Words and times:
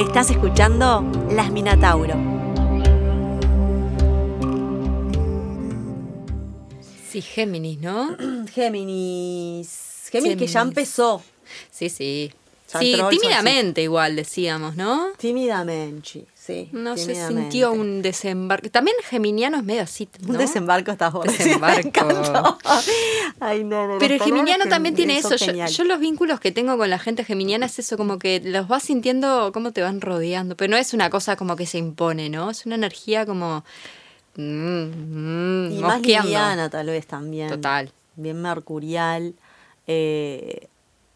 Estás 0.00 0.30
escuchando 0.30 1.04
Las 1.30 1.52
Minatauro. 1.52 2.14
Sí, 7.06 7.20
Géminis, 7.20 7.80
¿no? 7.80 8.16
Géminis. 8.54 10.08
Géminis 10.10 10.38
que 10.38 10.46
ya 10.46 10.62
empezó. 10.62 11.22
Sí, 11.70 11.90
sí. 11.90 12.32
Ya 12.72 12.78
Sí, 12.80 12.98
tímidamente 13.10 13.82
igual 13.82 14.16
decíamos, 14.16 14.74
¿no? 14.74 15.10
Tímidamente, 15.18 16.24
sí. 16.50 16.68
No 16.72 16.96
se 16.96 17.14
sintió 17.14 17.72
un 17.72 18.02
desembarque. 18.02 18.70
También 18.70 18.96
Geminiano 19.08 19.56
es 19.58 19.64
medio 19.64 19.82
así, 19.82 20.08
¿no? 20.22 20.32
Un 20.32 20.38
desembarco 20.38 20.90
estás 20.90 21.12
vos. 21.14 21.24
Desembarco. 21.26 22.58
Ay, 23.40 23.64
no, 23.64 23.86
no, 23.88 23.98
Pero 23.98 24.14
el 24.14 24.20
geminiano 24.22 24.66
también 24.68 24.94
tiene 24.94 25.18
eso. 25.18 25.34
Yo, 25.36 25.84
los 25.84 26.00
vínculos 26.00 26.40
que 26.40 26.52
tengo 26.52 26.76
con 26.76 26.90
la 26.90 26.98
gente 26.98 27.24
geminiana 27.24 27.66
es 27.66 27.78
eso, 27.78 27.96
como 27.96 28.18
que 28.18 28.40
los 28.44 28.68
vas 28.68 28.82
sintiendo, 28.82 29.50
cómo 29.52 29.72
te 29.72 29.82
van 29.82 30.00
rodeando. 30.00 30.56
Pero 30.56 30.70
no 30.70 30.76
es 30.76 30.92
una 30.94 31.10
cosa 31.10 31.36
como 31.36 31.56
que 31.56 31.66
se 31.66 31.78
impone, 31.78 32.28
¿no? 32.28 32.50
Es 32.50 32.66
una 32.66 32.74
energía 32.74 33.26
como. 33.26 33.64
mm, 34.36 34.42
mm, 34.84 35.72
Y 35.72 35.78
más 35.78 36.00
liviana 36.02 36.68
tal 36.70 36.86
vez 36.86 37.06
también. 37.06 37.48
Total. 37.48 37.90
Bien 38.16 38.40
mercurial. 38.40 39.34
eh, 39.86 40.68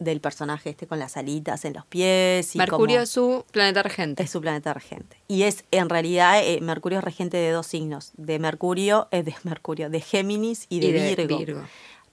del 0.05 0.21
personaje 0.21 0.69
este 0.69 0.87
con 0.87 0.99
las 0.99 1.17
alitas 1.17 1.65
en 1.65 1.73
los 1.73 1.85
pies. 1.85 2.55
Y 2.55 2.57
Mercurio 2.57 2.95
como- 2.97 3.03
es 3.03 3.09
su 3.09 3.43
planeta 3.51 3.83
regente. 3.83 4.23
es 4.23 4.29
su 4.31 4.39
planeta 4.39 4.73
regente. 4.73 5.17
Y 5.27 5.43
es, 5.43 5.65
en 5.71 5.89
realidad, 5.89 6.41
eh, 6.41 6.61
Mercurio 6.61 6.99
es 6.99 7.03
regente 7.03 7.35
de 7.35 7.51
dos 7.51 7.67
signos. 7.67 8.11
De 8.15 8.39
Mercurio, 8.39 9.09
eh, 9.11 9.23
de 9.23 9.35
Mercurio, 9.43 9.89
de 9.89 9.99
Géminis 9.99 10.67
y 10.69 10.79
de, 10.79 10.87
Y 10.87 10.91
de 10.93 11.15
Virgo. 11.15 11.37
Virgo. 11.37 11.61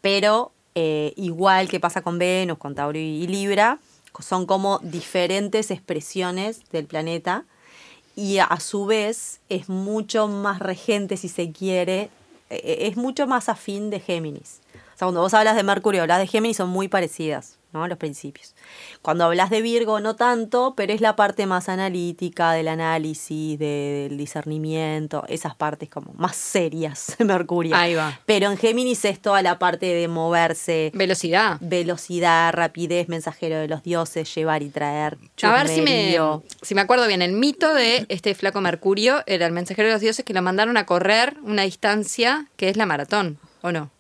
Pero, 0.00 0.50
eh, 0.74 1.12
igual 1.16 1.69
que 1.69 1.78
pasa 1.78 2.02
con 2.02 2.19
Venus, 2.19 2.59
con 2.59 2.74
Tauro 2.74 2.98
y 2.98 3.27
Libra, 3.28 3.78
son 4.19 4.47
como 4.47 4.80
diferentes 4.83 5.70
expresiones 5.70 6.62
del 6.72 6.86
planeta. 6.86 7.45
Y 8.16 8.38
a, 8.38 8.59
su 8.59 8.86
vez 8.86 9.41
es 9.48 9.69
mucho 9.69 10.27
más 10.28 10.59
regente, 10.59 11.16
si 11.16 11.28
se 11.28 11.53
quiere, 11.53 12.11
es 12.50 12.97
mucho 12.97 13.27
más 13.27 13.48
afín 13.48 13.88
de 13.88 14.00
Géminis. 14.00 14.61
Cuando 15.06 15.20
vos 15.20 15.34
hablas 15.34 15.56
de 15.56 15.62
Mercurio, 15.64 16.03
hablas 16.03 16.19
de 16.20 16.27
Géminis, 16.27 16.56
son 16.58 16.69
muy 16.69 16.86
parecidas, 16.89 17.58
¿no? 17.72 17.89
Los 17.89 17.98
principios. 17.98 18.55
Cuando 19.03 19.25
hablas 19.25 19.50
de 19.50 19.61
Virgo, 19.61 19.98
no 20.00 20.14
tanto, 20.14 20.75
pero 20.77 20.92
es 20.92 21.00
la 21.00 21.17
parte 21.17 21.44
más 21.47 21.69
analítica 21.69 22.53
del 22.53 22.69
análisis, 22.69 23.59
de- 23.59 24.06
del 24.09 24.17
discernimiento, 24.19 25.25
esas 25.28 25.55
partes 25.56 25.89
como 25.89 26.12
más 26.14 26.36
serias 26.36 27.14
de 27.19 27.25
Mercurio. 27.25 27.75
Ahí 27.75 27.94
va. 27.94 28.19
Pero 28.27 28.50
en 28.50 28.56
Géminis 28.56 29.05
es 29.05 29.20
toda 29.20 29.42
la 29.42 29.59
parte 29.59 29.86
de 29.86 30.06
moverse, 30.09 30.92
Velocidad. 30.94 31.59
velocidad, 31.61 32.53
rapidez, 32.53 33.09
mensajero 33.09 33.56
de 33.59 33.69
los 33.69 33.83
dioses, 33.83 34.33
llevar 34.34 34.62
y 34.62 34.70
traer. 34.70 35.19
A 35.42 35.53
ver 35.53 35.69
si 35.69 35.81
me, 35.83 36.16
si 36.62 36.75
me 36.75 36.81
acuerdo 36.81 37.06
bien, 37.06 37.22
el 37.22 37.33
mito 37.33 37.75
de 37.75 38.06
este 38.09 38.34
flaco 38.34 38.61
Mercurio 38.61 39.22
era 39.27 39.47
el 39.47 39.53
mensajero 39.53 39.89
de 39.89 39.94
los 39.94 40.00
dioses 40.00 40.25
que 40.25 40.33
lo 40.34 40.42
mandaron 40.42 40.77
a 40.77 40.87
correr 40.87 41.37
una 41.42 41.62
distancia 41.62 42.47
que 42.56 42.69
es 42.69 42.77
la 42.77 42.87
maratón, 42.87 43.39
¿o 43.62 43.72
no? 43.72 43.91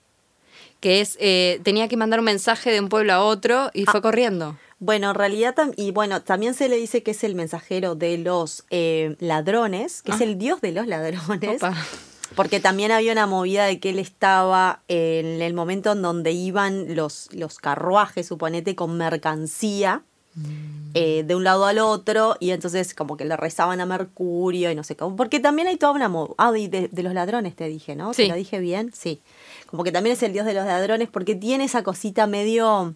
Que 0.82 1.00
es, 1.00 1.16
eh, 1.20 1.60
tenía 1.62 1.88
que 1.88 1.96
mandar 1.96 2.18
un 2.18 2.26
mensaje 2.26 2.70
de 2.70 2.80
un 2.80 2.88
pueblo 2.90 3.14
a 3.14 3.22
otro 3.22 3.70
y 3.72 3.84
Ah. 3.86 3.92
fue 3.92 4.02
corriendo. 4.02 4.58
Bueno, 4.80 5.10
en 5.10 5.14
realidad, 5.14 5.54
y 5.76 5.92
bueno, 5.92 6.22
también 6.22 6.54
se 6.54 6.68
le 6.68 6.76
dice 6.76 7.04
que 7.04 7.12
es 7.12 7.22
el 7.22 7.36
mensajero 7.36 7.94
de 7.94 8.18
los 8.18 8.64
eh, 8.70 9.14
ladrones, 9.20 10.02
que 10.02 10.10
es 10.10 10.20
Ah. 10.20 10.24
el 10.24 10.36
dios 10.38 10.60
de 10.60 10.72
los 10.72 10.86
ladrones. 10.88 11.62
Opa. 11.62 11.74
Porque 12.34 12.60
también 12.60 12.90
había 12.90 13.12
una 13.12 13.26
movida 13.26 13.66
de 13.66 13.78
que 13.78 13.90
él 13.90 13.98
estaba 14.00 14.82
en 14.88 15.40
el 15.40 15.54
momento 15.54 15.92
en 15.92 16.02
donde 16.02 16.32
iban 16.32 16.96
los, 16.96 17.28
los 17.32 17.58
carruajes, 17.58 18.26
suponete, 18.26 18.74
con 18.74 18.96
mercancía 18.96 20.02
eh, 20.94 21.24
de 21.26 21.34
un 21.34 21.44
lado 21.44 21.66
al 21.66 21.78
otro, 21.78 22.36
y 22.40 22.50
entonces 22.52 22.94
como 22.94 23.16
que 23.18 23.26
le 23.26 23.36
rezaban 23.36 23.80
a 23.82 23.86
Mercurio 23.86 24.70
y 24.70 24.74
no 24.74 24.82
sé 24.82 24.96
cómo. 24.96 25.14
Porque 25.14 25.40
también 25.40 25.68
hay 25.68 25.76
toda 25.76 25.92
una 25.92 26.08
movida. 26.08 26.34
Ah, 26.38 26.50
de, 26.52 26.88
de 26.90 27.02
los 27.02 27.12
ladrones 27.14 27.54
te 27.54 27.68
dije, 27.68 27.94
¿no? 27.96 28.14
Sí. 28.14 28.22
¿Te 28.22 28.28
lo 28.28 28.34
dije 28.34 28.58
bien? 28.58 28.90
Sí. 28.94 29.20
Como 29.72 29.82
que 29.82 29.90
también 29.90 30.14
es 30.14 30.22
el 30.22 30.32
dios 30.32 30.46
de 30.46 30.54
los 30.54 30.64
ladrones 30.66 31.08
porque 31.10 31.34
tiene 31.34 31.64
esa 31.64 31.82
cosita 31.82 32.28
medio, 32.28 32.94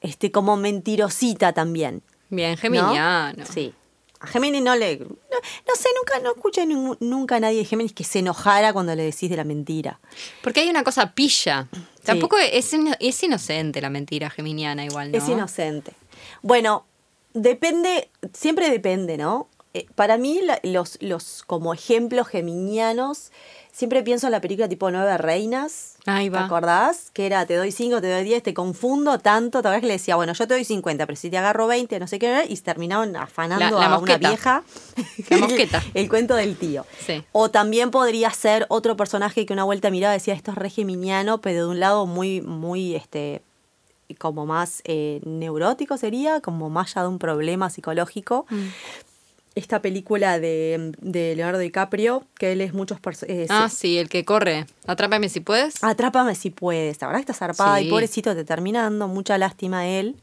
este, 0.00 0.32
como 0.32 0.56
mentirosita 0.56 1.52
también. 1.52 2.02
Bien, 2.30 2.52
¿no? 2.52 2.56
geminiano. 2.56 3.44
Sí. 3.46 3.72
A 4.20 4.26
Géminis 4.26 4.62
no 4.62 4.74
le. 4.74 4.96
No, 4.96 5.06
no 5.08 5.74
sé, 5.76 5.88
nunca, 5.98 6.18
no 6.24 6.32
escuché 6.34 6.64
ningún- 6.64 6.96
nunca 7.00 7.36
a 7.36 7.40
nadie 7.40 7.58
de 7.58 7.64
Géminis 7.66 7.92
que 7.92 8.04
se 8.04 8.20
enojara 8.20 8.72
cuando 8.72 8.94
le 8.94 9.02
decís 9.02 9.28
de 9.28 9.36
la 9.36 9.44
mentira. 9.44 10.00
Porque 10.42 10.60
hay 10.60 10.70
una 10.70 10.82
cosa 10.82 11.12
pilla. 11.12 11.68
Tampoco 12.02 12.38
es, 12.38 12.72
es 13.00 13.22
inocente 13.22 13.82
la 13.82 13.90
mentira 13.90 14.30
geminiana 14.30 14.82
igual, 14.86 15.12
¿no? 15.12 15.18
Es 15.18 15.28
inocente. 15.28 15.92
Bueno, 16.40 16.86
depende, 17.34 18.08
siempre 18.32 18.70
depende, 18.70 19.18
¿no? 19.18 19.48
Eh, 19.74 19.86
para 19.94 20.16
mí, 20.16 20.40
la- 20.42 20.60
los, 20.62 20.96
los 21.02 21.42
como 21.46 21.74
ejemplos 21.74 22.26
geminianos, 22.28 23.30
siempre 23.74 24.02
pienso 24.04 24.26
en 24.28 24.30
la 24.32 24.40
película 24.40 24.68
tipo 24.68 24.90
Nueve 24.90 25.18
Reinas. 25.18 25.96
Ahí 26.06 26.26
¿Te 26.26 26.36
va. 26.36 26.44
acordás? 26.44 27.10
Que 27.12 27.26
era, 27.26 27.44
te 27.46 27.56
doy 27.56 27.72
5, 27.72 28.00
te 28.00 28.10
doy 28.12 28.24
10, 28.24 28.42
te 28.42 28.54
confundo 28.54 29.18
tanto. 29.18 29.62
Tal 29.62 29.72
vez 29.72 29.80
que 29.80 29.86
le 29.86 29.94
decía, 29.94 30.16
bueno, 30.16 30.32
yo 30.34 30.46
te 30.46 30.52
doy 30.54 30.64
50, 30.64 31.06
pero 31.06 31.16
si 31.16 31.30
te 31.30 31.38
agarro 31.38 31.66
20, 31.66 31.98
no 31.98 32.06
sé 32.06 32.18
qué, 32.18 32.44
y 32.48 32.56
se 32.56 32.62
terminaron 32.62 33.16
afanando 33.16 33.64
La- 33.64 33.88
la 33.88 33.94
a 33.94 33.98
una 33.98 34.16
vieja. 34.18 34.62
La 35.30 35.38
mosqueta. 35.38 35.82
El 35.94 36.08
cuento 36.08 36.34
del 36.36 36.56
tío. 36.56 36.84
Sí. 37.06 37.24
O 37.32 37.50
también 37.50 37.90
podría 37.90 38.30
ser 38.30 38.66
otro 38.68 38.96
personaje 38.96 39.46
que 39.46 39.52
una 39.54 39.64
vuelta 39.64 39.90
miraba 39.90 40.14
y 40.14 40.18
decía, 40.18 40.34
esto 40.34 40.50
es 40.52 40.58
re 40.58 40.68
geminiano, 40.70 41.40
pero 41.40 41.64
de 41.64 41.70
un 41.70 41.80
lado 41.80 42.04
muy, 42.06 42.42
muy, 42.42 42.94
este, 42.94 43.42
como 44.18 44.44
más 44.46 44.82
eh, 44.84 45.20
neurótico 45.24 45.96
sería, 45.96 46.40
como 46.42 46.68
más 46.68 46.94
ya 46.94 47.00
de 47.02 47.08
un 47.08 47.18
problema 47.18 47.70
psicológico. 47.70 48.44
Mm. 48.50 48.66
Esta 49.54 49.80
película 49.80 50.40
de, 50.40 50.92
de 51.00 51.36
Leonardo 51.36 51.60
DiCaprio, 51.60 52.24
que 52.38 52.52
él 52.52 52.60
es 52.60 52.74
muchos 52.74 52.98
personajes... 52.98 53.46
Ah, 53.50 53.68
sí, 53.68 53.98
el 53.98 54.08
que 54.08 54.24
corre. 54.24 54.66
Atrápame 54.86 55.28
si 55.28 55.38
puedes. 55.40 55.82
Atrápame 55.84 56.34
si 56.34 56.50
puedes. 56.50 57.00
La 57.00 57.06
verdad 57.06 57.20
que 57.24 57.30
está 57.32 57.34
zarpada 57.46 57.78
Sí. 57.78 57.86
y 57.86 57.90
pobrecito 57.90 58.34
te 58.34 58.44
terminando. 58.44 59.06
Mucha 59.06 59.38
lástima 59.38 59.80
a 59.80 59.86
él. 59.86 60.16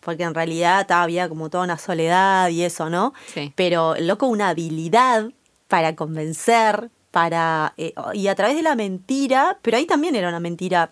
Porque 0.00 0.22
en 0.22 0.34
realidad 0.34 0.90
había 0.92 1.28
como 1.28 1.50
toda 1.50 1.64
una 1.64 1.76
soledad 1.78 2.48
y 2.48 2.62
eso, 2.62 2.88
¿no? 2.88 3.12
Sí. 3.34 3.52
Pero 3.54 3.96
el 3.96 4.06
loco, 4.06 4.26
una 4.28 4.48
habilidad 4.50 5.30
para 5.68 5.94
convencer, 5.94 6.90
para. 7.10 7.74
eh, 7.76 7.92
y 8.14 8.28
a 8.28 8.34
través 8.34 8.56
de 8.56 8.62
la 8.62 8.76
mentira, 8.76 9.58
pero 9.62 9.76
ahí 9.76 9.84
también 9.86 10.16
era 10.16 10.28
una 10.30 10.40
mentira 10.40 10.90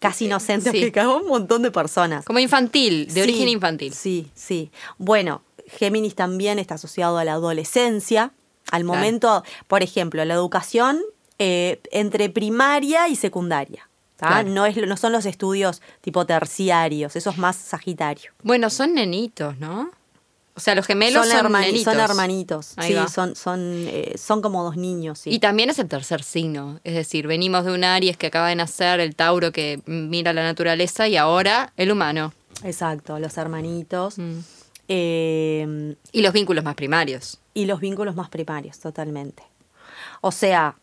casi 0.00 0.24
inocente, 0.26 0.70
Sí. 0.72 0.80
que 0.80 0.90
cagó 0.92 1.18
un 1.18 1.28
montón 1.28 1.62
de 1.62 1.70
personas. 1.70 2.24
Como 2.24 2.38
infantil, 2.40 3.06
de 3.06 3.12
Sí, 3.14 3.20
origen 3.20 3.48
infantil. 3.48 3.92
Sí, 3.94 4.28
sí. 4.34 4.70
Bueno, 4.98 5.42
Géminis 5.78 6.14
también 6.14 6.58
está 6.58 6.74
asociado 6.74 7.18
a 7.18 7.24
la 7.24 7.34
adolescencia, 7.34 8.32
al 8.70 8.84
momento, 8.84 9.42
por 9.68 9.82
ejemplo, 9.82 10.24
la 10.24 10.34
educación 10.34 11.00
eh, 11.38 11.80
entre 11.90 12.28
primaria 12.30 13.08
y 13.08 13.16
secundaria. 13.16 13.88
No, 14.44 14.66
es, 14.66 14.76
no 14.76 14.96
son 14.98 15.12
los 15.12 15.24
estudios 15.24 15.80
tipo 16.02 16.26
terciarios, 16.26 17.16
eso 17.16 17.30
es 17.30 17.38
más 17.38 17.56
sagitario. 17.56 18.32
Bueno, 18.42 18.68
son 18.68 18.92
nenitos, 18.92 19.56
¿no? 19.58 19.90
O 20.54 20.60
sea, 20.60 20.74
los 20.74 20.84
gemelos 20.86 21.26
son, 21.26 21.46
hermani- 21.46 21.66
nenitos. 21.66 21.84
son 21.94 22.00
hermanitos, 22.00 22.72
Ahí 22.76 22.88
sí, 22.88 22.94
va. 22.94 23.08
son, 23.08 23.34
son, 23.34 23.60
eh, 23.88 24.14
son 24.18 24.42
como 24.42 24.62
dos 24.62 24.76
niños, 24.76 25.20
sí. 25.20 25.30
Y 25.30 25.38
también 25.38 25.70
es 25.70 25.78
el 25.78 25.88
tercer 25.88 26.22
signo. 26.22 26.80
Es 26.84 26.94
decir, 26.94 27.26
venimos 27.26 27.64
de 27.64 27.72
un 27.72 27.82
Aries 27.82 28.18
que 28.18 28.26
acaba 28.26 28.48
de 28.48 28.56
nacer, 28.56 29.00
el 29.00 29.16
Tauro 29.16 29.52
que 29.52 29.80
mira 29.86 30.34
la 30.34 30.42
naturaleza 30.42 31.08
y 31.08 31.16
ahora 31.16 31.72
el 31.78 31.90
humano. 31.90 32.34
Exacto, 32.62 33.18
los 33.18 33.38
hermanitos. 33.38 34.18
Mm. 34.18 34.40
Eh, 34.92 35.94
Y 36.10 36.20
los 36.22 36.32
vínculos 36.32 36.64
más 36.64 36.74
primarios. 36.74 37.38
y 37.54 37.66
los 37.66 37.78
vínculos 37.80 38.16
más 38.16 38.28
primarios, 38.28 38.78
totalmente. 38.80 39.44
O 40.20 40.32
sea, 40.32 40.76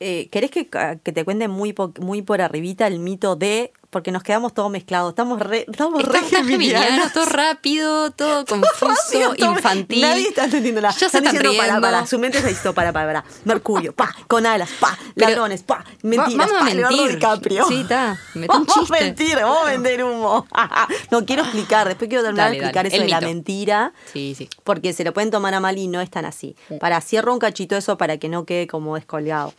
eh, 0.00 0.28
¿querés 0.30 0.50
que, 0.50 0.68
que 0.68 1.12
te 1.12 1.24
cuente 1.24 1.46
muy, 1.48 1.72
po- 1.72 1.92
muy 2.00 2.22
por 2.22 2.40
arribita 2.40 2.86
el 2.88 2.98
mito 2.98 3.36
de... 3.36 3.72
Porque 3.96 4.12
nos 4.12 4.22
quedamos 4.22 4.52
todos 4.52 4.70
mezclados, 4.70 5.12
estamos 5.12 5.40
re, 5.40 5.64
estamos 5.66 6.02
re 6.02 6.18
Estamos 6.18 7.12
todo 7.14 7.24
rápido, 7.24 8.10
todo 8.10 8.44
confuso, 8.44 9.34
Todo- 9.38 9.52
infantil. 9.54 10.02
Nadie 10.02 10.28
está 10.28 10.44
entendiendo 10.44 10.82
nada. 10.82 10.92
Ya 10.92 10.98
se 10.98 11.06
Están 11.06 11.24
están 11.24 11.40
diciendo 11.42 11.56
para, 11.66 11.80
para. 11.80 12.06
Su 12.06 12.18
mente 12.18 12.42
se 12.42 12.50
hizo 12.50 12.74
para, 12.74 12.92
para, 12.92 13.06
para. 13.06 13.24
Mercurio, 13.46 13.94
pa, 13.94 14.14
con 14.28 14.44
alas, 14.44 14.68
pa, 14.78 14.98
Pero- 15.14 15.30
ladrones, 15.30 15.62
pa, 15.62 15.82
mentiras, 16.02 16.36
vamos 16.46 16.56
a 16.56 16.58
pa, 16.66 16.74
Leonardo 16.74 16.96
mentir. 16.98 17.14
DiCaprio. 17.14 17.64
Sí, 17.68 17.80
está. 17.80 18.20
Vamos 18.34 18.68
a 18.76 18.92
mentir, 19.00 19.34
vamos 19.36 19.58
a 19.62 19.64
vender 19.70 20.04
humo. 20.04 20.46
no 21.10 21.24
quiero 21.24 21.40
explicar, 21.44 21.88
después 21.88 22.08
quiero 22.10 22.22
terminar 22.22 22.48
Dale, 22.48 22.58
de 22.58 22.64
explicar 22.66 22.84
dale. 22.84 22.96
eso 22.96 23.02
de 23.02 23.08
la 23.10 23.20
mentira. 23.22 23.92
Sí, 24.12 24.34
sí. 24.36 24.50
Porque 24.62 24.92
se 24.92 25.04
lo 25.04 25.14
pueden 25.14 25.30
tomar 25.30 25.54
a 25.54 25.60
mal 25.60 25.78
y 25.78 25.88
no 25.88 26.02
es 26.02 26.10
tan 26.10 26.26
así. 26.26 26.54
Para 26.80 27.00
cierro 27.00 27.32
un 27.32 27.38
cachito 27.38 27.74
eso 27.78 27.96
para 27.96 28.18
que 28.18 28.28
no 28.28 28.44
quede 28.44 28.66
como 28.66 28.94
descolgado. 28.96 29.54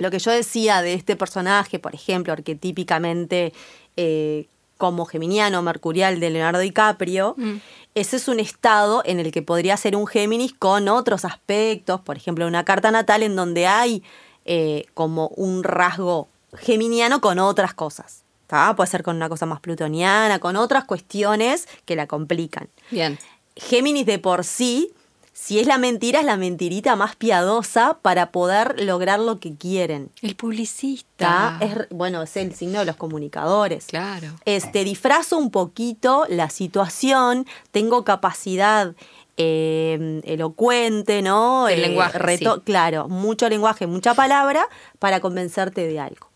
Lo 0.00 0.10
que 0.10 0.18
yo 0.18 0.30
decía 0.32 0.82
de 0.82 0.94
este 0.94 1.14
personaje, 1.14 1.78
por 1.78 1.94
ejemplo, 1.94 2.32
arquetípicamente 2.32 3.52
eh, 3.96 4.46
como 4.78 5.04
geminiano 5.04 5.60
mercurial 5.62 6.20
de 6.20 6.30
Leonardo 6.30 6.60
DiCaprio, 6.60 7.34
Mm. 7.36 7.56
ese 7.94 8.16
es 8.16 8.28
un 8.28 8.40
estado 8.40 9.02
en 9.04 9.20
el 9.20 9.30
que 9.30 9.42
podría 9.42 9.76
ser 9.76 9.94
un 9.94 10.06
Géminis 10.06 10.54
con 10.54 10.88
otros 10.88 11.24
aspectos, 11.26 12.00
por 12.00 12.16
ejemplo, 12.16 12.46
una 12.46 12.64
carta 12.64 12.90
natal 12.90 13.22
en 13.22 13.36
donde 13.36 13.66
hay 13.66 14.02
eh, 14.46 14.86
como 14.94 15.28
un 15.36 15.62
rasgo 15.62 16.28
geminiano 16.56 17.20
con 17.20 17.38
otras 17.38 17.74
cosas. 17.74 18.24
¿tá? 18.46 18.74
Puede 18.74 18.90
ser 18.90 19.02
con 19.02 19.14
una 19.16 19.28
cosa 19.28 19.44
más 19.46 19.60
plutoniana, 19.60 20.38
con 20.40 20.56
otras 20.56 20.84
cuestiones 20.84 21.68
que 21.84 21.94
la 21.94 22.06
complican. 22.06 22.68
Bien. 22.90 23.18
Géminis 23.54 24.06
de 24.06 24.18
por 24.18 24.44
sí, 24.44 24.92
si 25.42 25.58
es 25.58 25.66
la 25.66 25.78
mentira, 25.78 26.20
es 26.20 26.26
la 26.26 26.36
mentirita 26.36 26.96
más 26.96 27.16
piadosa 27.16 27.98
para 28.02 28.30
poder 28.30 28.78
lograr 28.82 29.18
lo 29.20 29.40
que 29.40 29.54
quieren. 29.56 30.10
El 30.20 30.36
publicista. 30.36 31.58
bueno, 31.90 32.22
es 32.22 32.36
el 32.36 32.54
signo 32.54 32.80
de 32.80 32.84
los 32.84 32.96
comunicadores. 32.96 33.86
Claro. 33.86 34.28
Este, 34.44 34.84
disfrazo 34.84 35.38
un 35.38 35.50
poquito 35.50 36.26
la 36.28 36.50
situación, 36.50 37.46
tengo 37.72 38.04
capacidad 38.04 38.94
eh, 39.38 40.20
elocuente, 40.24 41.22
¿no? 41.22 41.68
El 41.68 41.78
Eh, 41.78 41.88
lenguaje, 41.88 42.18
reto- 42.18 42.56
sí. 42.56 42.60
Claro, 42.64 43.08
mucho 43.08 43.48
lenguaje, 43.48 43.86
mucha 43.86 44.12
palabra 44.14 44.66
para 44.98 45.20
convencerte 45.20 45.86
de 45.86 45.98
algo. 46.00 46.28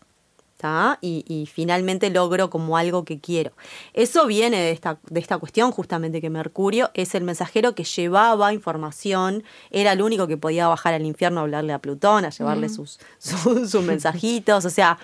¿Tá? 0.65 0.97
Y, 0.99 1.23
y 1.27 1.45
finalmente 1.45 2.09
logro 2.09 2.49
como 2.49 2.75
algo 2.75 3.05
que 3.05 3.19
quiero. 3.19 3.51
Eso 3.93 4.25
viene 4.25 4.57
de 4.57 4.71
esta, 4.71 4.97
de 5.11 5.19
esta 5.19 5.37
cuestión, 5.37 5.71
justamente 5.71 6.21
que 6.21 6.31
Mercurio 6.31 6.89
es 6.95 7.13
el 7.13 7.23
mensajero 7.23 7.75
que 7.75 7.83
llevaba 7.83 8.51
información, 8.51 9.43
era 9.69 9.91
el 9.91 10.01
único 10.01 10.25
que 10.25 10.37
podía 10.37 10.67
bajar 10.67 10.95
al 10.95 11.05
infierno 11.05 11.41
a 11.41 11.43
hablarle 11.43 11.71
a 11.71 11.77
Plutón, 11.77 12.25
a 12.25 12.31
llevarle 12.31 12.69
sus, 12.69 12.99
sus, 13.19 13.69
sus 13.69 13.83
mensajitos, 13.83 14.65
o 14.65 14.71
sea, 14.71 14.97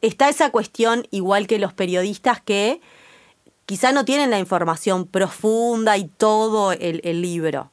está 0.00 0.30
esa 0.30 0.48
cuestión 0.52 1.06
igual 1.10 1.46
que 1.46 1.58
los 1.58 1.74
periodistas 1.74 2.40
que 2.40 2.80
quizá 3.66 3.92
no 3.92 4.06
tienen 4.06 4.30
la 4.30 4.38
información 4.38 5.06
profunda 5.06 5.98
y 5.98 6.08
todo 6.08 6.72
el, 6.72 7.02
el 7.04 7.20
libro. 7.20 7.70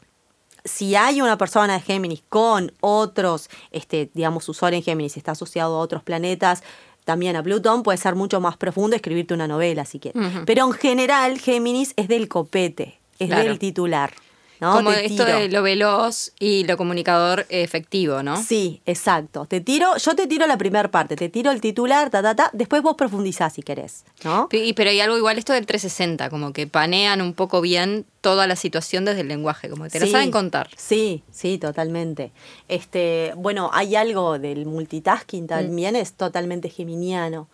Si 0.66 0.96
hay 0.96 1.22
una 1.22 1.38
persona 1.38 1.76
de 1.76 1.80
Géminis 1.80 2.24
con 2.28 2.74
otros, 2.82 3.50
este, 3.72 4.10
digamos, 4.14 4.44
su 4.44 4.54
sol 4.54 4.74
en 4.74 4.84
Géminis 4.84 5.16
está 5.16 5.32
asociado 5.32 5.76
a 5.76 5.80
otros 5.80 6.04
planetas, 6.04 6.64
también 7.06 7.36
a 7.38 7.44
Plutón, 7.44 7.84
puede 7.84 7.98
ser 7.98 8.16
mucho 8.16 8.42
más 8.42 8.58
profundo 8.58 8.96
escribirte 8.96 9.34
una 9.34 9.48
novela 9.48 9.86
si 9.86 10.00
quieres. 10.00 10.22
Pero 10.46 10.66
en 10.66 10.74
general, 10.74 11.40
Géminis 11.40 11.94
es 11.96 12.08
del 12.10 12.28
copete, 12.28 13.00
es 13.20 13.28
Claro. 13.30 13.44
del 13.48 13.60
titular. 13.60 14.12
¿No? 14.60 14.74
Como 14.74 14.92
Te 14.92 15.06
esto 15.06 15.26
tiro. 15.26 15.38
de 15.40 15.50
lo 15.50 15.62
veloz 15.64 16.32
y 16.40 16.64
lo 16.66 16.78
comunicador 16.78 17.46
efectivo, 17.50 18.24
¿no? 18.24 18.42
Sí, 18.42 18.82
exacto. 18.86 19.46
Te 19.46 19.62
tiro, 19.62 19.98
yo 19.98 20.16
te 20.16 20.28
tiro 20.28 20.48
la 20.48 20.58
primera 20.58 20.90
parte, 20.92 21.16
te 21.16 21.30
tiro 21.30 21.52
el 21.52 21.62
titular, 21.62 22.10
ta, 22.10 22.22
ta, 22.22 22.36
ta, 22.36 22.50
después 22.54 22.82
vos 22.82 22.96
profundizás 22.96 23.54
si 23.54 23.62
querés, 23.64 24.06
¿no? 24.24 24.48
Y- 24.52 24.74
Pero 24.74 24.90
hay 24.90 25.00
algo 25.02 25.18
igual 25.18 25.38
esto 25.38 25.54
del 25.54 25.66
360, 25.66 26.30
como 26.30 26.54
que 26.54 26.68
panean 26.68 27.22
un 27.22 27.34
poco 27.34 27.62
bien 27.62 28.06
toda 28.22 28.48
la 28.48 28.56
situación 28.56 29.06
desde 29.06 29.22
el 29.22 29.28
lenguaje, 29.28 29.70
como 29.70 29.84
que 29.84 29.90
te 29.92 30.00
la 30.00 30.06
Sí. 30.08 30.12
saben 30.12 30.32
contar. 30.32 30.70
Sí, 30.78 31.24
sí, 31.32 31.58
totalmente. 31.60 32.32
Este, 32.68 33.34
bueno, 33.36 33.70
hay 33.74 33.96
algo 33.96 34.40
del 34.40 34.66
multitasking 34.66 35.48
también, 35.48 35.96
es 35.96 36.14
totalmente 36.14 36.70
geminiano. 36.70 37.48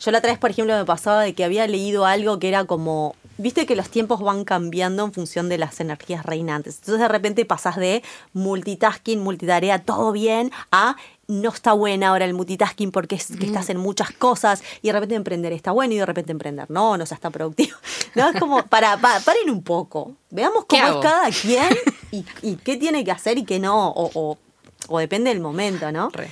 Yo 0.00 0.10
la 0.10 0.18
otra 0.18 0.30
vez, 0.30 0.38
por 0.38 0.50
ejemplo, 0.50 0.76
me 0.76 0.84
pasaba 0.84 1.22
de 1.22 1.32
que 1.34 1.44
había 1.44 1.66
leído 1.66 2.04
algo 2.06 2.38
que 2.38 2.48
era 2.48 2.64
como, 2.64 3.14
viste 3.38 3.66
que 3.66 3.76
los 3.76 3.88
tiempos 3.90 4.20
van 4.20 4.44
cambiando 4.44 5.04
en 5.04 5.12
función 5.12 5.48
de 5.48 5.58
las 5.58 5.78
energías 5.80 6.24
reinantes. 6.24 6.76
Entonces 6.76 7.00
de 7.00 7.08
repente 7.08 7.44
pasas 7.44 7.76
de 7.76 8.02
multitasking, 8.32 9.20
multitarea, 9.22 9.80
todo 9.82 10.12
bien, 10.12 10.50
a 10.72 10.96
no 11.28 11.50
está 11.50 11.72
buena 11.72 12.08
ahora 12.10 12.24
el 12.24 12.34
multitasking 12.34 12.92
porque 12.92 13.16
es 13.16 13.26
que 13.38 13.46
estás 13.46 13.68
en 13.68 13.78
muchas 13.78 14.12
cosas 14.12 14.62
y 14.80 14.86
de 14.88 14.92
repente 14.92 15.16
emprender 15.16 15.52
está 15.52 15.72
bueno 15.72 15.92
y 15.92 15.96
de 15.98 16.06
repente 16.06 16.30
emprender 16.30 16.70
no, 16.70 16.96
no 16.96 17.04
sea, 17.04 17.16
está 17.16 17.30
productivo. 17.30 17.76
No, 18.14 18.30
es 18.30 18.38
como, 18.40 18.64
para, 18.64 18.96
pa- 18.96 19.20
paren 19.20 19.50
un 19.50 19.62
poco, 19.62 20.12
veamos 20.30 20.64
¿Qué 20.66 20.80
cómo 20.80 21.00
es 21.00 21.02
cada 21.02 21.28
quien 21.30 21.68
y, 22.12 22.24
y 22.42 22.56
qué 22.56 22.76
tiene 22.76 23.04
que 23.04 23.10
hacer 23.10 23.36
y 23.38 23.44
qué 23.44 23.58
no, 23.58 23.88
o, 23.90 24.10
o- 24.14 24.38
o 24.88 24.98
depende 25.00 25.30
del 25.30 25.40
momento, 25.40 25.90
¿no? 25.92 26.08
Re. 26.10 26.30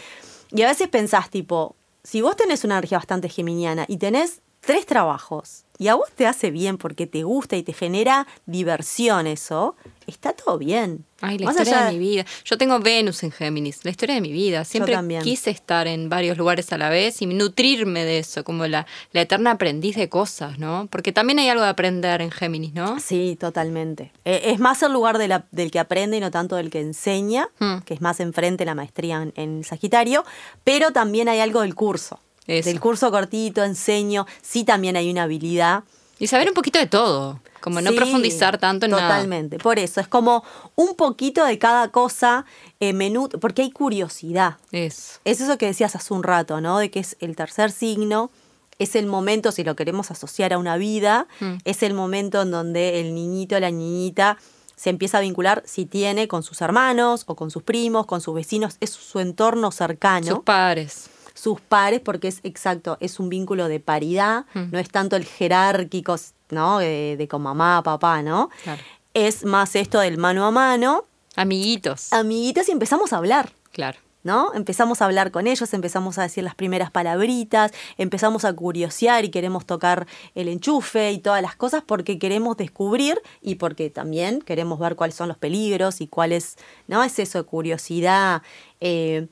Y 0.53 0.62
a 0.62 0.69
veces 0.69 0.89
pensás, 0.89 1.29
tipo, 1.29 1.75
si 2.05 2.21
vos 2.23 2.37
tenés 2.37 2.62
una 2.65 2.77
energía 2.79 2.99
bastante 2.99 3.29
geminiana 3.29 3.85
y 3.89 3.97
tenés 3.99 4.41
tres 4.64 4.87
trabajos 4.87 5.64
y 5.78 5.88
a 5.88 5.94
vos 5.96 6.08
te 6.14 6.26
hace 6.26 6.50
bien 6.50 6.78
porque 6.78 7.06
te 7.06 7.25
gusta 7.25 7.56
y 7.56 7.62
te 7.64 7.72
genera 7.72 8.26
diversión 8.46 9.26
eso, 9.26 9.75
está 10.06 10.32
todo 10.32 10.56
bien. 10.56 11.05
Ay, 11.20 11.38
la 11.38 11.46
Más 11.46 11.56
historia 11.56 11.78
allá 11.81 11.87
de 11.90 11.93
mi 11.94 11.99
vida. 11.99 12.25
Yo 12.44 12.56
tengo 12.58 12.78
Venus 12.78 13.22
en 13.25 13.32
Géminis, 13.32 13.84
la 13.84 13.90
historia 13.90 14.14
de 14.14 14.20
mi 14.20 14.31
vida. 14.31 14.64
Siempre 14.64 14.94
quise 15.22 15.50
estar 15.50 15.87
en 15.88 16.08
varios 16.08 16.37
lugares 16.38 16.72
a 16.72 16.78
la 16.78 16.90
vez 16.90 17.20
y 17.22 17.26
nutrirme 17.26 18.05
de 18.05 18.19
eso, 18.20 18.44
como 18.44 18.66
la, 18.66 18.87
la 19.12 19.22
eterna 19.22 19.52
aprendiz 19.52 19.96
de 19.96 20.08
cosas, 20.08 20.58
¿no? 20.58 20.87
Porque 20.90 21.12
también 21.12 21.38
hay 21.40 21.49
algo 21.49 21.64
de 21.64 21.70
aprender 21.70 22.20
en 22.22 22.31
Géminis, 22.31 22.72
¿no? 22.75 23.00
Sí, 23.00 23.37
totalmente. 23.40 24.12
Eh, 24.25 24.43
es 24.46 24.61
más 24.61 24.82
el 24.82 24.93
lugar 24.93 25.19
de 25.19 25.28
la- 25.28 25.46
del 25.50 25.70
que 25.70 25.78
aprende 25.81 26.19
y 26.19 26.20
no 26.20 26.31
tanto 26.31 26.55
del 26.56 26.70
que 26.70 26.81
enseña, 26.81 27.49
Hmm. 27.58 27.78
que 27.84 27.94
es 27.94 28.00
más 28.00 28.20
enfrente 28.20 28.64
la 28.64 28.75
maestría 28.75 29.22
en, 29.22 29.32
en 29.37 29.64
Sagitario, 29.64 30.25
pero 30.62 30.93
también 30.93 31.28
hay 31.28 31.40
algo 31.40 31.62
del 31.62 31.75
curso. 31.75 32.20
Eso. 32.46 32.69
Del 32.69 32.81
curso 32.81 33.11
cortito, 33.11 33.62
enseño, 33.64 34.26
sí 34.43 34.64
también 34.64 34.96
hay 34.96 35.11
una 35.11 35.23
habilidad. 35.25 35.85
Y 36.19 36.26
saber 36.26 36.49
un 36.49 36.55
poquito 36.55 36.79
de 36.79 36.87
todo, 36.87 37.41
como 37.61 37.81
no 37.81 37.91
Sí, 37.91 37.96
profundizar 37.96 38.58
tanto 38.58 38.87
en 38.87 38.93
nada. 38.93 39.08
Totalmente. 39.08 39.58
Por 39.58 39.79
eso, 39.79 40.00
es 40.00 40.06
como 40.08 40.44
un 40.76 40.94
poquito 40.94 41.44
de 41.44 41.58
cada 41.58 41.88
cosa, 41.88 42.44
eh, 42.81 42.93
menú, 42.93 43.29
porque 43.41 43.62
hay 43.62 43.70
curiosidad. 43.70 44.58
Eso. 44.70 45.19
Es 45.25 45.41
eso 45.41 45.58
que 45.58 45.67
decías 45.67 45.96
hace 45.96 46.14
un 46.14 46.23
rato, 46.23 46.61
¿no? 46.61 46.79
De 46.79 46.91
que 46.91 47.00
es 47.00 47.17
el 47.20 47.35
tercer 47.35 47.73
signo, 47.73 48.31
es 48.79 48.94
el 48.97 49.06
momento, 49.06 49.50
si 49.52 49.64
lo 49.64 49.75
queremos 49.76 50.11
asociar 50.11 50.52
a 50.52 50.58
una 50.58 50.76
vida, 50.76 51.26
Mm. 51.40 51.55
es 51.64 51.82
el 51.82 51.94
momento 51.94 52.43
en 52.43 52.50
donde 52.50 53.00
el 53.00 53.14
niñito, 53.14 53.58
la 53.58 53.70
niñita 53.70 54.37
se 54.76 54.90
empieza 54.90 55.19
a 55.19 55.20
vincular, 55.20 55.62
si 55.67 55.87
tiene, 55.87 56.26
con 56.29 56.43
sus 56.43 56.61
hermanos 56.61 57.25
o 57.26 57.37
con 57.37 57.50
sus 57.50 57.62
primos, 57.62 58.06
con 58.06 58.20
sus 58.20 58.35
vecinos, 58.35 58.76
es 58.81 58.90
su 58.90 59.20
entorno 59.20 59.70
cercano 59.70 60.26
Sus 60.26 60.40
padres. 60.44 61.08
Sus 61.44 61.61
pares, 61.61 62.00
porque 62.00 62.29
es 62.29 62.41
exacto, 62.43 62.96
es 63.00 63.20
un 63.20 63.29
vínculo 63.29 63.69
de 63.69 63.79
paridad, 63.79 64.46
Mm. 64.55 64.70
no 64.73 64.79
es 64.79 64.88
tanto 64.91 65.14
el 65.17 65.25
jerárquico, 65.25 66.17
¿no? 66.50 66.79
De, 66.79 67.17
de 67.19 67.29
con 67.29 67.43
mamá, 67.43 67.82
papá, 67.85 68.23
¿no? 68.23 68.49
Claro. 68.64 68.82
Es 69.12 69.44
más 69.44 69.76
esto 69.76 70.00
del 70.00 70.17
mano 70.19 70.44
a 70.46 70.50
mano, 70.50 71.05
Amiguitos. 71.37 72.12
amiguitas, 72.12 72.69
y 72.69 72.73
empezamos 72.73 73.12
a 73.12 73.19
hablar. 73.19 73.52
Claro. 73.73 73.99
¿No? 74.23 74.55
Empezamos 74.55 75.02
a 75.02 75.05
hablar 75.05 75.31
con 75.31 75.46
ellos, 75.46 75.75
empezamos 75.75 76.17
a 76.17 76.23
decir 76.23 76.43
las 76.44 76.55
primeras 76.55 76.91
palabritas, 76.91 77.73
empezamos 77.99 78.47
a 78.47 78.55
curiosear 78.55 79.23
y 79.26 79.29
queremos 79.29 79.67
tocar 79.67 80.06
el 80.35 80.49
enchufe 80.49 81.12
y 81.12 81.19
todas 81.19 81.43
las 81.43 81.56
cosas 81.56 81.82
porque 81.87 82.19
queremos 82.19 82.56
descubrir 82.56 83.20
y 83.43 83.56
porque 83.56 83.90
también 83.90 84.40
queremos 84.40 84.79
ver 84.79 84.97
cuáles 84.97 85.14
son 85.14 85.29
los 85.29 85.37
peligros 85.37 86.00
y 86.00 86.06
cuál 86.08 86.32
es, 86.32 86.56
¿no? 86.88 87.05
Es 87.05 87.19
eso 87.19 87.37
de 87.37 87.44
curiosidad, 87.44 88.40
eh, 88.81 89.26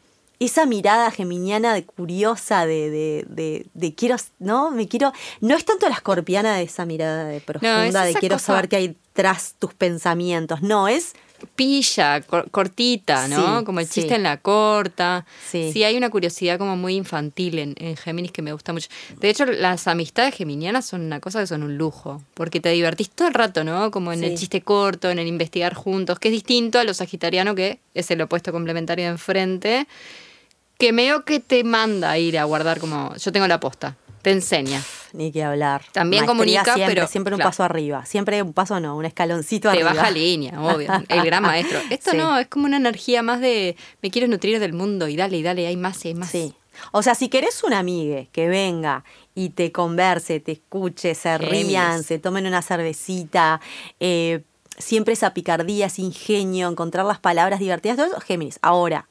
esa 0.44 0.67
mirada 0.67 1.11
geminiana 1.11 1.75
de 1.75 1.85
curiosa 1.85 2.67
de, 2.67 2.91
de, 2.91 3.25
de, 3.29 3.67
de 3.75 3.94
quiero, 3.94 4.17
¿no? 4.39 4.71
Me 4.71 4.89
quiero, 4.89 5.12
no 5.41 5.56
es 5.56 5.65
tanto 5.65 5.89
la 5.89 5.94
escorpiana 5.94 6.56
de 6.56 6.62
esa 6.65 6.85
mirada 6.87 7.25
de 7.25 7.41
profunda 7.41 8.05
de 8.05 8.15
quiero 8.15 8.37
cosa- 8.37 8.47
saber 8.47 8.69
qué 8.69 8.77
hay 8.77 8.97
tras 9.12 9.55
tus 9.59 9.75
pensamientos, 9.75 10.63
no, 10.63 10.89
es 10.89 11.15
Pilla, 11.56 12.20
cor- 12.20 12.49
cortita, 12.53 13.27
¿no? 13.27 13.58
Sí, 13.58 13.65
como 13.65 13.81
el 13.81 13.87
sí. 13.89 13.94
chiste 14.03 14.15
en 14.15 14.22
la 14.22 14.37
corta. 14.37 15.27
Sí. 15.51 15.82
hay 15.82 15.96
una 15.96 16.08
curiosidad 16.08 16.56
como 16.56 16.77
muy 16.77 16.94
infantil 16.94 17.58
en, 17.58 17.75
en 17.79 17.96
Géminis 17.96 18.31
que 18.31 18.43
me 18.43 18.53
gusta 18.53 18.72
mucho. 18.72 18.89
De 19.19 19.29
hecho, 19.29 19.44
las 19.46 19.89
amistades 19.89 20.37
geminianas 20.37 20.87
son 20.87 21.01
una 21.01 21.19
cosa 21.19 21.41
que 21.41 21.49
son 21.49 21.65
un 21.65 21.77
lujo, 21.77 22.22
porque 22.34 22.61
te 22.61 22.69
divertís 22.69 23.11
todo 23.11 23.27
el 23.27 23.34
rato, 23.34 23.65
¿no? 23.65 23.91
Como 23.91 24.13
en 24.13 24.22
el 24.22 24.31
Sí. 24.31 24.37
chiste 24.39 24.63
corto, 24.63 25.11
en 25.11 25.19
el 25.19 25.27
investigar 25.27 25.75
juntos, 25.75 26.20
que 26.20 26.29
es 26.29 26.32
distinto 26.32 26.79
a 26.79 26.84
lo 26.84 26.94
sagitariano, 26.94 27.56
que 27.56 27.81
es 27.93 28.08
el 28.13 28.20
opuesto 28.20 28.53
complementario 28.53 29.05
de 29.06 29.11
enfrente, 29.11 29.89
que 30.82 30.93
medio 30.93 31.24
que 31.24 31.39
te 31.39 31.62
manda 31.62 32.10
a 32.10 32.19
ir 32.19 32.36
a 32.36 32.43
guardar 32.43 32.81
como, 32.81 33.15
yo 33.15 33.31
tengo 33.31 33.46
la 33.46 33.60
posta, 33.60 33.96
te 34.20 34.32
enseña. 34.32 34.82
Ni 35.12 35.31
que 35.31 35.44
hablar. 35.44 35.84
También 35.93 36.22
Maestría 36.27 36.27
comunica, 36.60 36.74
siempre, 36.74 36.94
pero, 36.96 37.06
Siempre 37.06 37.34
un 37.34 37.39
claro. 37.39 37.51
paso 37.51 37.62
arriba. 37.62 38.05
Siempre 38.05 38.43
un 38.43 38.53
paso 38.53 38.81
no, 38.81 38.96
un 38.96 39.05
escaloncito 39.05 39.69
Te 39.70 39.77
arriba. 39.77 39.93
baja 39.93 40.10
línea, 40.10 40.60
obvio. 40.60 40.91
El 41.08 41.22
gran 41.24 41.44
maestro. 41.44 41.79
Esto 41.91 42.10
Sí. 42.10 42.17
no, 42.17 42.36
es 42.36 42.48
como 42.48 42.65
una 42.65 42.79
energía 42.79 43.22
más 43.22 43.41
de 43.41 43.77
me 44.03 44.10
quiero 44.10 44.27
nutrir 44.27 44.58
del 44.58 44.72
mundo 44.72 45.06
y 45.06 45.15
dale, 45.15 45.36
y 45.36 45.43
dale, 45.44 45.69
hay 45.69 45.77
más 45.77 46.05
y 46.05 46.08
hay 46.08 46.15
más. 46.15 46.31
Sí. 46.31 46.53
O 46.91 47.05
sea, 47.05 47.15
si 47.15 47.29
querés 47.29 47.62
una 47.62 47.79
amiga 47.79 48.24
que 48.32 48.48
venga 48.48 49.05
y 49.36 49.51
te 49.51 49.70
converse, 49.70 50.41
te 50.41 50.51
escuche, 50.51 51.15
se 51.15 51.39
rían, 51.39 52.03
se 52.03 52.19
tomen 52.19 52.44
una 52.48 52.60
cervecita, 52.62 53.60
eh, 54.01 54.43
siempre 54.79 55.12
esa 55.15 55.32
picardía, 55.32 55.86
ese 55.86 56.03
ingenio, 56.03 56.69
encontrar 56.69 57.06
las 57.06 57.20
palabras 57.20 57.60
divertidas, 57.60 57.96
todo 57.98 58.06
eso, 58.06 58.20
Géminis. 58.20 58.58
Ahora, 58.62 59.06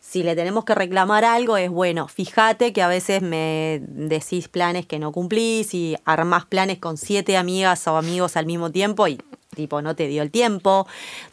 si 0.00 0.22
le 0.22 0.34
tenemos 0.34 0.64
que 0.64 0.74
reclamar 0.74 1.24
algo, 1.24 1.56
es 1.56 1.70
bueno, 1.70 2.08
fíjate 2.08 2.72
que 2.72 2.82
a 2.82 2.88
veces 2.88 3.22
me 3.22 3.80
decís 3.86 4.48
planes 4.48 4.86
que 4.86 4.98
no 4.98 5.12
cumplís 5.12 5.74
y 5.74 5.96
armás 6.04 6.46
planes 6.46 6.78
con 6.78 6.96
siete 6.96 7.36
amigas 7.36 7.86
o 7.86 7.96
amigos 7.96 8.36
al 8.36 8.46
mismo 8.46 8.70
tiempo 8.70 9.06
y 9.06 9.18
tipo 9.54 9.82
no 9.82 9.94
te 9.94 10.06
dio 10.06 10.22
el 10.22 10.30
tiempo. 10.30 10.86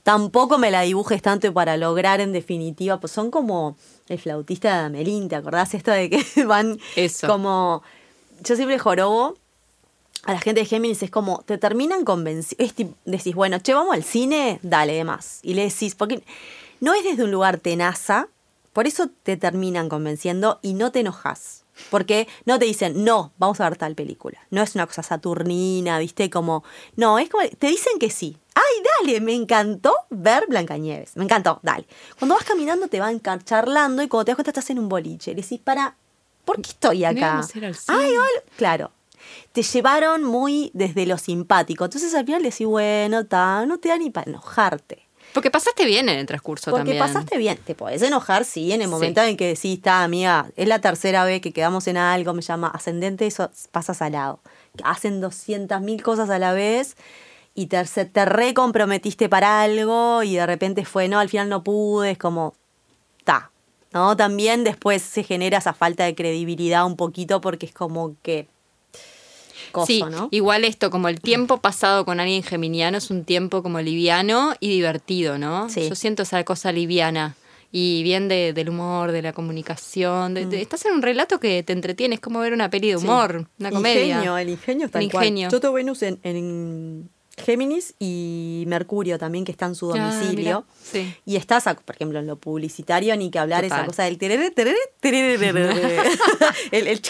Tampoco 0.04 0.58
me 0.58 0.70
la 0.70 0.82
dibujes 0.82 1.22
tanto 1.22 1.52
para 1.54 1.78
lograr 1.78 2.20
en 2.20 2.34
definitiva, 2.34 3.00
pues 3.00 3.12
son 3.14 3.32
como 3.32 3.78
el 4.10 4.20
flautista 4.20 4.80
de 4.80 4.86
Amelín, 4.86 5.30
¿te 5.30 5.36
acordás 5.36 5.74
esto 5.74 5.92
de 5.92 6.10
que 6.10 6.24
van 6.46 6.80
Eso. 6.96 7.28
como 7.28 7.84
yo 8.44 8.56
siempre 8.56 8.80
jorobo 8.80 9.36
a 10.24 10.34
la 10.34 10.42
gente 10.42 10.62
de 10.62 10.66
Géminis 10.66 11.04
es 11.04 11.10
como, 11.10 11.42
te 11.46 11.58
terminan 11.58 12.04
convenciendo, 12.04 12.94
decís, 13.06 13.34
bueno, 13.34 13.60
che, 13.60 13.74
vamos 13.74 13.96
al 13.96 14.04
cine, 14.04 14.60
dale, 14.62 14.94
demás. 14.94 15.40
Y 15.42 15.54
le 15.54 15.64
decís, 15.64 15.96
porque 15.96 16.22
no 16.82 16.94
es 16.94 17.04
desde 17.06 17.24
un 17.24 17.32
lugar 17.32 17.60
tenaza, 17.60 18.28
por 18.78 18.86
eso 18.86 19.10
te 19.24 19.38
terminan 19.38 19.90
convenciendo 19.90 20.60
y 20.62 20.76
no 20.76 20.92
te 20.92 21.00
enojas. 21.00 21.66
Porque 21.90 22.28
no 22.46 22.60
te 22.60 22.66
dicen, 22.66 23.04
no, 23.04 23.34
vamos 23.40 23.60
a 23.60 23.68
ver 23.68 23.76
tal 23.76 23.96
película. 23.96 24.38
No 24.52 24.62
es 24.62 24.76
una 24.76 24.86
cosa 24.86 25.02
saturnina, 25.02 25.98
¿viste? 25.98 26.30
Como, 26.30 26.64
no, 26.96 27.18
es 27.18 27.28
como, 27.28 27.44
te 27.58 27.70
dicen 27.70 27.98
que 28.00 28.12
sí. 28.12 28.38
Ay, 28.54 28.84
dale, 29.02 29.20
me 29.20 29.34
encantó 29.34 29.96
ver 30.12 30.46
Blancanieves. 30.48 31.18
Me 31.18 31.24
encantó, 31.24 31.60
dale. 31.64 31.88
Cuando 32.20 32.36
vas 32.36 32.44
caminando 32.44 32.88
te 32.88 33.00
van 33.00 33.20
charlando 33.20 34.04
y 34.04 34.08
cuando 34.08 34.26
te 34.26 34.32
das 34.34 34.36
cuenta 34.36 34.52
estás 34.52 34.70
en 34.70 34.78
un 34.78 34.90
boliche. 34.90 35.32
Le 35.34 35.42
decís, 35.42 35.60
para, 35.60 35.96
¿por 36.46 36.62
qué 36.62 36.70
estoy 36.70 37.04
acá? 37.04 37.42
Ay, 37.88 38.12
hola. 38.12 38.44
Claro. 38.58 38.92
Te 39.54 39.64
llevaron 39.64 40.24
muy 40.24 40.70
desde 40.76 41.08
lo 41.08 41.18
simpático. 41.18 41.86
Entonces 41.86 42.14
al 42.14 42.26
final 42.26 42.44
le 42.44 42.52
decís, 42.52 42.68
bueno, 42.68 43.26
ta, 43.26 43.66
no 43.66 43.80
te 43.80 43.90
da 43.90 43.98
ni 43.98 44.12
para 44.12 44.30
enojarte. 44.30 45.07
Porque 45.38 45.52
pasaste 45.52 45.86
bien 45.86 46.10
en 46.10 46.18
el 46.18 46.26
transcurso 46.26 46.72
Porque 46.72 46.96
también. 46.96 46.98
pasaste 47.00 47.38
bien. 47.38 47.60
Te 47.64 47.76
podés 47.76 48.02
enojar, 48.02 48.44
sí, 48.44 48.72
en 48.72 48.82
el 48.82 48.88
Sí. 48.88 48.92
momento 48.92 49.22
en 49.22 49.38
que 49.38 49.46
decís, 49.50 49.78
está, 49.78 50.02
amiga, 50.04 50.48
es 50.56 50.68
la 50.68 50.80
tercera 50.82 51.26
vez 51.26 51.42
que 51.42 51.54
quedamos 51.54 51.86
en 51.88 51.96
algo, 51.98 52.34
me 52.34 52.42
llama 52.42 52.70
ascendente, 52.70 53.28
eso 53.28 53.52
pasa 53.72 53.94
salado. 53.94 54.40
Hacen 54.84 55.22
200 55.22 55.80
mil 55.82 56.02
cosas 56.02 56.32
a 56.32 56.40
la 56.40 56.54
vez 56.54 56.98
y 57.54 57.68
te, 57.68 57.84
te 57.86 58.26
recomprometiste 58.26 59.30
para 59.30 59.62
algo 59.62 60.24
y 60.24 60.36
de 60.38 60.46
repente 60.48 60.86
fue, 60.86 61.08
no, 61.08 61.20
al 61.20 61.30
final 61.30 61.50
no 61.50 61.64
pude, 61.64 62.12
es 62.12 62.18
como, 62.18 62.56
ta. 63.24 63.52
¿No? 63.94 64.18
También 64.18 64.64
después 64.64 65.02
se 65.04 65.22
genera 65.24 65.60
esa 65.60 65.74
falta 65.74 66.04
de 66.06 66.16
credibilidad 66.16 66.84
un 66.86 66.96
poquito 66.98 67.42
porque 67.42 67.68
es 67.68 67.74
como 67.74 68.16
que. 68.24 68.48
Coso, 69.72 69.86
sí, 69.88 70.04
¿no? 70.10 70.30
igual 70.32 70.64
esto, 70.64 70.90
como 70.90 71.10
el 71.10 71.20
tiempo 71.22 71.58
pasado 71.58 72.06
con 72.06 72.20
alguien 72.20 72.44
geminiano 72.44 72.98
es 72.98 73.10
un 73.12 73.24
tiempo 73.26 73.62
como 73.64 73.82
liviano 73.82 74.54
y 74.60 74.70
divertido, 74.70 75.38
¿no? 75.38 75.70
Sí. 75.70 75.88
Yo 75.90 75.96
siento 75.96 76.24
esa 76.24 76.44
cosa 76.44 76.72
liviana 76.72 77.36
y 77.72 78.02
bien 78.04 78.28
de- 78.30 78.54
del 78.54 78.70
humor, 78.70 79.12
de 79.12 79.22
la 79.22 79.34
comunicación. 79.34 80.34
de- 80.34 80.46
de- 80.46 80.62
estás 80.62 80.86
en 80.86 80.94
un 80.94 81.02
relato 81.02 81.40
que 81.40 81.64
te 81.64 81.74
entretiene, 81.74 82.16
es 82.16 82.22
como 82.22 82.40
ver 82.40 82.54
una 82.54 82.70
peli 82.70 82.90
de 82.90 82.96
humor, 82.98 83.48
una 83.60 83.72
comedia. 83.72 84.06
Ingenio, 84.06 84.38
el 84.38 84.50
ingenio 84.50 84.86
está 84.86 85.00
El 85.00 85.06
ingenio. 85.06 85.50
Yo 85.50 85.60
tengo 85.60 85.74
Venus 85.74 86.02
en, 86.04 86.20
en 86.24 87.10
Géminis 87.38 87.94
y 88.00 88.64
Mercurio 88.68 89.20
también, 89.20 89.46
que 89.46 89.52
está 89.52 89.68
en 89.68 89.76
su 89.76 89.94
Ah, 89.94 89.98
domicilio. 89.98 90.36
mira, 90.36 90.64
sí. 90.84 91.14
Y 91.26 91.36
estás, 91.36 91.64
por 91.86 91.96
ejemplo, 91.96 92.18
en 92.20 92.26
lo 92.28 92.36
publicitario, 92.38 93.16
ni 93.16 93.30
que 93.30 93.38
hablar 93.40 93.64
esa 93.64 93.76
Total. 93.76 93.88
cosa 93.88 94.04
del 94.04 94.18
tereré, 94.18 94.50
tereré, 94.52 94.78
tereré, 95.00 95.36
el, 96.72 96.88
el, 96.88 97.02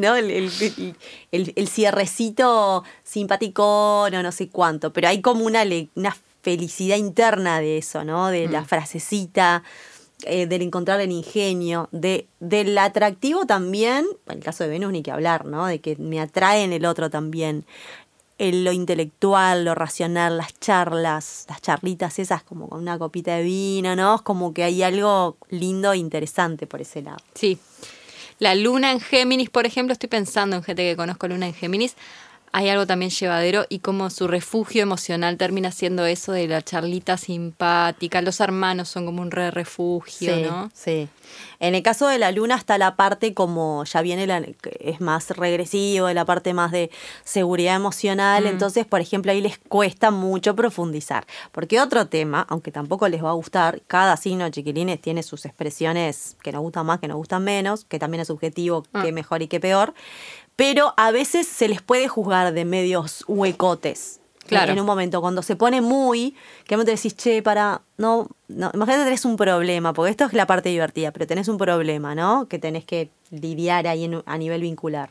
¿no? 0.00 0.16
el, 0.16 0.94
el, 1.32 1.68
cierrecito 1.68 2.82
simpático, 3.04 4.08
no, 4.10 4.22
no 4.22 4.32
sé 4.32 4.48
cuánto. 4.48 4.92
Pero 4.92 5.08
hay 5.08 5.20
como 5.20 5.44
una, 5.44 5.62
una 5.94 6.16
felicidad 6.42 6.96
interna 6.96 7.60
de 7.60 7.78
eso, 7.78 8.04
¿no? 8.04 8.28
De 8.28 8.48
Mm. 8.48 8.52
la 8.52 8.64
frasecita, 8.64 9.62
eh, 10.24 10.46
del 10.46 10.62
encontrar 10.62 11.00
el 11.00 11.12
ingenio, 11.12 11.88
de, 11.92 12.26
del 12.40 12.76
atractivo 12.78 13.46
también, 13.46 14.06
en 14.26 14.38
el 14.38 14.42
caso 14.42 14.64
de 14.64 14.70
Venus 14.70 14.90
ni 14.92 15.02
que 15.02 15.12
hablar, 15.12 15.44
¿no? 15.46 15.66
De 15.66 15.80
que 15.80 15.94
me 15.96 16.20
atrae 16.20 16.64
en 16.64 16.72
el 16.72 16.84
otro 16.84 17.10
también. 17.10 17.64
En 18.38 18.62
lo 18.64 18.72
intelectual, 18.72 19.64
lo 19.64 19.74
racional, 19.74 20.36
las 20.36 20.58
charlas, 20.60 21.44
las 21.48 21.60
charlitas 21.60 22.20
esas 22.20 22.44
como 22.44 22.68
con 22.68 22.80
una 22.80 22.96
copita 22.96 23.34
de 23.34 23.42
vino, 23.42 23.96
¿no? 23.96 24.14
Es 24.14 24.22
como 24.22 24.54
que 24.54 24.62
hay 24.62 24.82
algo 24.82 25.36
lindo 25.50 25.92
e 25.92 25.98
interesante 25.98 26.66
por 26.66 26.80
ese 26.80 27.02
lado. 27.02 27.18
Sí. 27.34 27.58
La 28.38 28.54
luna 28.54 28.92
en 28.92 29.00
Géminis, 29.00 29.50
por 29.50 29.66
ejemplo, 29.66 29.92
estoy 29.92 30.08
pensando 30.08 30.54
en 30.54 30.62
gente 30.62 30.82
que 30.82 30.96
conozco 30.96 31.26
luna 31.26 31.48
en 31.48 31.54
Géminis. 31.54 31.96
Hay 32.52 32.68
algo 32.68 32.86
también 32.86 33.10
llevadero 33.10 33.66
y 33.68 33.80
como 33.80 34.10
su 34.10 34.26
refugio 34.28 34.82
emocional 34.82 35.36
termina 35.36 35.70
siendo 35.70 36.06
eso 36.06 36.32
de 36.32 36.48
la 36.48 36.62
charlita 36.62 37.16
simpática. 37.16 38.22
Los 38.22 38.40
hermanos 38.40 38.88
son 38.88 39.06
como 39.06 39.22
un 39.22 39.30
re 39.30 39.50
refugio, 39.50 40.34
sí, 40.34 40.42
¿no? 40.42 40.70
Sí. 40.74 41.08
En 41.60 41.74
el 41.74 41.82
caso 41.82 42.08
de 42.08 42.18
la 42.18 42.30
luna 42.32 42.56
está 42.56 42.78
la 42.78 42.96
parte 42.96 43.34
como 43.34 43.84
ya 43.84 44.00
viene 44.00 44.26
la 44.26 44.42
es 44.80 45.00
más 45.00 45.30
regresivo, 45.30 46.10
la 46.12 46.24
parte 46.24 46.54
más 46.54 46.70
de 46.72 46.90
seguridad 47.24 47.74
emocional, 47.76 48.46
entonces, 48.46 48.86
por 48.86 49.00
ejemplo, 49.00 49.32
ahí 49.32 49.40
les 49.40 49.58
cuesta 49.58 50.10
mucho 50.10 50.54
profundizar, 50.56 51.26
porque 51.52 51.80
otro 51.80 52.06
tema, 52.06 52.46
aunque 52.48 52.70
tampoco 52.70 53.08
les 53.08 53.22
va 53.22 53.30
a 53.30 53.34
gustar, 53.34 53.82
cada 53.86 54.16
signo 54.16 54.48
chiquilines 54.50 55.00
tiene 55.00 55.22
sus 55.22 55.44
expresiones 55.44 56.36
que 56.42 56.52
nos 56.52 56.62
gustan 56.62 56.86
más, 56.86 57.00
que 57.00 57.08
nos 57.08 57.16
gustan 57.16 57.44
menos, 57.44 57.84
que 57.84 57.98
también 57.98 58.20
es 58.22 58.28
subjetivo, 58.28 58.84
Ah. 58.92 59.02
que 59.02 59.12
mejor 59.12 59.42
y 59.42 59.48
que 59.48 59.60
peor, 59.60 59.94
pero 60.58 60.92
a 60.96 61.12
veces 61.12 61.46
se 61.46 61.68
les 61.68 61.80
puede 61.82 62.08
juzgar 62.08 62.52
de 62.52 62.64
medios 62.64 63.22
huecotes. 63.28 64.18
Claro. 64.44 64.72
En 64.72 64.80
un 64.80 64.86
momento, 64.86 65.20
cuando 65.20 65.42
se 65.42 65.54
pone 65.54 65.80
muy, 65.80 66.34
que 66.66 66.76
te 66.76 66.84
decís, 66.84 67.14
che, 67.14 67.42
para, 67.44 67.82
no, 67.96 68.26
no, 68.48 68.72
imagínate 68.74 69.04
tenés 69.04 69.24
un 69.24 69.36
problema, 69.36 69.92
porque 69.92 70.10
esto 70.10 70.24
es 70.24 70.32
la 70.32 70.46
parte 70.46 70.70
divertida, 70.70 71.12
pero 71.12 71.28
tenés 71.28 71.46
un 71.46 71.58
problema, 71.58 72.16
¿no? 72.16 72.48
Que 72.48 72.58
tenés 72.58 72.84
que 72.84 73.08
lidiar 73.30 73.86
ahí 73.86 74.06
en- 74.06 74.22
a 74.26 74.36
nivel 74.36 74.62
vincular. 74.62 75.10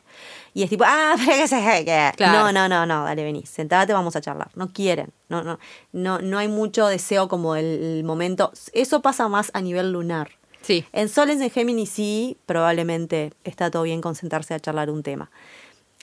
Y 0.54 0.64
es 0.64 0.70
tipo, 0.70 0.84
ah, 0.86 1.14
pero 1.18 1.38
que 1.38 1.48
se 1.48 1.86
que 1.86 2.12
Claro. 2.18 2.40
No, 2.40 2.52
no, 2.52 2.68
no, 2.68 2.86
no, 2.86 3.06
dale, 3.06 3.24
vení, 3.24 3.46
sentate, 3.46 3.94
vamos 3.94 4.18
a 4.18 4.22
charlar. 4.22 4.50
No 4.56 4.74
quieren, 4.74 5.14
no, 5.30 5.44
no, 5.44 5.60
no, 5.94 6.20
no 6.20 6.40
hay 6.40 6.50
mucho 6.50 6.88
deseo 6.88 7.30
como 7.30 7.56
el, 7.56 7.66
el 7.66 8.04
momento. 8.04 8.52
Eso 8.74 9.02
pasa 9.02 9.30
más 9.30 9.52
a 9.54 9.62
nivel 9.62 9.94
lunar. 9.94 10.32
Sí. 10.68 10.84
En 10.92 11.08
Soles 11.08 11.40
en 11.40 11.50
Géminis 11.50 11.90
sí, 11.90 12.36
probablemente 12.46 13.32
está 13.46 13.72
todo 13.72 13.84
bien 13.84 14.02
con 14.02 14.16
sentarse 14.16 14.54
a 14.54 14.60
charlar 14.60 14.90
un 14.90 15.02
tema. 15.02 15.32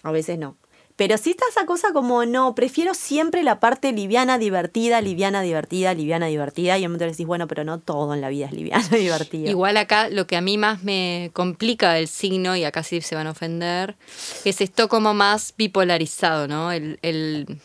A 0.03 0.11
veces 0.11 0.39
no. 0.39 0.57
Pero 0.97 1.19
sí 1.19 1.31
está 1.31 1.45
esa 1.51 1.67
cosa 1.67 1.93
como, 1.93 2.25
no, 2.25 2.55
prefiero 2.55 2.95
siempre 2.95 3.43
la 3.43 3.59
parte 3.59 3.91
liviana, 3.93 4.39
divertida, 4.39 5.01
liviana, 5.01 5.43
divertida, 5.43 5.93
liviana, 5.93 6.27
divertida. 6.29 6.79
Y 6.79 6.85
en 6.85 6.91
momento 6.93 7.05
le 7.07 7.11
decís, 7.11 7.27
bueno, 7.27 7.49
pero 7.49 7.65
no 7.65 7.81
todo 7.81 8.15
en 8.15 8.21
la 8.21 8.29
vida 8.29 8.47
es 8.47 8.53
liviano, 8.53 8.87
divertido. 8.97 9.51
Igual 9.51 9.77
acá 9.77 10.09
lo 10.09 10.27
que 10.29 10.37
a 10.37 10.41
mí 10.41 10.57
más 10.57 10.85
me 10.85 11.31
complica 11.33 11.95
del 11.95 12.07
signo, 12.07 12.55
y 12.55 12.63
acá 12.65 12.85
sí 12.85 13.01
se 13.01 13.17
van 13.17 13.27
a 13.27 13.33
ofender, 13.33 13.97
es 14.45 14.61
esto 14.61 14.89
como 14.89 15.15
más 15.15 15.53
bipolarizado, 15.59 16.47
¿no? 16.47 16.71
El, 16.71 17.01
el- 17.03 17.59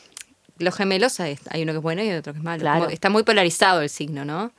los 0.58 0.76
gemelos, 0.76 1.22
hay 1.22 1.38
hay 1.52 1.64
uno 1.64 1.72
que 1.72 1.78
es 1.78 1.84
bueno 1.84 2.04
y 2.04 2.10
otro 2.12 2.34
que 2.34 2.40
es 2.40 2.44
malo. 2.44 2.60
Claro. 2.60 2.80
Como 2.82 2.90
está 2.92 3.10
muy 3.10 3.24
polarizado 3.24 3.80
el 3.82 3.90
signo, 3.90 4.26
¿no? 4.26 4.52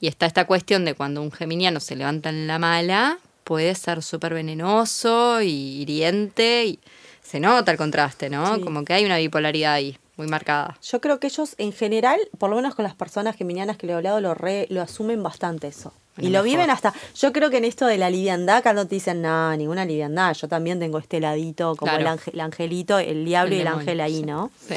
Y 0.00 0.08
está 0.08 0.26
esta 0.26 0.46
cuestión 0.46 0.84
de 0.84 0.94
cuando 0.94 1.22
un 1.22 1.32
geminiano 1.32 1.80
se 1.80 1.96
levanta 1.96 2.28
en 2.28 2.46
la 2.46 2.58
mala, 2.58 3.18
puede 3.44 3.74
ser 3.74 4.02
súper 4.02 4.34
venenoso 4.34 5.40
y 5.42 5.48
hiriente, 5.82 6.64
y 6.66 6.78
se 7.22 7.40
nota 7.40 7.70
el 7.72 7.78
contraste, 7.78 8.28
¿no? 8.28 8.56
Sí. 8.56 8.60
Como 8.60 8.84
que 8.84 8.92
hay 8.92 9.04
una 9.04 9.16
bipolaridad 9.18 9.72
ahí, 9.74 9.96
muy 10.16 10.26
marcada. 10.26 10.76
Yo 10.82 11.00
creo 11.00 11.18
que 11.18 11.28
ellos 11.28 11.54
en 11.58 11.72
general, 11.72 12.20
por 12.38 12.50
lo 12.50 12.56
menos 12.56 12.74
con 12.74 12.82
las 12.84 12.94
personas 12.94 13.36
geminianas 13.36 13.76
que 13.78 13.86
le 13.86 13.92
he 13.92 13.96
hablado, 13.96 14.20
lo, 14.20 14.34
re- 14.34 14.66
lo 14.70 14.82
asumen 14.82 15.22
bastante 15.22 15.68
eso. 15.68 15.92
Bueno, 16.16 16.28
y 16.28 16.32
lo 16.32 16.38
mejor. 16.42 16.44
viven 16.58 16.70
hasta. 16.70 16.94
Yo 17.14 17.32
creo 17.32 17.50
que 17.50 17.58
en 17.58 17.64
esto 17.64 17.86
de 17.86 17.98
la 17.98 18.08
liviandad, 18.10 18.64
no 18.74 18.86
te 18.86 18.94
dicen 18.94 19.22
nada, 19.22 19.56
ninguna 19.56 19.84
liviandad. 19.84 20.34
Yo 20.34 20.48
también 20.48 20.78
tengo 20.78 20.98
este 20.98 21.20
ladito, 21.20 21.74
como 21.76 21.92
Claro. 21.92 22.18
el, 22.32 22.40
angelito, 22.40 22.98
el 22.98 23.24
diablo 23.24 23.52
El 23.52 23.58
y 23.58 23.60
el 23.62 23.66
ángel 23.68 24.00
ahí, 24.00 24.16
sí. 24.16 24.22
¿no? 24.22 24.50
Sí. 24.66 24.74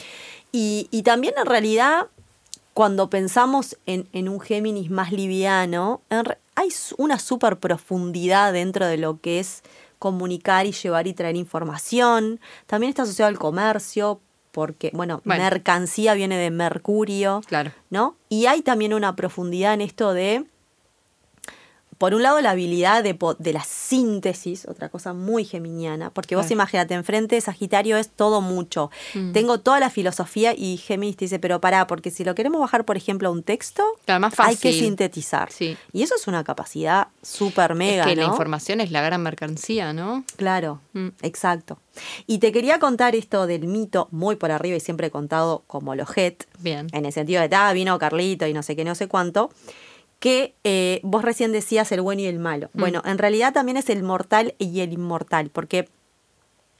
Y, 0.51 0.87
y 0.91 1.03
también 1.03 1.33
en 1.37 1.45
realidad, 1.45 2.07
cuando 2.79 3.09
pensamos 3.09 3.77
en, 3.87 4.07
en 4.13 4.29
un 4.29 4.39
Géminis 4.39 4.89
más 4.89 5.11
liviano, 5.11 5.99
en 6.09 6.23
re- 6.23 6.37
hay 6.55 6.69
una 6.97 7.19
super 7.19 7.57
profundidad 7.59 8.53
dentro 8.53 8.85
de 8.87 8.95
lo 8.95 9.19
que 9.19 9.41
es 9.41 9.63
comunicar 9.99 10.65
y 10.65 10.71
llevar 10.71 11.05
y 11.05 11.13
traer 11.13 11.35
información. 11.35 12.39
También 12.67 12.89
está 12.91 13.01
asociado 13.03 13.27
al 13.27 13.37
comercio, 13.37 14.21
porque, 14.53 14.91
bueno, 14.93 15.19
Bueno. 15.25 15.43
mercancía 15.43 16.13
viene 16.13 16.37
de 16.37 16.51
Mercurio, 16.51 17.41
Claro. 17.47 17.71
¿no? 17.89 18.15
Y 18.29 18.45
hay 18.45 18.61
también 18.61 18.93
una 18.93 19.13
profundidad 19.13 19.73
en 19.73 19.81
esto 19.81 20.13
de, 20.13 20.45
por 21.99 22.15
un 22.15 22.23
lado, 22.23 22.41
la 22.41 22.51
habilidad 22.51 23.03
de, 23.03 23.15
de 23.37 23.53
la 23.53 23.63
síntesis, 23.63 24.65
otra 24.67 24.89
cosa 24.89 25.13
muy 25.13 25.45
geminiana, 25.45 26.09
porque 26.09 26.35
vos 26.35 26.45
Claro. 26.45 26.53
imagínate, 26.55 26.93
enfrente 26.95 27.39
Sagitario 27.39 27.97
es 27.97 28.09
todo 28.09 28.41
mucho. 28.41 28.89
Mm. 29.13 29.33
Tengo 29.33 29.59
toda 29.59 29.79
la 29.79 29.89
filosofía 29.91 30.53
y 30.57 30.77
Géminis 30.77 31.17
te 31.17 31.25
dice, 31.25 31.37
pero 31.39 31.61
pará, 31.61 31.85
porque 31.85 32.09
si 32.09 32.23
lo 32.23 32.33
queremos 32.33 32.59
bajar, 32.61 32.85
por 32.85 32.97
ejemplo, 32.97 33.29
a 33.29 33.31
un 33.31 33.43
texto, 33.43 33.83
Claro, 34.05 34.21
más 34.21 34.33
hay 34.39 34.55
que 34.55 34.69
fácil. 34.69 34.83
sintetizar. 34.85 35.51
Sí. 35.51 35.77
Y 35.93 36.01
eso 36.01 36.15
es 36.15 36.25
una 36.27 36.43
capacidad 36.43 37.09
súper 37.21 37.75
mega, 37.75 38.03
es 38.03 38.07
que 38.09 38.15
la 38.15 38.25
información 38.25 38.79
es 38.81 38.89
la 38.91 39.01
gran 39.01 39.21
mercancía, 39.21 39.93
¿no? 39.93 40.23
Claro, 40.37 40.79
Mm. 40.93 41.09
exacto. 41.21 41.77
Y 42.25 42.37
te 42.39 42.51
quería 42.53 42.79
contar 42.79 43.13
esto 43.15 43.45
del 43.45 43.67
mito 43.67 44.07
muy 44.11 44.37
por 44.37 44.51
arriba 44.51 44.77
y 44.77 44.79
siempre 44.79 45.07
he 45.07 45.11
contado 45.11 45.63
como 45.67 45.95
los 45.95 46.09
het, 46.17 46.45
Bien. 46.59 46.87
en 46.93 47.05
el 47.05 47.11
sentido 47.11 47.45
de, 47.45 47.53
ah, 47.55 47.73
vino 47.73 47.99
Carlito 47.99 48.47
y 48.47 48.53
no 48.53 48.63
sé 48.63 48.75
qué, 48.77 48.85
no 48.85 48.95
sé 48.95 49.07
cuánto, 49.09 49.51
que 50.19 50.53
eh, 50.63 50.99
vos 51.03 51.23
recién 51.23 51.51
decías 51.51 51.91
el 51.91 52.01
bueno 52.01 52.21
y 52.21 52.25
el 52.25 52.39
malo. 52.39 52.69
Mm. 52.73 52.79
Bueno, 52.79 53.01
en 53.05 53.17
realidad 53.17 53.53
también 53.53 53.77
es 53.77 53.89
el 53.89 54.03
mortal 54.03 54.53
y 54.59 54.81
el 54.81 54.93
inmortal, 54.93 55.49
porque 55.49 55.87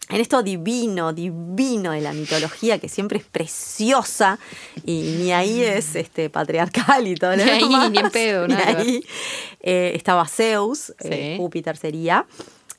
en 0.10 0.20
esto 0.22 0.42
divino, 0.42 1.14
divino 1.14 1.92
de 1.92 2.02
la 2.02 2.14
mitología, 2.14 2.80
que 2.80 2.90
siempre 2.90 3.20
es 3.20 3.26
preciosa, 3.26 4.40
y 4.84 5.02
ni 5.20 5.32
ahí 5.32 5.62
es 5.62 5.96
este 5.96 6.30
patriarcal 6.32 7.08
y 7.08 7.14
todo 7.16 7.36
lo 7.36 7.38
Ni 7.46 7.50
ahí, 7.50 7.64
demás, 7.64 7.92
ni 7.92 7.98
en 8.00 8.10
pedo, 8.10 8.48
ni 8.48 8.56
ahí, 8.56 9.06
eh, 9.62 9.92
estaba 9.96 10.28
Zeus, 10.28 10.94
eh. 11.00 11.36
Júpiter 11.38 11.78
sería, 11.78 12.26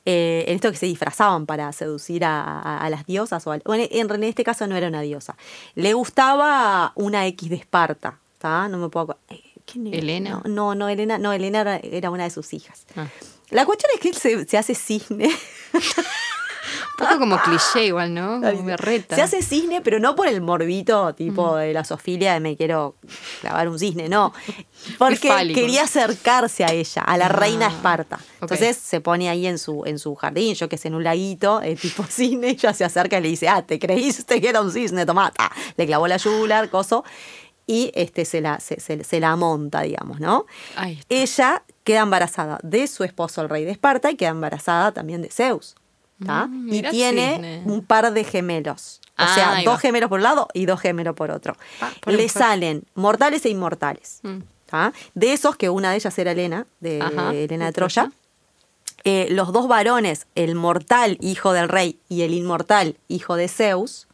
eh, 0.05 0.43
en 0.47 0.55
esto 0.55 0.69
que 0.71 0.77
se 0.77 0.87
disfrazaban 0.87 1.45
para 1.45 1.71
seducir 1.71 2.25
a, 2.25 2.59
a- 2.59 2.79
a 2.79 2.89
las 2.89 3.05
diosas, 3.05 3.47
o 3.47 3.51
al- 3.51 3.61
bueno, 3.65 3.85
en, 3.89 4.11
en 4.11 4.23
este 4.25 4.43
caso 4.43 4.67
no 4.67 4.75
era 4.75 4.89
una 4.89 5.01
diosa, 5.01 5.37
le 5.75 5.93
gustaba 5.93 6.91
una 6.95 7.25
X 7.27 7.49
de 7.49 7.55
Esparta, 7.55 8.19
¿está? 8.33 8.67
No 8.67 8.77
me 8.77 8.89
puedo 8.89 9.03
acordar. 9.13 9.39
¿Quién 9.65 9.87
era? 9.87 9.97
¿Elena? 9.97 10.41
No, 10.45 10.49
no, 10.49 10.75
no, 10.75 10.89
Elena, 10.89 11.17
no, 11.17 11.33
Elena 11.33 11.61
era, 11.61 11.77
era 11.77 12.09
una 12.09 12.23
de 12.23 12.29
sus 12.29 12.53
hijas. 12.53 12.85
Ah. 12.95 13.07
La 13.49 13.65
cuestión 13.65 13.91
es 13.93 13.99
que 13.99 14.09
él 14.09 14.15
se, 14.15 14.45
se 14.45 14.57
hace 14.57 14.75
cisne. 14.75 15.29
poco 17.01 17.19
como 17.19 17.41
cliché 17.41 17.85
igual, 17.85 18.13
¿no? 18.13 18.41
Como 18.51 18.63
berreta. 18.63 19.15
Se 19.15 19.21
hace 19.21 19.41
cisne, 19.41 19.81
pero 19.81 19.99
no 19.99 20.15
por 20.15 20.27
el 20.27 20.41
morbito 20.41 21.13
tipo 21.15 21.55
de 21.55 21.73
la 21.73 21.83
sofilia 21.83 22.33
de 22.33 22.39
me 22.39 22.55
quiero 22.55 22.95
clavar 23.41 23.67
un 23.67 23.79
cisne, 23.79 24.09
no. 24.09 24.33
Porque 24.97 25.29
quería 25.53 25.83
acercarse 25.83 26.63
a 26.63 26.71
ella, 26.71 27.01
a 27.01 27.17
la 27.17 27.25
Ah, 27.25 27.29
reina 27.29 27.67
Esparta. 27.67 28.19
Entonces 28.41 28.77
se 28.77 28.99
pone 28.99 29.29
ahí 29.29 29.47
en 29.47 29.57
su, 29.57 29.83
en 29.85 29.99
su 29.99 30.15
jardín, 30.15 30.53
yo 30.55 30.67
que 30.67 30.77
sé, 30.77 30.89
en 30.89 30.95
un 30.95 31.03
laguito, 31.03 31.61
eh, 31.61 31.75
tipo 31.75 32.03
cisne, 32.03 32.49
ella 32.49 32.73
se 32.73 32.83
acerca 32.83 33.17
y 33.19 33.21
le 33.21 33.29
dice, 33.29 33.47
ah, 33.47 33.61
te 33.61 33.79
creíste 33.79 34.41
que 34.41 34.49
era 34.49 34.61
un 34.61 34.71
cisne, 34.71 35.05
tomata. 35.05 35.51
Le 35.77 35.85
clavó 35.85 36.07
la 36.07 36.17
yugular, 36.17 36.69
coso, 36.69 37.03
y 37.71 37.91
este, 37.95 38.25
se, 38.25 38.41
la, 38.41 38.59
se, 38.59 38.79
se- 38.81 39.03
se 39.05 39.19
la 39.21 39.35
monta, 39.37 39.81
digamos, 39.81 40.19
¿no? 40.19 40.45
Ella 41.07 41.63
queda 41.85 42.01
embarazada 42.01 42.59
de 42.63 42.85
su 42.87 43.03
esposo, 43.05 43.41
el 43.41 43.49
rey 43.49 43.63
de 43.63 43.71
Esparta, 43.71 44.11
y 44.11 44.15
queda 44.15 44.29
embarazada 44.29 44.91
también 44.91 45.21
de 45.21 45.29
Zeus. 45.29 45.75
Mm, 46.19 46.73
y 46.73 46.81
tiene 46.83 47.31
cisne. 47.35 47.61
un 47.65 47.83
par 47.85 48.11
de 48.13 48.23
gemelos. 48.23 48.99
O 49.11 49.23
Ah, 49.23 49.33
sea, 49.35 49.51
ahí 49.55 49.65
dos 49.65 49.75
va. 49.75 49.79
gemelos 49.79 50.09
por 50.09 50.19
un 50.19 50.23
lado 50.23 50.47
y 50.53 50.65
dos 50.65 50.79
gemelos 50.81 51.15
por 51.15 51.31
otro. 51.31 51.55
Ah, 51.79 51.91
por 52.01 52.13
Le 52.13 52.27
salen 52.29 52.83
mortales 52.95 53.45
e 53.45 53.49
inmortales. 53.49 54.19
Mm. 54.23 54.39
De 55.15 55.33
esos, 55.33 55.55
que 55.57 55.69
una 55.69 55.89
de 55.91 55.95
ellas 55.97 56.17
era 56.19 56.31
Helena, 56.31 56.65
de 56.79 57.01
Ajá, 57.01 57.33
Helena 57.33 57.65
de 57.65 57.71
de 57.71 57.73
Troya. 57.73 58.03
Troya. 58.03 58.11
eh, 59.03 59.27
los 59.31 59.51
dos 59.51 59.67
varones, 59.67 60.27
el 60.35 60.55
mortal 60.55 61.17
hijo 61.21 61.53
del 61.53 61.67
rey 61.69 61.97
y 62.07 62.21
el 62.21 62.33
inmortal 62.33 62.95
hijo 63.07 63.35
de 63.35 63.47
Zeus, 63.47 64.07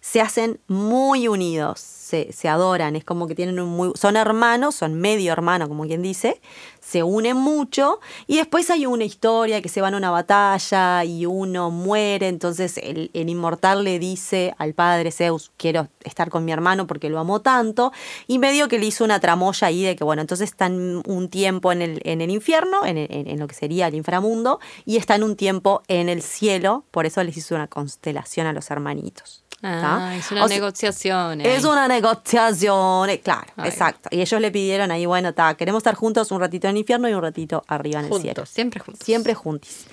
se 0.00 0.20
hacen 0.20 0.60
muy 0.68 1.28
unidos, 1.28 1.80
se, 1.80 2.32
se 2.32 2.48
adoran, 2.48 2.96
es 2.96 3.04
como 3.04 3.26
que 3.26 3.34
tienen 3.34 3.60
un 3.60 3.68
muy... 3.68 3.92
Son 3.94 4.16
hermanos, 4.16 4.74
son 4.74 4.94
medio 4.94 5.32
hermanos, 5.32 5.68
como 5.68 5.84
quien 5.84 6.00
dice, 6.02 6.40
se 6.80 7.02
unen 7.02 7.36
mucho 7.36 8.00
y 8.26 8.36
después 8.38 8.70
hay 8.70 8.86
una 8.86 9.04
historia 9.04 9.60
que 9.60 9.68
se 9.68 9.82
van 9.82 9.92
a 9.92 9.98
una 9.98 10.10
batalla 10.10 11.04
y 11.04 11.26
uno 11.26 11.70
muere, 11.70 12.28
entonces 12.28 12.78
el, 12.78 13.10
inmortal 13.12 13.84
le 13.84 13.98
dice 13.98 14.54
al 14.56 14.72
padre 14.72 15.12
Zeus, 15.12 15.52
quiero 15.58 15.88
estar 16.02 16.30
con 16.30 16.46
mi 16.46 16.52
hermano 16.52 16.86
porque 16.86 17.10
lo 17.10 17.18
amo 17.18 17.42
tanto, 17.42 17.92
y 18.26 18.38
medio 18.38 18.68
que 18.68 18.78
le 18.78 18.86
hizo 18.86 19.04
una 19.04 19.20
tramoya 19.20 19.66
ahí 19.66 19.82
de 19.82 19.94
que, 19.96 20.04
bueno, 20.04 20.22
entonces 20.22 20.48
están 20.48 21.02
un 21.06 21.28
tiempo 21.28 21.72
en 21.72 21.82
el, 21.82 22.00
en 22.04 22.22
el 22.22 22.30
infierno, 22.30 22.86
en- 22.86 22.96
en 22.98 23.38
lo 23.38 23.46
que 23.46 23.54
sería 23.54 23.88
el 23.88 23.94
inframundo, 23.94 24.60
y 24.86 24.96
están 24.96 25.22
un 25.22 25.36
tiempo 25.36 25.82
en 25.88 26.08
el 26.08 26.22
cielo, 26.22 26.84
por 26.90 27.04
eso 27.04 27.22
les 27.22 27.36
hizo 27.36 27.54
una 27.54 27.66
constelación 27.66 28.46
a 28.46 28.52
los 28.54 28.70
hermanitos. 28.70 29.44
Ah, 29.62 30.14
es 30.16 30.30
una 30.30 30.44
O 30.44 30.48
sea, 30.48 30.56
negociación. 30.56 31.40
es 31.40 31.64
ahí. 31.64 31.70
una 31.70 31.88
negociación, 31.88 33.10
eh, 33.10 33.20
claro, 33.20 33.52
exacto. 33.64 34.08
Y 34.12 34.20
ellos 34.20 34.40
le 34.40 34.50
pidieron 34.52 34.90
ahí, 34.90 35.04
bueno, 35.06 35.34
ta, 35.34 35.54
queremos 35.54 35.80
estar 35.80 35.94
juntos 35.96 36.30
un 36.30 36.40
ratito 36.40 36.68
en 36.68 36.72
el 36.72 36.78
infierno 36.78 37.08
y 37.08 37.12
un 37.14 37.22
ratito 37.22 37.64
arriba 37.66 38.00
en 38.00 38.06
el 38.06 38.12
cielo. 38.12 38.34
Juntos, 38.36 38.48
siempre 38.50 38.80
juntos. 38.80 39.04
Siempre 39.04 39.34
juntis. 39.34 39.86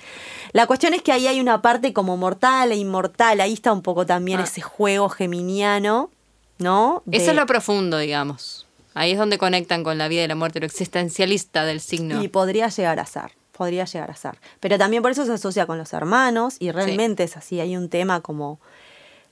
La 0.52 0.66
cuestión 0.66 0.94
es 0.94 1.02
que 1.02 1.10
ahí 1.12 1.26
hay 1.26 1.40
una 1.40 1.62
parte 1.62 1.92
como 1.92 2.16
mortal 2.16 2.70
e 2.72 2.76
inmortal, 2.76 3.40
ahí 3.40 3.52
está 3.54 3.72
un 3.72 3.82
poco 3.82 4.06
también 4.06 4.38
Ah. 4.40 4.44
ese 4.44 4.60
juego 4.60 5.08
geminiano, 5.08 6.10
¿no? 6.58 7.02
De- 7.04 7.16
Eso 7.18 7.30
es 7.32 7.36
lo 7.36 7.46
profundo, 7.46 7.98
digamos. 7.98 8.66
Ahí 8.94 9.12
es 9.12 9.18
donde 9.18 9.36
conectan 9.36 9.82
con 9.84 9.98
la 9.98 10.08
vida 10.08 10.22
y 10.22 10.28
la 10.28 10.36
muerte, 10.36 10.60
lo 10.60 10.66
existencialista 10.66 11.64
del 11.64 11.80
signo. 11.80 12.22
Y 12.22 12.28
podría 12.28 12.68
llegar 12.68 12.98
a 13.00 13.04
ser, 13.04 13.32
podría 13.52 13.84
llegar 13.84 14.10
a 14.10 14.16
ser. 14.16 14.38
Pero 14.60 14.78
también 14.78 15.02
por 15.02 15.10
eso 15.10 15.26
se 15.26 15.32
asocia 15.32 15.66
con 15.66 15.76
los 15.76 15.92
hermanos 15.92 16.56
y 16.60 16.70
realmente 16.70 17.24
es 17.24 17.36
así, 17.36 17.58
hay 17.60 17.76
un 17.76 17.88
tema 17.88 18.20
como... 18.20 18.58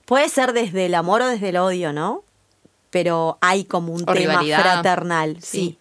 Puede 0.06 0.28
ser 0.28 0.52
desde 0.52 0.87
el 0.87 0.94
amor 0.94 1.23
o 1.23 1.26
desde 1.26 1.49
el 1.50 1.56
odio, 1.56 1.92
¿no? 1.92 2.23
Pero 2.90 3.38
hay 3.40 3.64
como 3.64 3.92
un 3.92 4.02
O 4.02 4.06
tema 4.06 4.14
rivalidad. 4.40 4.61
fraternal, 4.62 5.38
sí. 5.42 5.49
Sí. 5.58 5.78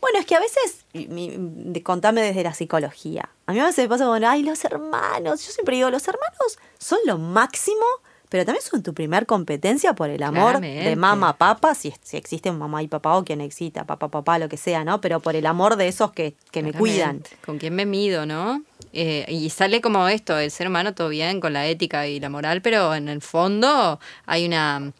Bueno, 0.00 0.18
es 0.18 0.26
que 0.26 0.34
a 0.34 0.40
veces, 0.40 0.84
mi- 0.92 1.80
contame 1.82 2.20
desde 2.22 2.42
la 2.42 2.52
psicología, 2.52 3.30
a 3.46 3.52
mí 3.52 3.60
a 3.60 3.64
veces 3.66 3.84
me 3.84 3.88
pasa 3.88 4.04
como, 4.04 4.14
ay, 4.28 4.42
los 4.42 4.62
hermanos, 4.64 5.46
yo 5.46 5.52
siempre 5.52 5.76
digo, 5.76 5.90
los 5.90 6.06
hermanos 6.06 6.58
son 6.78 6.98
lo 7.06 7.16
máximo, 7.18 7.86
pero 8.30 8.44
también 8.44 8.64
son 8.64 8.82
tu 8.82 8.94
primer 8.94 9.26
competencia 9.26 9.92
por 9.94 10.08
el 10.08 10.22
amor 10.22 10.60
de 10.60 10.94
mamá, 10.94 11.36
papá, 11.36 11.74
si, 11.74 11.92
si 12.02 12.16
existe 12.16 12.48
un 12.48 12.58
mamá 12.58 12.80
y 12.80 12.86
papá 12.86 13.16
o 13.16 13.24
quien 13.24 13.40
exista, 13.40 13.84
papá, 13.84 14.08
papá, 14.08 14.38
lo 14.38 14.48
que 14.48 14.56
sea, 14.56 14.84
¿no? 14.84 15.00
Pero 15.00 15.18
por 15.18 15.34
el 15.34 15.46
amor 15.46 15.74
de 15.74 15.88
esos 15.88 16.12
que, 16.12 16.34
que 16.52 16.62
me 16.62 16.72
cuidan. 16.72 17.24
¿Con 17.44 17.58
quién 17.58 17.74
me 17.74 17.86
mido, 17.86 18.26
no? 18.26 18.62
Eh, 18.92 19.26
y 19.28 19.50
sale 19.50 19.80
como 19.80 20.06
esto, 20.06 20.38
el 20.38 20.52
ser 20.52 20.68
humano 20.68 20.94
todo 20.94 21.08
bien 21.08 21.40
con 21.40 21.52
la 21.52 21.66
ética 21.66 22.06
y 22.06 22.20
la 22.20 22.30
moral, 22.30 22.62
pero 22.62 22.94
en 22.94 23.08
el 23.08 23.20
fondo 23.20 23.98
hay 24.26 24.46
una, 24.46 24.92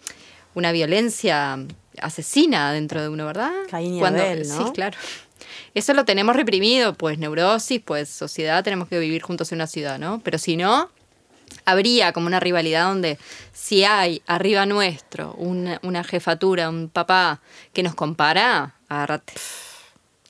una 0.55 0.73
violencia 0.73 1.57
asesina 2.03 2.73
dentro 2.73 3.01
de 3.01 3.09
uno, 3.09 3.27
¿verdad? 3.27 3.53
Caín 3.71 3.95
y 3.95 4.03
Abel, 4.03 4.49
¿no? 4.49 4.67
Sí, 4.67 4.73
claro. 4.73 4.99
Eso 5.75 5.95
lo 5.95 6.05
tenemos 6.05 6.35
reprimido, 6.35 6.95
pues 6.95 7.19
neurosis, 7.19 7.81
pues 7.81 8.09
sociedad, 8.09 8.65
tenemos 8.65 8.89
que 8.89 8.99
vivir 8.99 9.23
juntos 9.23 9.53
en 9.53 9.59
una 9.59 9.69
ciudad, 9.69 10.01
¿no? 10.01 10.21
Pero 10.25 10.37
si 10.37 10.57
no, 10.57 10.91
habría 11.65 12.13
como 12.13 12.27
una 12.27 12.41
rivalidad 12.41 12.85
donde 12.85 13.19
si 13.53 13.85
hay 13.85 14.23
arriba 14.27 14.67
nuestro 14.67 15.35
una, 15.35 15.79
una 15.83 16.05
jefatura, 16.05 16.69
un 16.69 16.89
papá 16.89 17.41
que 17.73 17.83
nos 17.83 17.95
compara, 17.95 18.75
agárrate. 18.89 19.33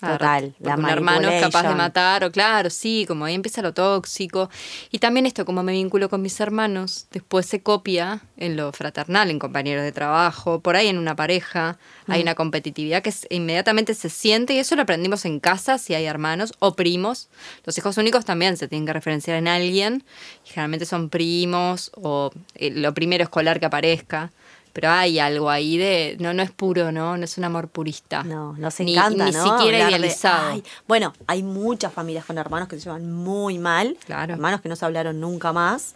Total, 0.01 0.55
la 0.61 0.75
un 0.77 0.89
hermano 0.89 1.29
es 1.29 1.43
capaz 1.43 1.63
de 1.69 1.75
matar, 1.75 2.25
o 2.25 2.33
claro, 2.33 2.71
sí, 2.71 3.05
como 3.07 3.25
ahí 3.25 3.35
empieza 3.35 3.63
lo 3.63 3.73
tóxico. 3.75 4.51
Y 4.91 4.99
también 4.99 5.27
esto, 5.27 5.45
como 5.45 5.63
me 5.63 5.73
vinculo 5.73 6.09
con 6.09 6.23
mis 6.23 6.39
hermanos, 6.41 7.07
después 7.11 7.47
se 7.47 7.63
copia 7.63 8.21
en 8.37 8.57
lo 8.57 8.73
fraternal, 8.73 9.31
en 9.31 9.39
compañeros 9.39 9.85
de 9.85 9.93
trabajo, 9.93 10.61
por 10.61 10.77
ahí 10.77 10.89
en 10.89 10.99
una 10.99 11.15
pareja, 11.17 11.79
Mm. 12.07 12.13
hay 12.13 12.23
una 12.23 12.35
competitividad 12.35 13.03
que 13.03 13.11
es- 13.11 13.27
inmediatamente 13.31 13.95
se 13.95 14.09
siente, 14.09 14.55
y 14.55 14.59
eso 14.59 14.75
lo 14.77 14.83
aprendimos 14.83 15.25
en 15.25 15.39
casa, 15.41 15.79
si 15.79 15.95
hay 15.95 16.07
hermanos 16.07 16.53
o 16.59 16.75
primos. 16.75 17.29
Los 17.65 17.77
hijos 17.79 17.97
únicos 17.99 18.25
también 18.25 18.57
se 18.57 18.69
tienen 18.69 18.87
que 18.87 18.93
referenciar 18.93 19.37
en 19.37 19.49
alguien, 19.49 20.05
y 20.45 20.49
generalmente 20.49 20.87
son 20.87 21.09
primos 21.11 21.91
o 21.95 22.31
eh, 22.55 22.71
lo 22.71 22.95
primero 22.95 23.23
escolar 23.25 23.61
que 23.61 23.67
aparezca. 23.67 24.33
Pero 24.73 24.91
hay 24.91 25.19
algo 25.19 25.51
ahí 25.51 25.77
de. 25.77 26.17
No, 26.21 26.33
no 26.33 26.43
es 26.43 26.51
puro, 26.51 26.93
¿no? 26.93 27.17
No 27.17 27.25
es 27.25 27.37
un 27.39 27.45
amor 27.45 27.69
purista. 27.69 28.23
No, 28.23 28.53
nos 28.57 28.79
encanta, 28.81 29.25
Ni, 29.27 29.33
¿no? 29.33 29.43
siquiera 29.43 29.59
Hablar 29.59 29.91
de, 29.91 29.91
idealizado. 29.91 30.51
"Ay". 30.53 30.65
bueno, 30.87 31.13
hay 31.27 31.43
muchas 31.43 31.93
familias 31.93 32.25
con 32.25 32.39
hermanos 32.39 32.69
que 32.69 32.77
se 32.77 32.83
llevan 32.85 33.13
muy 33.13 33.59
mal. 33.59 33.97
Claro. 34.07 34.33
Hermanos 34.35 34.61
que 34.61 34.69
no 34.69 34.77
se 34.77 34.85
hablaron 34.85 35.21
nunca 35.21 35.53
más. 35.53 35.95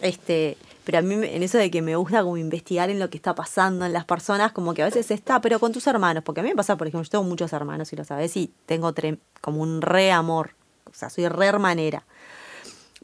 Este, 0.00 0.56
pero 0.84 0.98
a 0.98 1.02
mí 1.02 1.14
en 1.14 1.42
eso 1.42 1.56
de 1.58 1.70
que 1.70 1.80
me 1.82 1.96
gusta 1.96 2.22
como 2.22 2.36
investigar 2.36 2.90
en 2.90 2.98
lo 2.98 3.08
que 3.10 3.16
está 3.16 3.34
pasando 3.34 3.86
en 3.86 3.92
las 3.92 4.04
personas, 4.04 4.52
como 4.52 4.74
que 4.74 4.82
a 4.82 4.84
veces 4.84 5.10
está, 5.10 5.40
pero 5.40 5.58
con 5.58 5.72
tus 5.72 5.86
hermanos, 5.86 6.22
porque 6.24 6.40
a 6.40 6.44
mí 6.44 6.50
me 6.50 6.56
pasa, 6.56 6.76
por 6.76 6.86
ejemplo, 6.86 7.04
yo 7.04 7.10
tengo 7.10 7.24
muchos 7.24 7.52
hermanos, 7.52 7.92
y 7.92 7.96
lo 7.96 8.04
sabes, 8.04 8.36
y 8.36 8.52
tengo 8.66 8.92
como 9.40 9.62
un 9.62 9.80
re 9.80 10.12
amor, 10.12 10.50
o 10.90 10.94
sea, 10.94 11.08
soy 11.10 11.26
re 11.28 11.46
hermanera. 11.46 12.04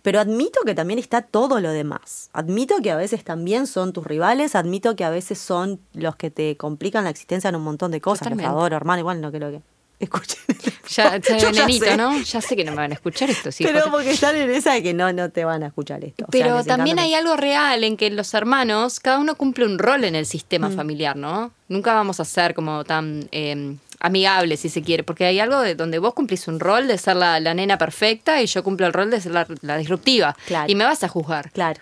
Pero 0.03 0.21
admito 0.21 0.61
que 0.65 0.75
también 0.75 0.99
está 0.99 1.23
todo 1.23 1.61
lo 1.61 1.71
demás. 1.71 2.31
Admito 2.33 2.77
que 2.83 2.91
a 2.91 2.97
veces 2.97 3.25
también 3.25 3.67
son 3.67 3.93
tus 3.93 4.07
rivales, 4.07 4.55
admito 4.55 4.97
que 4.97 5.05
a 5.05 5.11
veces 5.11 5.39
son 5.39 5.81
los 5.95 6.17
que 6.17 6.31
te 6.31 6.57
complican 6.57 7.05
la 7.05 7.11
existencia 7.11 7.49
en 7.49 7.57
un 7.57 7.63
montón 7.63 7.91
de 7.91 8.01
cosas. 8.01 8.31
Los 8.31 8.41
adoro, 8.45 8.77
hermano, 8.77 9.01
igual 9.01 9.21
no 9.21 9.31
creo 9.31 9.51
que 9.51 9.61
escuchen. 10.01 10.39
Ya, 10.91 11.19
ya. 11.19 11.97
¿no? 11.97 12.21
Ya 12.21 12.41
sé 12.41 12.57
que 12.57 12.65
no 12.65 12.73
me 12.73 12.79
van 12.79 12.91
a 12.91 12.95
escuchar 12.95 13.31
esto, 13.31 13.53
sí. 13.53 13.63
Pero 13.63 13.93
porque 13.93 14.11
están 14.11 14.35
en 14.35 14.51
esa 14.51 14.73
de 14.73 14.83
que 14.83 14.93
no, 14.93 15.13
no 15.13 15.31
te 15.31 15.45
van 15.45 15.63
a 15.63 15.69
escuchar 15.69 16.05
esto. 16.05 16.25
O 16.29 16.33
sea, 16.33 16.45
Pero 16.45 16.65
también 16.65 16.99
hay 16.99 17.15
algo 17.15 17.37
real 17.37 17.85
en 17.85 17.97
que 17.97 18.11
los 18.11 18.35
hermanos, 18.35 18.99
cada 18.99 19.21
uno 19.21 19.37
cumple 19.37 19.67
un 19.67 19.79
rol 19.79 20.03
en 20.03 20.17
el 20.17 20.27
sistema 20.27 20.69
Mm. 20.69 20.75
familiar, 20.75 21.15
¿no? 21.17 21.53
Nunca 21.69 21.95
vamos 21.95 22.19
a 22.19 22.25
ser 22.25 22.55
como 22.55 22.83
tan 22.83 23.29
eh, 23.31 23.77
amigables, 24.01 24.61
si 24.61 24.69
se 24.69 24.83
quiere, 24.83 25.03
porque 25.05 25.25
hay 25.27 25.39
algo 25.41 25.61
de 25.61 25.75
donde 25.75 25.99
vos 25.99 26.15
cumplís 26.15 26.49
un 26.49 26.59
rol 26.59 26.89
de 26.89 26.99
ser 26.99 27.17
la, 27.17 27.39
la 27.41 27.55
nena 27.55 27.79
perfecta 27.79 28.41
y 28.43 28.47
yo 28.47 28.63
cumplo 28.65 28.87
el 28.87 28.93
rol 28.93 29.11
de 29.11 29.21
ser 29.21 29.33
la, 29.33 29.47
la 29.61 29.77
disruptiva. 29.77 30.37
Claro. 30.47 30.71
Y 30.71 30.75
me 30.75 30.85
vas 30.85 31.05
a 31.05 31.09
juzgar. 31.09 31.51
Claro. 31.53 31.81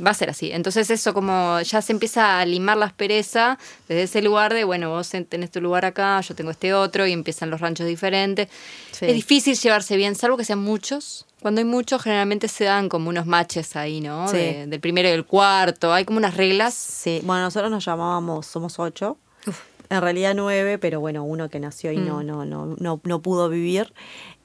Va 0.00 0.12
a 0.12 0.14
ser 0.14 0.30
así. 0.30 0.52
Entonces 0.52 0.90
eso 0.90 1.12
como 1.12 1.60
ya 1.62 1.82
se 1.82 1.90
empieza 1.92 2.38
a 2.38 2.44
limar 2.46 2.76
la 2.76 2.86
aspereza 2.86 3.58
desde 3.88 4.04
ese 4.04 4.22
lugar 4.22 4.54
de, 4.54 4.62
bueno, 4.62 4.90
vos 4.90 5.12
en- 5.14 5.24
tenés 5.24 5.50
tu 5.50 5.60
lugar 5.60 5.84
acá, 5.84 6.20
yo 6.20 6.36
tengo 6.36 6.52
este 6.52 6.72
otro 6.72 7.04
y 7.04 7.12
empiezan 7.12 7.50
los 7.50 7.60
ranchos 7.60 7.84
diferentes. 7.84 8.46
Sí. 8.92 9.06
Es 9.06 9.14
difícil 9.14 9.56
llevarse 9.58 9.96
bien, 9.96 10.14
salvo 10.14 10.36
que 10.36 10.44
sean 10.44 10.60
muchos. 10.60 11.26
Cuando 11.42 11.60
hay 11.60 11.64
muchos 11.64 12.00
generalmente 12.02 12.46
se 12.46 12.62
dan 12.64 12.88
como 12.88 13.08
unos 13.08 13.26
matches 13.26 13.74
ahí, 13.74 14.00
¿no? 14.00 14.28
Sí. 14.28 14.36
De- 14.36 14.66
del 14.68 14.78
primero 14.80 15.08
y 15.08 15.10
del 15.12 15.24
cuarto. 15.24 15.92
Hay 15.92 16.04
como 16.04 16.18
unas 16.18 16.36
reglas. 16.36 16.74
Sí, 16.74 17.20
bueno, 17.24 17.42
nosotros 17.42 17.68
nos 17.68 17.84
llamábamos, 17.84 18.46
somos 18.46 18.78
ocho. 18.78 19.16
En 19.90 20.00
realidad 20.02 20.34
nueve, 20.36 20.78
pero 20.78 21.00
bueno, 21.00 21.24
uno 21.24 21.48
que 21.48 21.60
nació 21.60 21.92
y 21.92 21.96
Mm. 21.98 22.06
no, 22.06 22.22
no, 22.22 22.44
no, 22.44 22.76
no, 22.78 23.00
no 23.02 23.18
pudo 23.20 23.48
vivir. 23.48 23.92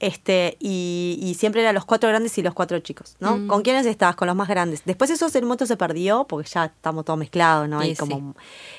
Este, 0.00 0.56
y, 0.58 1.18
y 1.22 1.34
siempre 1.34 1.60
eran 1.62 1.74
los 1.74 1.84
cuatro 1.84 2.08
grandes 2.08 2.36
y 2.38 2.42
los 2.42 2.54
cuatro 2.54 2.78
chicos, 2.80 3.16
¿no? 3.20 3.36
Mm. 3.36 3.46
¿Con 3.46 3.62
quiénes 3.62 3.86
estabas? 3.86 4.16
Con 4.16 4.26
los 4.26 4.36
más 4.36 4.48
grandes. 4.48 4.82
Después 4.84 5.10
eso 5.10 5.28
en 5.32 5.44
momento 5.44 5.66
se 5.66 5.76
perdió, 5.76 6.24
porque 6.24 6.48
ya 6.48 6.66
estamos 6.66 7.04
todos 7.04 7.18
mezclados, 7.18 7.68
¿no? 7.68 7.82
Y 7.82 7.88
Hay 7.88 7.94
sí. 7.94 8.00
como, 8.00 8.34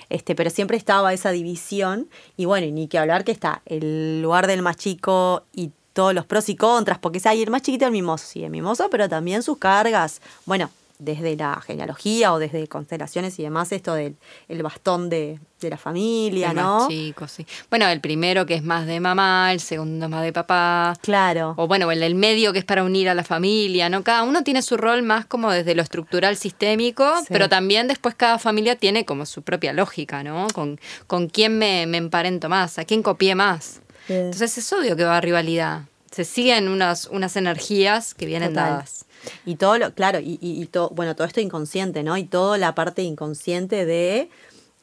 este, 0.10 0.36
pero 0.36 0.50
siempre 0.50 0.78
estaba 0.78 1.14
esa 1.14 1.32
división. 1.32 2.10
Y 2.38 2.46
bueno, 2.46 2.66
y 2.68 2.72
ni 2.72 2.88
que 2.88 2.98
hablar 2.98 3.24
que 3.24 3.32
está 3.32 3.62
el 3.66 4.22
lugar 4.22 4.48
del 4.48 4.62
más 4.62 4.76
chico 4.78 5.44
y 5.54 5.72
todos 5.94 6.14
los 6.14 6.26
pros 6.26 6.50
y 6.50 6.56
contras, 6.56 7.00
porque 7.00 7.22
hay 7.26 7.42
el 7.42 7.50
más 7.50 7.62
chiquito 7.62 7.86
el 7.86 7.92
mimoso, 7.92 8.26
sí, 8.28 8.44
el 8.44 8.50
mimoso, 8.50 8.90
pero 8.90 9.08
también 9.08 9.44
sus 9.44 9.58
cargas. 9.58 10.22
Bueno, 10.46 10.70
desde 11.00 11.36
la 11.36 11.60
genealogía 11.62 12.32
o 12.34 12.40
desde 12.40 12.68
constelaciones 12.68 13.38
y 13.40 13.44
demás, 13.44 13.72
esto 13.72 13.94
del 13.94 14.16
el 14.48 14.64
bastón 14.64 15.10
de, 15.10 15.40
de 15.60 15.70
la 15.70 15.78
familia, 15.78 16.52
El 16.52 16.56
¿no? 16.56 16.80
más 16.80 16.88
chico, 16.88 17.28
sí. 17.28 17.46
Bueno, 17.70 17.88
el 17.88 18.00
primero 18.02 18.46
que 18.46 18.56
es 18.56 18.64
más 18.64 18.86
de 18.86 19.00
mamá, 19.00 19.52
el 19.52 19.60
segundo 19.60 20.08
más 20.10 20.24
de 20.24 20.32
papá. 20.34 20.94
Claro. 21.02 21.54
O 21.58 21.68
bueno, 21.68 21.92
el 21.92 22.00
del 22.00 22.16
medio 22.16 22.54
que 22.54 22.60
es 22.60 22.66
para 22.66 22.84
unir 22.84 23.10
a 23.10 23.14
la 23.14 23.24
familia, 23.24 23.90
¿no? 23.90 24.04
Cada 24.04 24.24
uno 24.24 24.44
tiene 24.44 24.62
su 24.62 24.78
rol 24.78 25.04
más 25.04 25.26
como 25.26 25.52
desde 25.52 25.76
lo 25.76 25.82
estructural 25.82 26.38
sistémico, 26.38 27.06
Sí. 27.20 27.26
pero 27.30 27.50
también 27.50 27.88
después 27.88 28.16
cada 28.16 28.40
familia 28.40 28.76
tiene 28.76 29.06
como 29.06 29.26
su 29.26 29.42
propia 29.42 29.74
lógica, 29.74 30.24
¿no? 30.24 30.48
Con, 30.54 30.80
con 31.08 31.28
quién 31.28 31.58
me, 31.58 31.86
me 31.88 31.98
emparento 31.98 32.48
más, 32.50 32.80
a 32.80 32.86
quién 32.86 33.04
copié 33.04 33.36
más. 33.36 33.82
Sí. 34.08 34.14
Entonces 34.14 34.58
es 34.58 34.72
obvio 34.74 34.96
que 34.96 35.04
va 35.04 35.18
a 35.18 35.22
rivalidad. 35.22 35.82
Se 36.12 36.24
siguen 36.24 36.70
unas, 36.70 37.08
unas 37.08 37.36
energías 37.36 38.14
que 38.14 38.26
vienen 38.26 38.50
Total. 38.54 38.70
dadas. 38.70 39.05
Y 39.46 39.56
todo 39.56 39.78
lo, 39.78 39.94
claro, 39.94 40.20
y, 40.20 40.38
y, 40.42 40.62
y 40.62 40.66
todo, 40.68 40.90
bueno, 40.90 41.16
todo 41.16 41.28
esto 41.28 41.40
inconsciente, 41.42 42.04
¿no? 42.04 42.18
Y 42.18 42.24
toda 42.26 42.58
la 42.58 42.76
parte 42.76 43.02
inconsciente 43.04 43.86
de, 43.86 44.30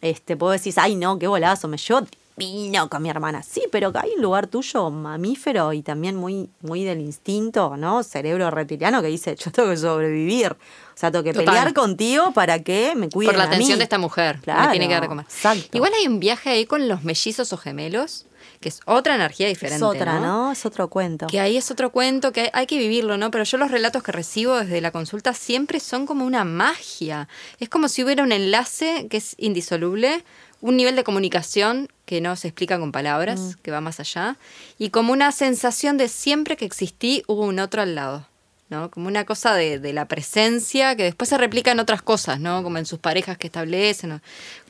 este, 0.00 0.36
puedo 0.36 0.52
decir, 0.52 0.74
ay, 0.76 0.94
no, 0.96 1.18
qué 1.18 1.26
bolazo, 1.26 1.68
me 1.68 1.76
llevo 1.78 2.02
divino 2.36 2.88
con 2.88 3.02
mi 3.02 3.10
hermana. 3.10 3.42
Sí, 3.42 3.62
pero 3.70 3.92
hay 3.94 4.12
un 4.16 4.22
lugar 4.22 4.46
tuyo 4.46 4.90
mamífero 4.90 5.72
y 5.74 5.82
también 5.82 6.16
muy, 6.16 6.48
muy 6.62 6.82
del 6.82 7.00
instinto, 7.00 7.76
¿no? 7.76 8.02
Cerebro 8.02 8.50
reptiliano 8.50 9.02
que 9.02 9.08
dice, 9.08 9.36
yo 9.36 9.52
tengo 9.52 9.68
que 9.68 9.76
sobrevivir. 9.76 10.52
O 10.52 10.56
sea, 10.96 11.10
tengo 11.10 11.22
que 11.22 11.32
Total. 11.32 11.44
pelear 11.46 11.74
contigo 11.74 12.32
para 12.32 12.62
que 12.62 12.94
me 12.96 13.08
cuiden 13.10 13.32
Por 13.32 13.38
la 13.38 13.44
atención 13.44 13.78
de 13.78 13.84
esta 13.84 13.98
mujer. 13.98 14.38
Claro, 14.42 14.62
Me 14.64 14.70
tiene 14.70 14.88
que 14.88 14.94
dar 14.94 15.02
de 15.02 15.08
comer. 15.08 15.26
exacto. 15.26 15.68
Igual 15.76 15.92
hay 15.98 16.06
un 16.08 16.20
viaje 16.20 16.50
ahí 16.50 16.64
con 16.66 16.88
los 16.88 17.04
mellizos 17.04 17.52
o 17.52 17.56
gemelos, 17.58 18.24
que 18.62 18.70
es 18.70 18.80
otra 18.86 19.14
energía 19.16 19.46
diferente. 19.48 19.76
Es 19.76 19.82
otra, 19.82 20.18
¿no? 20.20 20.50
Es 20.52 20.64
otro 20.64 20.88
cuento. 20.88 21.26
Que 21.26 21.38
ahí 21.40 21.58
es 21.58 21.70
otro 21.70 21.90
cuento, 21.92 22.32
que 22.32 22.40
hay, 22.40 22.48
hay 22.54 22.66
que 22.66 22.78
vivirlo, 22.78 23.18
¿no? 23.18 23.30
Pero 23.30 23.44
yo 23.44 23.58
los 23.58 23.70
relatos 23.70 24.02
que 24.02 24.12
recibo 24.12 24.56
desde 24.58 24.80
la 24.80 24.90
consulta 24.90 25.34
siempre 25.34 25.78
son 25.80 26.06
como 26.06 26.24
una 26.24 26.44
magia. 26.44 27.28
Es 27.60 27.68
como 27.68 27.88
si 27.88 28.02
hubiera 28.02 28.22
un 28.22 28.32
enlace 28.32 29.06
que 29.10 29.18
es 29.18 29.34
indisoluble, 29.36 30.24
un 30.62 30.76
nivel 30.78 30.96
de 30.96 31.04
comunicación 31.04 31.88
que 32.06 32.20
no 32.22 32.36
se 32.36 32.48
explica 32.48 32.78
con 32.78 32.92
palabras, 32.92 33.40
Mm. 33.40 33.52
que 33.62 33.70
va 33.70 33.80
más 33.82 34.00
allá, 34.00 34.36
y 34.78 34.90
como 34.90 35.12
una 35.12 35.32
sensación 35.32 35.98
de 35.98 36.08
siempre 36.08 36.56
que 36.56 36.64
existí 36.64 37.22
hubo 37.26 37.42
un 37.44 37.58
otro 37.58 37.82
al 37.82 37.94
lado. 37.94 38.26
¿no? 38.70 38.90
Como 38.90 39.06
una 39.08 39.26
cosa 39.26 39.54
de, 39.54 39.78
de 39.78 39.92
la 39.92 40.06
presencia 40.08 40.96
que 40.96 41.02
después 41.02 41.28
se 41.28 41.36
replica 41.36 41.72
en 41.72 41.78
otras 41.78 42.00
cosas, 42.00 42.40
¿no? 42.40 42.62
Como 42.62 42.78
en 42.78 42.86
sus 42.86 42.98
parejas 42.98 43.36
que 43.36 43.48
establecen. 43.48 44.08
¿no? 44.08 44.20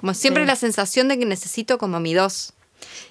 Como 0.01 0.13
siempre 0.13 0.43
Sí. 0.43 0.49
la 0.49 0.57
sensación 0.57 1.07
de 1.07 1.17
que 1.21 1.25
necesito 1.25 1.79
como 1.79 2.01
mi 2.01 2.13
dos. 2.13 2.53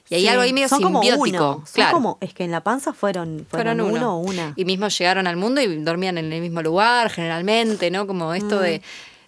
Y 0.10 0.16
hay 0.16 0.22
Sí, 0.22 0.28
algo 0.28 0.42
ahí 0.44 0.54
medio 0.54 0.68
son 0.68 0.82
como 0.82 1.02
simbiótico. 1.02 1.64
Son 1.66 1.74
claro. 1.74 1.92
como, 1.94 2.18
es 2.22 2.34
que 2.34 2.44
en 2.44 2.52
la 2.52 2.62
panza 2.62 2.94
fueron, 2.94 3.46
fueron, 3.50 3.78
Fueron 3.78 3.82
uno 3.82 3.96
uno. 3.98 4.16
o 4.18 4.20
una. 4.20 4.54
Y 4.56 4.66
mismo 4.66 4.88
llegaron 4.90 5.28
al 5.28 5.38
mundo 5.38 5.62
y 5.62 5.78
dormían 5.84 6.18
en 6.18 6.32
el 6.34 6.42
mismo 6.42 6.62
lugar, 6.62 7.10
generalmente, 7.10 7.90
¿no? 7.92 8.08
Como 8.08 8.34
esto 8.34 8.58
Mm. 8.58 8.62
de. 8.62 8.82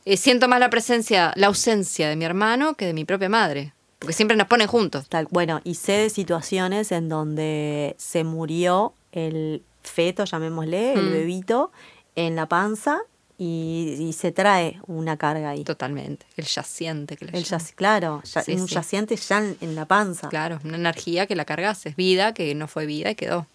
eh, 0.05 0.17
siento 0.17 0.47
más 0.49 0.59
la 0.59 0.69
presencia, 0.69 1.31
la 1.37 1.47
ausencia 1.47 2.09
de 2.09 2.15
mi 2.17 2.25
hermano 2.25 2.73
que 2.73 2.85
de 2.85 2.93
mi 2.93 3.05
propia 3.05 3.29
madre. 3.29 3.73
Porque 3.99 4.13
siempre 4.13 4.35
nos 4.35 4.47
ponen 4.47 4.67
juntos. 4.67 5.07
Tal, 5.07 5.27
bueno, 5.31 5.61
y 5.63 5.75
sé 5.75 5.93
de 5.93 6.09
situaciones 6.09 6.91
en 6.91 7.07
donde 7.07 7.95
se 7.97 8.25
murió 8.25 8.93
el 9.13 9.63
feto, 9.81 10.25
llamémosle, 10.25 10.93
el 10.93 11.07
Mm. 11.07 11.11
bebito, 11.13 11.71
en 12.15 12.35
la 12.35 12.47
panza 12.47 12.99
y, 13.37 13.95
y 13.99 14.13
se 14.13 14.31
trae 14.31 14.79
una 14.87 15.17
carga 15.17 15.49
ahí. 15.49 15.63
Totalmente. 15.63 16.25
El 16.37 16.45
yaciente 16.45 17.17
que 17.17 17.25
le 17.25 17.37
El 17.37 17.43
yac- 17.45 17.73
claro, 17.75 18.21
ya- 18.23 18.41
Sí, 18.43 18.53
un 18.53 18.67
sí. 18.67 18.75
yaciente 18.75 19.15
ya 19.15 19.39
en, 19.39 19.57
en 19.61 19.75
la 19.75 19.85
panza. 19.85 20.29
Claro, 20.29 20.59
una 20.63 20.75
energía 20.77 21.25
que 21.27 21.35
la 21.35 21.45
cargas, 21.45 21.85
es 21.85 21.95
vida, 21.95 22.33
que 22.33 22.53
no 22.55 22.67
fue 22.67 22.85
vida 22.85 23.09
y 23.11 23.15
quedó. 23.15 23.47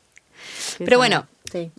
Sí, 0.58 0.84
Pero 0.84 0.98
bueno, 0.98 1.26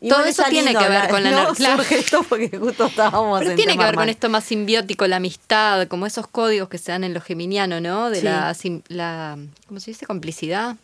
todo 0.10 0.26
eso 0.26 0.44
tiene 0.50 0.76
que 0.76 0.90
ver 0.90 1.08
con 1.10 1.24
la 1.24 1.32
¿no? 1.32 1.40
energía. 1.44 1.76
Surge 1.78 2.00
esto 2.00 2.24
porque 2.28 2.50
justo 2.58 2.86
estábamos 2.88 3.40
Pero 3.40 3.52
en 3.52 3.56
tiene 3.58 3.78
que 3.78 3.84
ver 3.86 3.96
con 3.96 4.10
esto 4.10 4.30
más 4.30 4.44
simbiótico, 4.44 5.08
la 5.08 5.16
amistad, 5.18 5.88
como 5.88 6.06
esos 6.06 6.28
códigos 6.28 6.68
que 6.68 6.78
se 6.78 6.92
dan 6.92 7.04
en 7.06 7.14
lo 7.14 7.22
geminiano, 7.22 7.80
¿no? 7.80 8.10
De 8.10 8.22
la, 8.22 8.56
la, 8.90 9.38
¿cómo 9.68 9.80
se 9.80 9.92
dice? 9.92 10.06
Complicidad. 10.06 10.76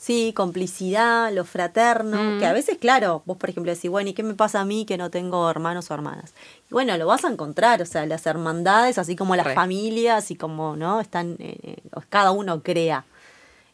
Sí, 0.00 0.32
complicidad, 0.32 1.32
lo 1.32 1.44
fraterno, 1.44 2.22
Mm. 2.36 2.38
que 2.38 2.46
a 2.46 2.52
veces, 2.52 2.78
claro, 2.78 3.22
vos 3.26 3.36
por 3.36 3.50
ejemplo 3.50 3.72
decís, 3.74 3.90
bueno, 3.90 4.10
¿y 4.10 4.12
qué 4.14 4.22
me 4.22 4.34
pasa 4.34 4.60
a 4.60 4.64
mí 4.64 4.84
que 4.86 4.96
no 4.96 5.10
tengo 5.10 5.50
hermanos 5.50 5.90
o 5.90 5.94
hermanas? 5.94 6.34
Y 6.70 6.72
bueno, 6.72 6.96
lo 6.96 7.06
vas 7.08 7.24
a 7.24 7.28
encontrar, 7.28 7.82
o 7.82 7.86
sea, 7.86 8.06
las 8.06 8.24
hermandades, 8.24 8.96
así 8.98 9.16
como 9.16 9.34
las 9.34 9.46
Re. 9.46 9.54
familias, 9.54 10.30
y 10.30 10.36
como, 10.36 10.76
¿no? 10.76 11.00
Están, 11.00 11.32
eh, 11.40 11.58
eh, 11.64 11.76
cada 12.08 12.30
uno 12.30 12.62
crea. 12.62 13.06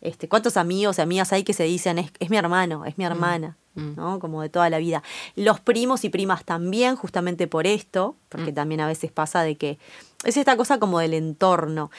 Este, 0.00 0.26
¿Cuántos 0.26 0.56
amigos 0.56 0.96
y 0.98 1.02
amigas 1.02 1.30
hay 1.34 1.44
que 1.44 1.52
se 1.52 1.64
dicen, 1.64 1.98
es, 1.98 2.10
es 2.18 2.30
mi 2.30 2.38
hermano, 2.38 2.86
es 2.86 2.96
mi 2.96 3.04
hermana? 3.04 3.56
Mm. 3.74 3.94
¿no? 3.96 4.18
Como 4.18 4.40
de 4.40 4.48
toda 4.48 4.70
la 4.70 4.78
vida. 4.78 5.02
Los 5.36 5.60
primos 5.60 6.04
y 6.04 6.08
primas 6.08 6.44
también, 6.44 6.96
justamente 6.96 7.46
por 7.48 7.66
esto, 7.66 8.16
porque 8.30 8.52
Mm. 8.52 8.54
también 8.54 8.80
a 8.80 8.86
veces 8.86 9.12
pasa 9.12 9.42
de 9.42 9.56
que 9.56 9.78
es 10.24 10.36
esta 10.38 10.56
cosa 10.56 10.78
como 10.78 11.00
del 11.00 11.12
entorno. 11.12 11.90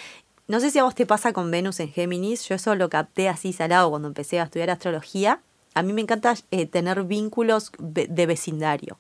No 0.47 0.59
sé 0.59 0.69
si 0.69 0.79
a 0.79 0.83
vos 0.83 0.95
te 0.95 1.05
pasa 1.05 1.33
con 1.33 1.49
Venus 1.49 1.79
en 1.79 1.91
Géminis, 1.91 2.47
yo 2.47 2.55
eso 2.55 2.75
lo 2.75 2.89
capté 2.89 3.29
así 3.29 3.51
salado 3.51 3.89
cuando 3.89 4.07
empecé 4.07 4.39
a 4.39 4.43
estudiar 4.43 4.69
astrología. 4.69 5.41
A 5.73 5.81
mí 5.81 5.91
me 5.91 6.01
encanta 6.01 6.35
eh, 6.51 6.65
tener 6.67 7.03
vínculos 7.03 7.71
de 7.79 8.25
vecindario. 8.25 8.97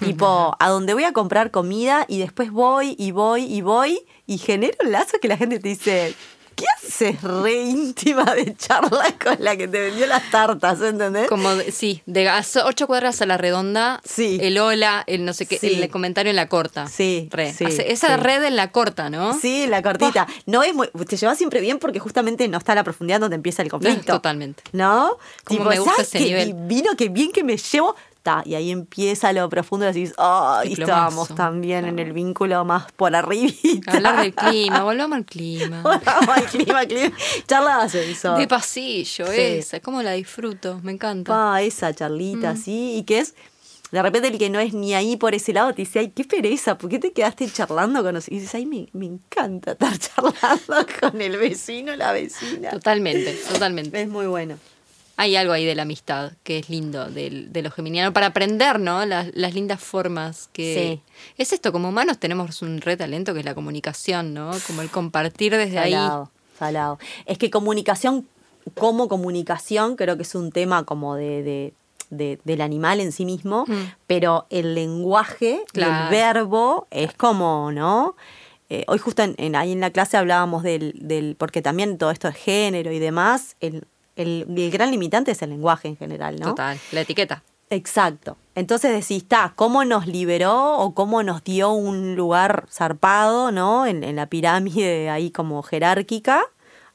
Tipo, 0.00 0.56
a 0.58 0.68
donde 0.68 0.94
voy 0.94 1.04
a 1.04 1.12
comprar 1.12 1.50
comida 1.50 2.04
y 2.08 2.18
después 2.18 2.50
voy 2.50 2.96
y 2.98 3.12
voy 3.12 3.44
y 3.44 3.60
voy 3.60 4.00
y 4.26 4.38
genero 4.38 4.76
un 4.84 4.92
lazo 4.92 5.18
que 5.20 5.28
la 5.28 5.36
gente 5.36 5.58
te 5.58 5.68
dice, 5.68 6.14
¿qué 6.60 6.86
haces 6.86 7.22
re 7.22 7.54
íntima 7.62 8.24
de 8.34 8.54
charla 8.56 9.04
con 9.24 9.36
la 9.40 9.56
que 9.56 9.66
te 9.68 9.80
vendió 9.80 10.06
las 10.06 10.30
tartas? 10.30 10.80
¿Entendés? 10.80 11.28
Como, 11.28 11.50
de- 11.54 11.72
sí, 11.72 12.02
de 12.06 12.30
ocho 12.64 12.86
cuadras 12.86 13.20
a 13.22 13.26
la 13.26 13.36
redonda, 13.36 14.00
Sí. 14.04 14.38
el 14.42 14.58
hola, 14.58 15.02
el 15.06 15.24
no 15.24 15.32
sé 15.32 15.46
qué, 15.46 15.58
Sí. 15.58 15.80
el 15.82 15.88
comentario 15.90 16.30
en 16.30 16.36
la 16.36 16.48
corta. 16.48 16.86
Sí, 16.88 17.28
Re. 17.32 17.52
sí, 17.52 17.64
Hace- 17.64 17.90
esa 17.92 18.16
red 18.16 18.42
en 18.44 18.56
la 18.56 18.70
corta, 18.72 19.10
¿no? 19.10 19.38
Sí, 19.38 19.66
la 19.66 19.82
cortita. 19.82 20.26
No 20.46 20.62
es 20.62 20.74
muy, 20.74 20.88
te 21.08 21.16
llevas 21.16 21.38
siempre 21.38 21.60
bien 21.60 21.78
porque 21.78 21.98
justamente 21.98 22.46
no 22.48 22.58
está 22.58 22.74
la 22.74 22.84
profundidad 22.84 23.20
donde 23.20 23.36
empieza 23.36 23.62
el 23.62 23.70
conflicto. 23.70 24.12
Totalmente. 24.14 24.62
¿No? 24.72 25.16
Cómo 25.44 25.64
me 25.64 25.78
gusta 25.78 25.92
¿sabes 25.96 26.14
ese 26.14 26.20
nivel? 26.24 26.68
divino, 26.68 26.90
qué 26.96 27.08
bien 27.08 27.32
que 27.32 27.42
me 27.44 27.56
llevo. 27.56 27.96
Y 28.44 28.54
ahí 28.54 28.70
empieza 28.70 29.32
lo 29.32 29.48
profundo 29.48 29.84
y 29.88 29.92
decís, 29.92 30.12
ay, 30.18 30.68
Diplomazo. 30.70 30.92
estábamos 30.92 31.34
también 31.34 31.86
en 31.86 31.98
el 31.98 32.12
vínculo 32.12 32.64
más 32.64 32.92
por 32.92 33.16
arribita. 33.16 33.92
Hablar 33.92 34.20
del 34.22 34.34
clima, 34.34 34.82
volvamos 34.82 35.16
al 35.16 35.24
clima. 35.24 35.82
Volvamos 35.82 36.28
al 36.28 36.44
clima, 36.46 36.84
clima. 36.86 37.16
Charla 37.46 37.78
de 37.78 37.82
ascensor. 37.84 38.38
De 38.38 38.46
pasillo, 38.46 39.26
Sí. 39.26 39.32
esa, 39.40 39.80
cómo 39.80 40.02
la 40.02 40.12
disfruto, 40.12 40.80
me 40.82 40.92
encanta. 40.92 41.32
Pa, 41.32 41.62
esa 41.62 41.94
charlita 41.94 42.50
así, 42.50 42.96
y 42.98 43.02
que 43.04 43.20
es, 43.20 43.34
de 43.90 44.02
repente 44.02 44.28
el 44.28 44.38
que 44.38 44.50
no 44.50 44.60
es 44.60 44.72
ni 44.74 44.94
ahí 44.94 45.16
por 45.16 45.34
ese 45.34 45.52
lado 45.52 45.70
te 45.74 45.82
dice, 45.82 45.98
ay, 46.00 46.10
qué 46.14 46.24
pereza, 46.24 46.76
¿por 46.78 46.90
qué 46.90 46.98
te 46.98 47.12
quedaste 47.12 47.50
charlando 47.50 48.02
con 48.02 48.14
nosotros? 48.14 48.36
Y 48.36 48.40
dices, 48.40 48.54
ay, 48.54 48.66
me, 48.66 48.86
me 48.92 49.06
encanta 49.06 49.72
estar 49.72 49.98
charlando 49.98 50.86
con 51.00 51.20
el 51.20 51.36
vecino, 51.38 51.96
la 51.96 52.12
vecina. 52.12 52.70
Totalmente, 52.70 53.32
totalmente. 53.50 54.02
Es 54.02 54.08
muy 54.08 54.26
bueno. 54.26 54.56
Hay 55.20 55.36
algo 55.36 55.52
ahí 55.52 55.66
de 55.66 55.74
la 55.74 55.82
amistad 55.82 56.32
que 56.44 56.56
es 56.58 56.70
lindo 56.70 57.10
del- 57.10 57.52
de, 57.52 57.60
lo 57.60 57.70
geminiano 57.70 58.12
para 58.14 58.26
aprender, 58.28 58.80
¿no? 58.80 59.04
Las, 59.04 59.28
las 59.34 59.52
lindas 59.54 59.78
formas 59.78 60.48
que... 60.54 61.00
Es 61.36 61.52
esto, 61.52 61.72
como 61.72 61.90
humanos 61.90 62.16
tenemos 62.18 62.62
un 62.62 62.80
re 62.80 62.96
talento 62.96 63.34
que 63.34 63.40
es 63.40 63.44
la 63.44 63.54
comunicación, 63.54 64.32
¿no? 64.32 64.50
Como 64.66 64.80
el 64.80 64.88
compartir 64.90 65.54
desde 65.54 65.78
ahí. 65.78 65.92
Salado, 65.92 66.30
salado. 66.58 66.98
Es 67.26 67.36
que 67.36 67.50
comunicación 67.50 68.26
como 68.74 69.08
comunicación 69.08 69.96
creo 69.96 70.16
que 70.16 70.22
es 70.22 70.34
un 70.34 70.52
tema 70.52 70.84
como 70.84 71.16
de, 71.16 71.42
de- 71.42 71.74
de- 72.08 72.38
del 72.44 72.60
animal 72.62 73.00
en 73.00 73.12
sí 73.12 73.26
mismo, 73.26 73.66
Mm. 73.68 73.92
pero 74.06 74.46
el 74.48 74.74
lenguaje, 74.74 75.62
Claro. 75.72 76.04
el 76.04 76.10
verbo 76.10 76.86
es 76.90 77.12
como, 77.12 77.70
¿no? 77.72 78.16
Eh, 78.70 78.84
hoy 78.88 78.98
justo 78.98 79.22
en, 79.22 79.34
en- 79.36 79.54
ahí 79.54 79.72
en 79.72 79.80
la 79.80 79.90
clase 79.90 80.16
hablábamos 80.16 80.62
del, 80.62 80.94
del, 80.96 81.36
porque 81.36 81.60
también 81.60 81.98
todo 81.98 82.10
esto 82.10 82.28
de 82.28 82.34
género 82.34 82.90
y 82.90 82.98
demás, 83.00 83.56
el, 83.60 83.84
el- 84.22 84.46
el 84.56 84.70
gran 84.70 84.90
limitante 84.90 85.30
es 85.32 85.42
el 85.42 85.50
lenguaje 85.50 85.88
en 85.88 85.96
general, 85.96 86.36
¿no? 86.38 86.48
Total, 86.48 86.78
la 86.92 87.00
etiqueta. 87.00 87.42
Exacto. 87.70 88.36
Entonces 88.56 88.90
decís, 88.92 89.22
está, 89.22 89.52
¿cómo 89.54 89.84
nos 89.84 90.06
liberó 90.08 90.76
o 90.78 90.92
cómo 90.94 91.22
nos 91.22 91.44
dio 91.44 91.70
un 91.70 92.16
lugar 92.16 92.66
zarpado, 92.70 93.52
¿no? 93.52 93.86
En, 93.86 94.02
en 94.02 94.16
la 94.16 94.26
pirámide 94.26 95.08
ahí 95.08 95.30
como 95.30 95.62
jerárquica 95.62 96.42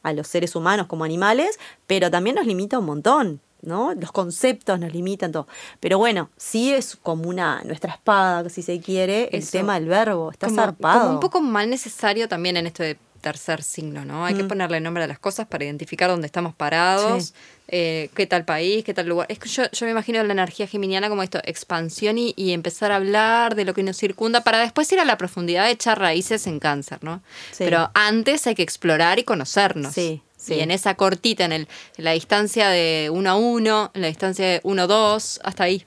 a 0.04 0.14
los 0.14 0.28
seres 0.28 0.56
humanos 0.56 0.88
como 0.88 1.04
animales, 1.06 1.58
pero 1.88 2.12
también 2.12 2.36
nos 2.36 2.46
limita 2.46 2.78
un 2.78 2.86
montón, 2.86 3.40
¿no? 3.62 3.94
Los 3.96 4.12
conceptos 4.12 4.78
nos 4.80 4.92
limitan 4.94 5.32
todo. 5.32 5.48
Pero 5.80 5.98
bueno, 5.98 6.30
sí 6.38 6.74
es 6.74 6.98
como 7.02 7.28
una, 7.30 7.62
nuestra 7.64 7.94
espada, 7.94 8.48
si 8.50 8.62
se 8.62 8.80
quiere, 8.82 9.30
el 9.32 9.40
Eso. 9.40 9.52
tema 9.54 9.76
del 9.80 9.88
verbo, 9.88 10.30
está 10.30 10.48
como, 10.48 10.62
zarpado. 10.62 11.00
como 11.02 11.14
un 11.14 11.20
poco 11.22 11.42
mal 11.42 11.70
necesario 11.70 12.28
también 12.28 12.58
en 12.58 12.68
esto 12.68 12.84
de 12.84 12.98
tercer 13.26 13.64
signo, 13.64 14.06
¿no? 14.06 14.24
Hay 14.24 14.36
que 14.36 14.44
Mm. 14.44 14.48
ponerle 14.48 14.80
nombre 14.80 15.04
a 15.04 15.08
las 15.08 15.18
cosas 15.18 15.48
para 15.48 15.64
identificar 15.66 16.10
dónde 16.10 16.28
estamos 16.28 16.54
parados, 16.54 17.24
Sí. 17.30 17.34
eh, 17.70 18.10
qué 18.16 18.28
tal 18.28 18.46
país, 18.46 18.84
qué 18.86 18.94
tal 18.94 19.08
lugar. 19.08 19.26
Es 19.32 19.40
que 19.40 19.50
yo, 19.50 19.64
yo 19.72 19.86
me 19.88 19.92
imagino 19.92 20.24
la 20.24 20.32
energía 20.32 20.68
geminiana 20.68 21.10
como 21.10 21.24
esto, 21.24 21.40
expansión 21.44 22.20
y, 22.20 22.34
y 22.38 22.52
empezar 22.52 22.92
a 22.92 22.98
hablar 22.98 23.56
de 23.56 23.66
lo 23.66 23.74
que 23.74 23.82
nos 23.82 23.98
circunda 23.98 24.42
para 24.42 24.60
después 24.60 24.92
ir 24.92 25.00
a 25.00 25.06
la 25.06 25.18
profundidad 25.18 25.66
de 25.66 25.72
echar 25.72 26.00
raíces 26.00 26.46
en 26.46 26.60
cáncer, 26.60 27.00
¿no? 27.04 27.24
Sí. 27.52 27.64
Pero 27.66 27.90
antes 27.96 28.46
hay 28.46 28.54
que 28.54 28.62
explorar 28.64 29.18
y 29.18 29.24
conocernos. 29.24 29.92
Sí, 29.94 30.22
sí. 30.38 30.54
Y 30.54 30.60
en 30.60 30.70
esa 30.70 30.94
cortita, 30.94 31.46
en, 31.46 31.52
el, 31.54 31.68
en 31.98 32.04
la 32.04 32.12
distancia 32.12 32.70
de 32.70 33.10
uno 33.12 33.32
a 33.32 33.36
uno, 33.36 33.90
en 33.96 34.02
la 34.04 34.08
distancia 34.10 34.46
de 34.46 34.62
uno 34.64 34.84
a 34.84 34.88
dos, 34.88 35.40
hasta 35.44 35.64
ahí. 35.64 35.84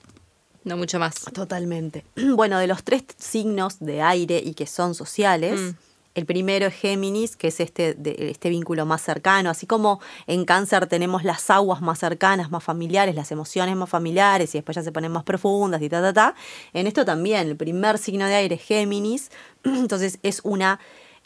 no 0.65 0.77
mucho 0.77 0.99
más. 0.99 1.15
Totalmente. 1.33 2.05
Bueno, 2.37 2.59
de 2.59 2.67
los 2.67 2.83
tres 2.83 3.05
signos 3.17 3.79
de 3.79 4.03
aire 4.03 4.43
y 4.45 4.53
que 4.55 4.67
son 4.67 4.95
sociales, 4.95 5.59
Mm. 5.61 5.71
El 6.15 6.27
primero 6.27 6.67
es 6.67 6.75
Géminis, 6.75 7.37
que 7.37 7.49
es 7.49 7.61
este, 7.61 7.95
de- 7.95 8.31
este 8.31 8.49
vínculo 8.49 8.85
más 8.87 9.03
cercano. 9.03 9.51
Así 9.51 9.67
como 9.67 10.01
en 10.27 10.45
cáncer 10.45 10.87
tenemos 10.87 11.23
las 11.25 11.49
aguas 11.51 11.81
más 11.81 11.99
cercanas, 11.99 12.51
más 12.51 12.65
familiares, 12.65 13.15
las 13.15 13.31
emociones 13.31 13.77
más 13.77 13.89
familiares 13.89 14.55
y 14.55 14.59
después 14.59 14.75
ya 14.77 14.83
se 14.83 14.91
ponen 14.93 15.13
más 15.13 15.23
profundas 15.25 15.81
y 15.83 15.89
ta, 15.89 16.01
ta, 16.03 16.13
ta. 16.13 16.35
En 16.73 16.87
esto 16.87 17.05
también, 17.05 17.47
el 17.47 17.57
primer 17.57 17.99
signo 17.99 18.27
de 18.27 18.35
aire 18.35 18.55
es 18.57 18.63
Géminis. 18.63 19.31
Entonces 19.65 20.19
es 20.23 20.41
una... 20.45 20.81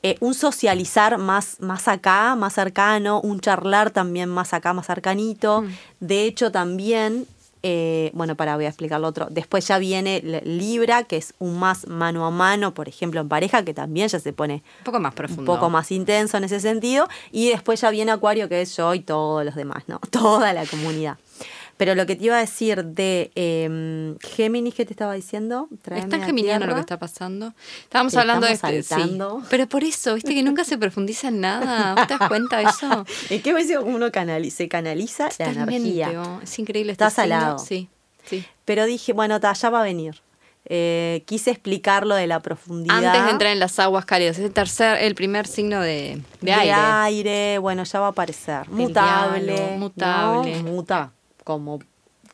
eh, 0.04 0.16
un 0.20 0.34
socializar 0.34 1.16
más, 1.16 1.60
más 1.60 1.86
acá, 1.86 2.34
más 2.34 2.54
cercano, 2.54 3.20
un 3.20 3.38
charlar 3.40 3.92
también 3.92 4.28
más 4.28 4.52
acá, 4.52 4.72
más 4.72 4.86
cercanito. 4.86 5.64
De 6.00 6.24
hecho, 6.24 6.50
también 6.50 7.26
eh, 7.62 8.10
bueno, 8.14 8.34
para 8.36 8.56
voy 8.56 8.64
a 8.64 8.68
explicar 8.68 9.00
lo 9.00 9.08
otro. 9.08 9.28
Después 9.30 9.66
ya 9.68 9.78
viene 9.78 10.20
Libra, 10.44 11.04
que 11.04 11.16
es 11.16 11.34
un 11.38 11.58
más 11.58 11.86
mano 11.86 12.26
a 12.26 12.30
mano, 12.30 12.74
por 12.74 12.88
ejemplo, 12.88 13.20
en 13.20 13.28
pareja, 13.28 13.64
que 13.64 13.72
también 13.74 14.08
ya 14.08 14.18
se 14.18 14.32
pone 14.32 14.62
Un 14.80 14.84
poco 14.84 15.00
más 15.00 15.12
un 15.12 15.16
profundo. 15.16 15.44
poco 15.44 15.70
más 15.70 15.92
intenso 15.92 16.36
en 16.36 16.44
ese 16.44 16.60
sentido. 16.60 17.08
Y 17.30 17.50
después 17.50 17.80
ya 17.80 17.90
viene 17.90 18.10
Acuario, 18.12 18.48
que 18.48 18.62
es 18.62 18.76
yo 18.76 18.94
y 18.94 19.00
todos 19.00 19.44
los 19.44 19.54
demás, 19.54 19.84
¿no? 19.86 20.00
Toda 20.10 20.52
la 20.52 20.66
comunidad. 20.66 21.18
Pero 21.76 21.94
lo 21.94 22.06
que 22.06 22.14
te 22.16 22.24
iba 22.26 22.36
a 22.36 22.40
decir 22.40 22.84
de 22.84 23.32
eh, 23.34 24.14
Géminis, 24.20 24.74
¿qué 24.74 24.84
te 24.84 24.92
estaba 24.92 25.14
diciendo? 25.14 25.68
Es 25.96 26.08
tan 26.08 26.22
geminiano 26.22 26.66
lo 26.66 26.74
que 26.74 26.80
está 26.80 26.98
pasando. 26.98 27.54
Estábamos 27.82 28.14
hablando 28.16 28.46
de 28.46 28.52
este, 28.52 28.82
sí. 28.82 29.18
Pero 29.50 29.66
por 29.68 29.82
eso, 29.82 30.14
viste 30.14 30.34
que 30.34 30.42
nunca 30.42 30.64
se 30.64 30.78
profundiza 30.78 31.28
en 31.28 31.40
nada. 31.40 31.94
¿Vos 31.94 32.06
te 32.06 32.16
das 32.16 32.28
cuenta 32.28 32.58
de 32.58 32.64
eso? 32.64 33.04
¿En 33.30 33.42
qué 33.42 33.52
momento 33.52 33.82
uno 33.84 34.06
canali- 34.12 34.50
se 34.50 34.68
canaliza 34.68 35.28
la 35.38 35.46
energía? 35.46 36.38
Es 36.42 36.58
increíble. 36.58 36.92
este 36.92 37.04
Está 37.04 37.22
signo. 37.22 37.36
salado. 37.38 37.58
Sí, 37.58 37.88
sí. 38.24 38.44
Pero 38.64 38.84
dije, 38.86 39.12
bueno, 39.12 39.40
ta, 39.40 39.52
ya 39.54 39.70
va 39.70 39.80
a 39.80 39.84
venir. 39.84 40.20
Eh, 40.66 41.24
quise 41.26 41.50
explicar 41.50 42.06
lo 42.06 42.14
de 42.14 42.28
la 42.28 42.38
profundidad. 42.40 43.04
Antes 43.04 43.24
de 43.24 43.30
entrar 43.30 43.52
en 43.52 43.58
las 43.58 43.78
aguas 43.80 44.04
cálidas, 44.04 44.38
es 44.38 44.44
el 44.44 44.52
tercer, 44.52 44.98
el 45.02 45.16
primer 45.16 45.48
signo 45.48 45.80
de, 45.80 46.22
de 46.40 46.52
aire. 46.52 46.72
aire, 46.72 47.58
bueno, 47.58 47.82
ya 47.82 47.98
va 47.98 48.06
a 48.06 48.10
aparecer. 48.10 48.68
Mutable. 48.68 49.54
diablo, 49.54 49.76
mutable. 49.78 50.62
¿no? 50.62 50.70
Muta, 50.70 51.12
como, 51.44 51.80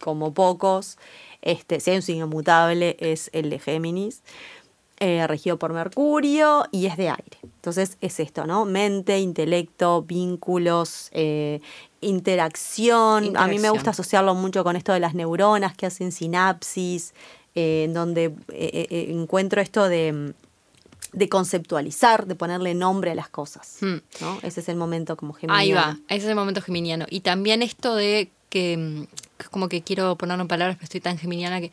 como 0.00 0.32
pocos. 0.32 0.98
Este, 1.42 1.80
si 1.80 1.90
hay 1.90 1.96
un 1.96 2.02
signo 2.02 2.26
mutable, 2.26 2.96
es 3.00 3.30
el 3.32 3.50
de 3.50 3.58
Géminis, 3.58 4.22
eh, 5.00 5.26
regido 5.26 5.58
por 5.58 5.72
Mercurio 5.72 6.64
y 6.72 6.86
es 6.86 6.96
de 6.96 7.10
aire. 7.10 7.38
Entonces 7.42 7.98
es 8.00 8.18
esto, 8.18 8.46
¿no? 8.46 8.64
Mente, 8.64 9.20
intelecto, 9.20 10.02
vínculos, 10.02 11.08
eh, 11.12 11.60
interacción. 12.00 13.36
A 13.36 13.46
mí 13.46 13.58
me 13.58 13.70
gusta 13.70 13.90
asociarlo 13.90 14.34
mucho 14.34 14.64
con 14.64 14.74
esto 14.76 14.92
de 14.92 15.00
las 15.00 15.14
neuronas 15.14 15.76
que 15.76 15.86
hacen 15.86 16.10
sinapsis, 16.10 17.14
eh, 17.54 17.84
en 17.84 17.94
donde 17.94 18.34
eh, 18.52 19.06
encuentro 19.10 19.60
esto 19.60 19.88
de 19.88 20.34
de 21.12 21.28
conceptualizar, 21.28 22.26
de 22.26 22.34
ponerle 22.34 22.74
nombre 22.74 23.12
a 23.12 23.14
las 23.14 23.28
cosas. 23.28 23.78
Hmm. 23.80 23.96
¿no? 24.20 24.38
Ese 24.42 24.60
es 24.60 24.68
el 24.68 24.76
momento 24.76 25.16
como 25.16 25.32
geminiano. 25.32 25.60
Ahí 25.60 25.72
va, 25.72 25.98
ese 26.08 26.24
es 26.24 26.30
el 26.30 26.34
momento 26.34 26.62
geminiano. 26.62 27.06
Y 27.08 27.20
también 27.20 27.62
esto 27.62 27.94
de 27.94 28.30
que, 28.48 28.76
mm, 28.76 29.06
como 29.50 29.68
que 29.68 29.82
quiero 29.82 30.16
ponerlo 30.16 30.42
en 30.42 30.48
palabras, 30.48 30.76
pero 30.76 30.84
estoy 30.84 31.00
tan 31.00 31.18
geminiana 31.18 31.60
que, 31.60 31.70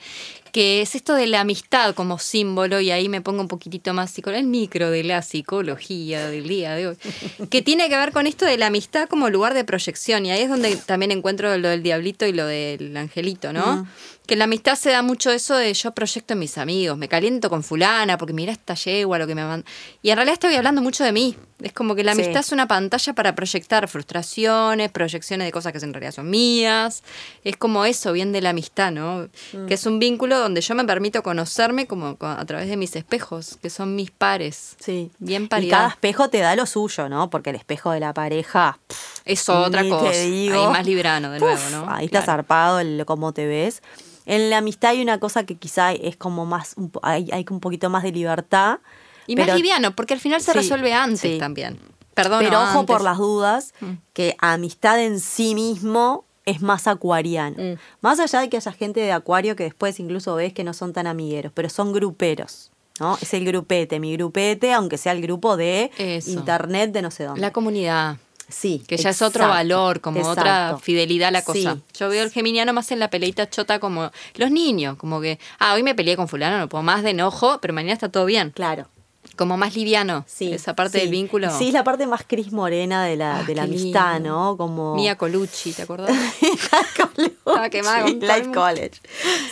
que 0.51 0.81
es 0.81 0.93
esto 0.95 1.15
de 1.15 1.25
la 1.25 1.41
amistad 1.41 1.95
como 1.95 2.19
símbolo, 2.19 2.79
y 2.79 2.91
ahí 2.91 3.09
me 3.09 3.21
pongo 3.21 3.41
un 3.41 3.47
poquitito 3.47 3.93
más 3.93 4.11
psicología, 4.11 4.41
el 4.41 4.47
micro 4.47 4.91
de 4.91 5.03
la 5.03 5.21
psicología 5.21 6.29
del 6.29 6.47
día 6.47 6.75
de 6.75 6.87
hoy, 6.89 6.97
que 7.49 7.61
tiene 7.61 7.89
que 7.89 7.97
ver 7.97 8.11
con 8.11 8.27
esto 8.27 8.45
de 8.45 8.57
la 8.57 8.67
amistad 8.67 9.09
como 9.09 9.29
lugar 9.29 9.53
de 9.53 9.63
proyección, 9.63 10.25
y 10.25 10.31
ahí 10.31 10.41
es 10.41 10.49
donde 10.49 10.75
también 10.75 11.11
encuentro 11.11 11.57
lo 11.57 11.69
del 11.69 11.81
diablito 11.81 12.25
y 12.27 12.33
lo 12.33 12.45
del 12.45 12.95
angelito, 12.95 13.51
¿no? 13.51 13.77
Mm. 13.77 13.87
Que 14.27 14.33
en 14.33 14.39
la 14.39 14.45
amistad 14.45 14.75
se 14.75 14.89
da 14.89 15.01
mucho 15.03 15.29
eso 15.29 15.55
de 15.55 15.71
yo 15.73 15.91
proyecto 15.91 16.33
en 16.33 16.39
mis 16.39 16.57
amigos, 16.57 16.97
me 16.97 17.07
caliento 17.07 17.49
con 17.49 17.63
fulana 17.63 18.17
porque 18.17 18.33
mira 18.33 18.51
esta 18.51 18.73
yegua, 18.73 19.19
lo 19.19 19.27
que 19.27 19.35
me 19.35 19.43
manda. 19.45 19.65
Y 20.01 20.09
en 20.09 20.15
realidad 20.15 20.33
estoy 20.33 20.55
hablando 20.55 20.81
mucho 20.81 21.03
de 21.03 21.11
mí. 21.11 21.35
Es 21.61 21.73
como 21.73 21.95
que 21.95 22.03
la 22.03 22.13
Sí. 22.15 22.21
amistad 22.21 22.41
es 22.41 22.51
una 22.51 22.67
pantalla 22.67 23.13
para 23.13 23.35
proyectar 23.35 23.87
frustraciones, 23.87 24.91
proyecciones 24.91 25.45
de 25.47 25.51
cosas 25.51 25.71
que 25.71 25.77
en 25.77 25.93
realidad 25.93 26.11
son 26.11 26.29
mías. 26.29 27.03
Es 27.43 27.55
como 27.55 27.85
eso, 27.85 28.11
bien 28.13 28.31
de 28.31 28.41
la 28.41 28.49
amistad, 28.49 28.91
¿no? 28.91 29.29
Mm. 29.53 29.67
Que 29.67 29.75
es 29.75 29.85
un 29.85 29.99
vínculo 29.99 30.39
donde 30.39 30.61
yo 30.61 30.73
me 30.75 30.83
permito 30.85 31.21
conocerme 31.23 31.85
como 31.87 32.15
co- 32.17 32.25
a 32.25 32.43
través 32.45 32.67
de 32.67 32.77
mis 32.77 32.95
espejos, 32.95 33.57
que 33.61 33.69
son 33.69 33.95
mis 33.95 34.09
pares. 34.11 34.75
Sí. 34.79 35.11
Bien 35.19 35.43
Y 35.43 35.47
paridad. 35.47 35.77
cada 35.77 35.89
espejo 35.89 36.29
te 36.29 36.39
da 36.39 36.55
lo 36.55 36.65
suyo, 36.65 37.07
¿no? 37.09 37.29
Porque 37.29 37.51
el 37.51 37.55
espejo 37.57 37.91
de 37.91 37.99
la 37.99 38.13
pareja. 38.13 38.79
pff, 38.87 39.21
Es 39.25 39.47
otra 39.49 39.87
cosa. 39.87 40.11
Te 40.11 40.29
digo. 40.29 40.59
Ahí 40.61 40.67
más 40.73 40.85
librano 40.85 41.31
de 41.31 41.39
nuevo, 41.39 41.61
¿no? 41.71 41.85
Ahí 41.89 42.05
está 42.05 42.21
zarpado 42.21 42.79
el 42.79 43.03
cómo 43.05 43.31
te 43.33 43.45
ves. 43.47 43.81
En 44.25 44.49
la 44.49 44.57
amistad 44.57 44.91
hay 44.91 45.01
una 45.01 45.19
cosa 45.19 45.45
que 45.45 45.55
quizá 45.55 45.91
es 45.93 46.17
como 46.17 46.45
más, 46.45 46.73
un 46.77 46.91
hay, 47.03 47.29
hay 47.31 47.45
un 47.49 47.59
poquito 47.59 47.89
más 47.89 48.03
de 48.03 48.11
libertad. 48.11 48.79
Y 49.27 49.35
pero- 49.35 49.47
más 49.47 49.57
liviano, 49.57 49.95
porque 49.95 50.13
al 50.13 50.19
final 50.19 50.41
se 50.41 50.51
Sí, 50.51 50.57
resuelve 50.57 50.93
antes 50.93 51.19
sí. 51.21 51.37
también. 51.39 51.79
Perdón. 52.13 52.41
Pero 52.43 52.61
ojo 52.61 52.85
por 52.85 53.01
las 53.01 53.17
dudas, 53.17 53.73
Mm. 53.81 53.91
que 54.13 54.35
amistad 54.39 55.01
en 55.01 55.19
sí 55.19 55.53
mismo 55.55 56.25
es 56.45 56.61
más 56.61 56.87
acuariano. 56.87 57.55
Mm. 57.57 57.77
Más 58.01 58.19
allá 58.19 58.39
de 58.41 58.49
que 58.49 58.57
haya 58.57 58.71
gente 58.71 58.99
de 58.99 59.11
acuario 59.11 59.55
que 59.55 59.63
después 59.63 59.99
incluso 59.99 60.35
ves 60.35 60.53
que 60.53 60.63
no 60.63 60.73
son 60.73 60.93
tan 60.93 61.07
amigueros, 61.07 61.51
pero 61.53 61.69
son 61.69 61.91
gruperos. 61.91 62.71
¿no? 62.97 63.17
Es 63.21 63.33
el 63.33 63.43
grupete, 63.43 63.99
mi 63.99 64.13
grupete, 64.13 64.71
aunque 64.71 64.97
sea 64.97 65.11
el 65.11 65.21
grupo 65.21 65.57
de 65.57 65.91
Eso. 65.97 66.29
internet 66.31 66.93
de 66.93 67.01
no 67.01 67.11
sé 67.11 67.25
dónde. 67.25 67.41
La 67.41 67.51
comunidad. 67.51 68.15
Sí. 68.49 68.83
Que 68.87 68.97
ya 68.97 69.09
es 69.09 69.21
otro 69.21 69.47
valor, 69.47 70.01
como 70.01 70.27
otra 70.27 70.77
fidelidad 70.81 71.29
a 71.29 71.31
la 71.31 71.43
cosa. 71.43 71.75
Sí. 71.75 71.81
Yo 71.99 72.09
veo 72.09 72.23
el 72.23 72.31
geminiano 72.31 72.73
más 72.73 72.91
en 72.91 72.99
la 72.99 73.09
peleita 73.09 73.49
chota 73.49 73.79
como 73.79 74.11
los 74.35 74.51
niños, 74.51 74.97
como 74.97 75.21
que, 75.21 75.39
ah, 75.59 75.73
hoy 75.73 75.83
me 75.83 75.95
peleé 75.95 76.15
con 76.15 76.27
fulano, 76.27 76.57
no 76.59 76.69
puedo 76.69 76.83
más 76.83 77.03
de 77.03 77.11
enojo, 77.11 77.59
pero 77.61 77.73
mañana 77.73 77.93
está 77.93 78.09
todo 78.09 78.25
bien. 78.25 78.51
Claro. 78.51 78.87
Como 79.35 79.57
más 79.57 79.75
liviano. 79.75 80.23
Sí. 80.27 80.53
Esa 80.53 80.75
parte 80.75 80.97
sí. 80.99 81.03
del 81.03 81.11
vínculo. 81.11 81.49
Sí, 81.57 81.67
es 81.67 81.73
la 81.73 81.83
parte 81.83 82.07
más 82.07 82.23
Cris 82.25 82.53
Morena 82.53 83.03
de 83.03 83.17
la, 83.17 83.39
Ah, 83.39 83.43
de 83.43 83.55
la 83.55 83.63
amistad, 83.63 84.13
lindo. 84.15 84.29
¿no? 84.29 84.55
Como. 84.57 84.95
Mía 84.95 85.17
Colucci, 85.17 85.73
¿te 85.73 85.81
acordás? 85.81 86.09
Estaba 86.41 87.69
quemada 87.69 88.03
con 88.03 88.19
Life. 88.19 88.51
College. 88.53 88.91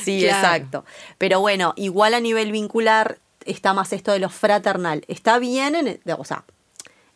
Sí, 0.03 0.21
Claro. 0.21 0.37
exacto. 0.37 0.85
Pero 1.17 1.39
bueno, 1.41 1.73
igual 1.75 2.13
a 2.13 2.19
nivel 2.21 2.51
vincular 2.51 3.17
está 3.45 3.73
más 3.73 3.91
esto 3.93 4.11
de 4.13 4.19
lo 4.19 4.29
fraternal. 4.29 5.03
Está 5.07 5.37
bien, 5.39 5.75
en, 5.75 5.99
o 6.17 6.23
sea, 6.23 6.45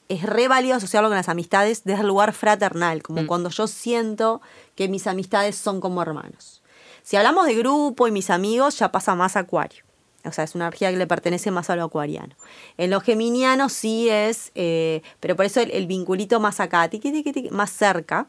es 0.10 0.24
re 0.24 0.48
válido 0.48 0.76
asociarlo 0.76 1.10
con 1.10 1.18
las 1.18 1.30
amistades 1.30 1.84
desde 1.84 2.02
el 2.02 2.08
lugar 2.08 2.34
fraternal, 2.34 3.04
como 3.04 3.24
Mm. 3.24 3.28
cuando 3.28 3.50
yo 3.50 3.68
siento 3.68 4.42
que 4.76 4.88
mis 4.88 5.08
amistades 5.08 5.56
son 5.56 5.82
como 5.82 6.02
hermanos. 6.02 6.62
Si 7.04 7.16
hablamos 7.16 7.46
de 7.46 7.56
grupo 7.56 8.08
y 8.08 8.12
mis 8.12 8.30
amigos, 8.30 8.78
ya 8.80 8.92
pasa 8.92 9.16
más 9.16 9.36
acuario. 9.36 9.84
O 10.26 10.32
sea, 10.32 10.44
es 10.44 10.56
una 10.56 10.66
energía 10.66 10.92
que 10.92 10.98
le 10.98 11.08
pertenece 11.08 11.52
más 11.52 11.70
a 11.70 11.76
lo 11.78 11.84
acuariano. 11.86 12.36
En 12.78 12.90
lo 12.90 13.00
geminiano 13.00 13.70
sí 13.70 14.10
es, 14.10 14.52
eh, 14.56 15.02
pero 15.22 15.36
por 15.38 15.46
eso 15.46 15.62
el, 15.62 15.72
el 15.72 15.88
vinculito 15.88 16.40
más 16.42 16.60
acá, 16.60 16.90
tiqui, 16.90 17.12
tiqui, 17.14 17.32
tiqui, 17.32 17.50
más 17.50 17.72
cerca. 17.72 18.28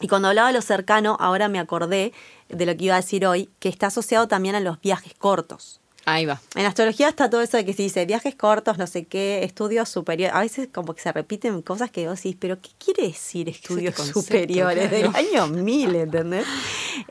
Y 0.00 0.06
cuando 0.06 0.28
hablaba 0.28 0.48
de 0.48 0.54
lo 0.54 0.62
cercano, 0.62 1.16
ahora 1.18 1.48
me 1.48 1.58
acordé 1.58 2.12
de 2.48 2.64
lo 2.66 2.76
que 2.76 2.84
iba 2.84 2.94
a 2.94 3.00
decir 3.00 3.26
hoy, 3.26 3.50
que 3.58 3.68
está 3.68 3.88
asociado 3.88 4.28
también 4.28 4.54
a 4.54 4.60
los 4.60 4.80
viajes 4.80 5.14
cortos. 5.14 5.79
Ahí 6.06 6.26
va. 6.26 6.40
En 6.54 6.66
astrología 6.66 7.08
está 7.08 7.28
todo 7.28 7.42
eso 7.42 7.56
de 7.56 7.64
que 7.64 7.72
se 7.72 7.82
dice 7.82 8.06
viajes 8.06 8.34
cortos, 8.34 8.78
no 8.78 8.86
sé 8.86 9.04
qué, 9.04 9.44
estudios 9.44 9.88
superiores. 9.88 10.34
A 10.34 10.40
veces 10.40 10.68
como 10.72 10.94
que 10.94 11.02
se 11.02 11.12
repiten 11.12 11.60
cosas 11.62 11.90
que 11.90 12.08
vos 12.08 12.16
decís, 12.16 12.36
pero 12.38 12.60
¿qué 12.60 12.70
quiere 12.78 13.04
decir 13.04 13.48
estudios 13.48 13.94
concepto, 13.94 14.22
superiores 14.22 14.88
claro. 14.88 15.12
del 15.12 15.16
año 15.16 15.46
1000, 15.46 15.94
¿entendés? 15.96 16.46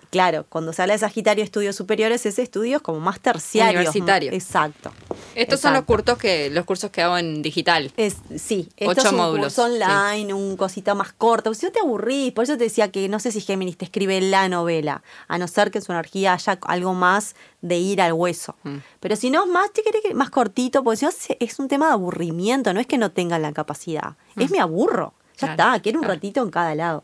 Claro, 0.10 0.46
cuando 0.50 0.74
se 0.74 0.82
habla 0.82 0.96
de 0.96 1.00
Sagitario, 1.00 1.44
estudios 1.44 1.76
superiores, 1.76 2.26
es 2.26 2.40
estudios 2.40 2.82
como 2.82 3.00
más 3.00 3.20
terciarios. 3.20 3.82
Universitario. 3.82 4.32
Exacto. 4.32 4.92
Estos 5.36 5.60
son 5.60 5.74
los 5.74 5.84
cursos 5.84 6.18
que, 6.18 6.50
los 6.50 6.66
cursos 6.66 6.90
que 6.90 7.02
hago 7.02 7.18
en 7.18 7.42
digital. 7.42 7.92
Es, 7.96 8.18
sí, 8.36 8.70
esto 8.76 8.92
Ocho 8.92 9.02
es 9.02 9.12
un 9.12 9.18
módulos, 9.18 9.54
curso 9.54 9.64
online, 9.66 10.34
un 10.34 10.58
cosito 10.58 10.96
más 10.96 11.14
corto. 11.14 11.54
Si 11.54 11.66
no 11.66 11.72
te 11.72 11.80
aburrís, 11.80 12.34
por 12.34 12.44
eso 12.44 12.58
te 12.58 12.64
decía 12.66 12.92
que 12.92 13.08
no 13.08 13.20
sé 13.20 13.32
si 13.32 13.42
Géminis 13.42 13.78
te 13.78 13.86
escribe 13.86 14.20
la 14.20 14.50
novela, 14.50 15.04
a 15.28 15.38
no 15.38 15.48
ser 15.48 15.72
que 15.72 15.78
en 15.78 15.84
su 15.84 15.92
energía 15.92 16.34
haya 16.34 16.58
algo 16.64 16.94
más 16.94 17.36
de 17.62 17.78
ir 17.78 18.02
al 18.02 18.14
hueso. 18.14 18.56
Mm. 18.64 18.78
Pero 19.00 19.16
si 19.16 19.30
no, 19.30 19.44
es 19.44 19.50
más, 19.50 19.70
más 20.14 20.30
cortito, 20.30 20.84
porque 20.84 20.98
si 20.98 21.06
no 21.06 21.12
es 21.40 21.60
un 21.60 21.68
tema 21.68 21.88
de 21.88 21.94
aburrimiento, 21.94 22.74
no 22.74 22.80
es 22.80 22.88
que 22.88 22.98
no 22.98 23.12
tengan 23.12 23.42
la 23.42 23.52
capacidad, 23.52 24.16
es 24.38 24.52
me 24.52 24.60
aburro. 24.60 25.14
Ya 25.38 25.48
Mm. 25.48 25.56
Claro, 25.56 25.72
está, 25.72 25.82
quiero 25.82 26.00
un 26.00 26.04
claro. 26.04 26.16
ratito 26.16 26.44
en 26.44 26.52
cada 26.52 26.76
lado. 26.76 27.04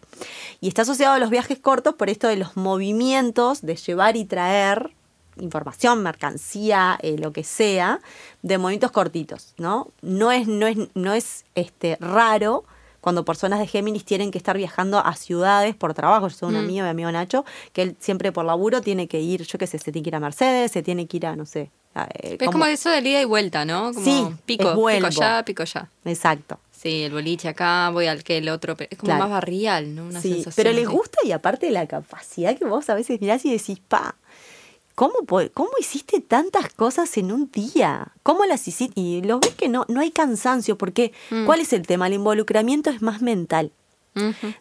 Y 0.60 0.68
está 0.68 0.82
asociado 0.82 1.14
a 1.14 1.20
los 1.20 1.30
viajes 1.30 1.60
cortos 1.60 1.96
por 1.96 2.10
esto 2.10 2.28
de 2.28 2.36
los 2.36 2.58
movimientos 2.58 3.62
de 3.62 3.76
llevar 3.76 4.18
y 4.18 4.26
traer 4.26 4.92
información, 5.38 6.02
mercancía, 6.02 6.98
eh, 7.02 7.18
lo 7.18 7.32
que 7.34 7.44
sea, 7.44 8.00
de 8.42 8.58
movimientos 8.58 8.92
cortitos, 8.92 9.54
¿no? 9.58 9.90
No 10.02 10.32
es, 10.32 10.48
no 10.48 10.68
es, 10.68 10.78
no 10.94 11.14
es 11.14 11.46
este, 11.56 11.98
raro 12.00 12.66
cuando 13.06 13.24
personas 13.24 13.60
de 13.60 13.68
Géminis 13.68 14.04
tienen 14.04 14.32
que 14.32 14.40
estar 14.40 14.58
viajando 14.58 14.98
a 14.98 15.16
ciudades 15.16 15.76
por 15.76 15.94
trabajo. 15.94 16.28
Yo 16.28 16.36
soy 16.36 16.50
un 16.50 16.56
Mm. 16.56 16.66
amigo, 16.66 16.84
mi 16.86 16.90
amigo 16.90 17.12
Nacho, 17.12 17.46
que 17.72 17.84
él 17.84 17.96
siempre 18.00 18.32
por 18.32 18.46
laburo 18.46 18.82
tiene 18.82 19.08
que 19.08 19.20
ir, 19.20 19.44
yo 19.44 19.60
qué 19.60 19.68
sé, 19.68 19.78
se 19.78 19.92
tiene 19.92 20.02
que 20.04 20.10
ir 20.10 20.16
a 20.16 20.20
Mercedes, 20.20 20.72
se 20.72 20.82
tiene 20.82 21.06
que 21.06 21.18
ir 21.18 21.28
a, 21.28 21.36
no 21.36 21.46
sé. 21.46 21.70
a, 21.94 22.06
eh, 22.14 22.38
Es 22.42 22.50
como 22.50 22.66
eso 22.66 22.90
de 22.90 23.00
ida 23.08 23.22
y 23.22 23.26
vuelta, 23.26 23.64
¿no? 23.64 23.94
Como 23.94 24.04
Sí, 24.04 24.26
pico, 24.48 24.74
pico 24.74 25.06
allá, 25.06 25.46
pico 25.46 25.62
allá. 25.62 25.88
Exacto. 26.04 26.60
Sí, 26.72 27.04
el 27.04 27.12
boliche 27.14 27.48
acá, 27.48 27.90
voy 27.92 28.08
al 28.08 28.24
que 28.24 28.40
el 28.40 28.50
otro. 28.50 28.76
pero 28.76 28.90
Es 28.92 28.98
como 28.98 29.10
Claro. 29.10 29.22
más 29.26 29.30
barrial, 29.30 29.94
¿no? 29.96 30.06
Una 30.08 30.20
sí, 30.20 30.30
sensación 30.34 30.54
pero 30.56 30.72
les 30.74 30.88
así. 30.88 30.96
gusta 30.96 31.18
y 31.24 31.32
aparte 31.32 31.70
la 31.70 31.86
capacidad 31.86 32.58
que 32.58 32.66
vos 32.66 32.90
a 32.90 32.96
veces 32.96 33.22
mirás 33.22 33.46
y 33.46 33.52
decís, 33.52 33.80
pa, 33.88 34.16
¿Cómo, 34.96 35.14
¿Cómo 35.54 35.70
hiciste 35.80 36.22
tantas 36.22 36.74
cosas 36.74 37.18
en 37.18 37.32
un 37.34 37.52
día? 37.52 38.14
¿Cómo 38.24 38.46
las 38.46 38.66
hiciste? 38.68 39.00
Y 39.00 39.22
lo 39.22 39.40
ves 39.40 39.54
que 39.54 39.68
no, 39.68 39.86
no 39.90 40.00
hay 40.00 40.12
cansancio, 40.12 40.78
porque 40.78 41.12
Mm. 41.30 41.46
¿cuál 41.46 41.60
es 41.60 41.74
el 41.74 41.86
tema? 41.86 42.08
El 42.08 42.14
involucramiento 42.14 42.90
es 42.90 43.02
más 43.02 43.22
mental. 43.22 43.72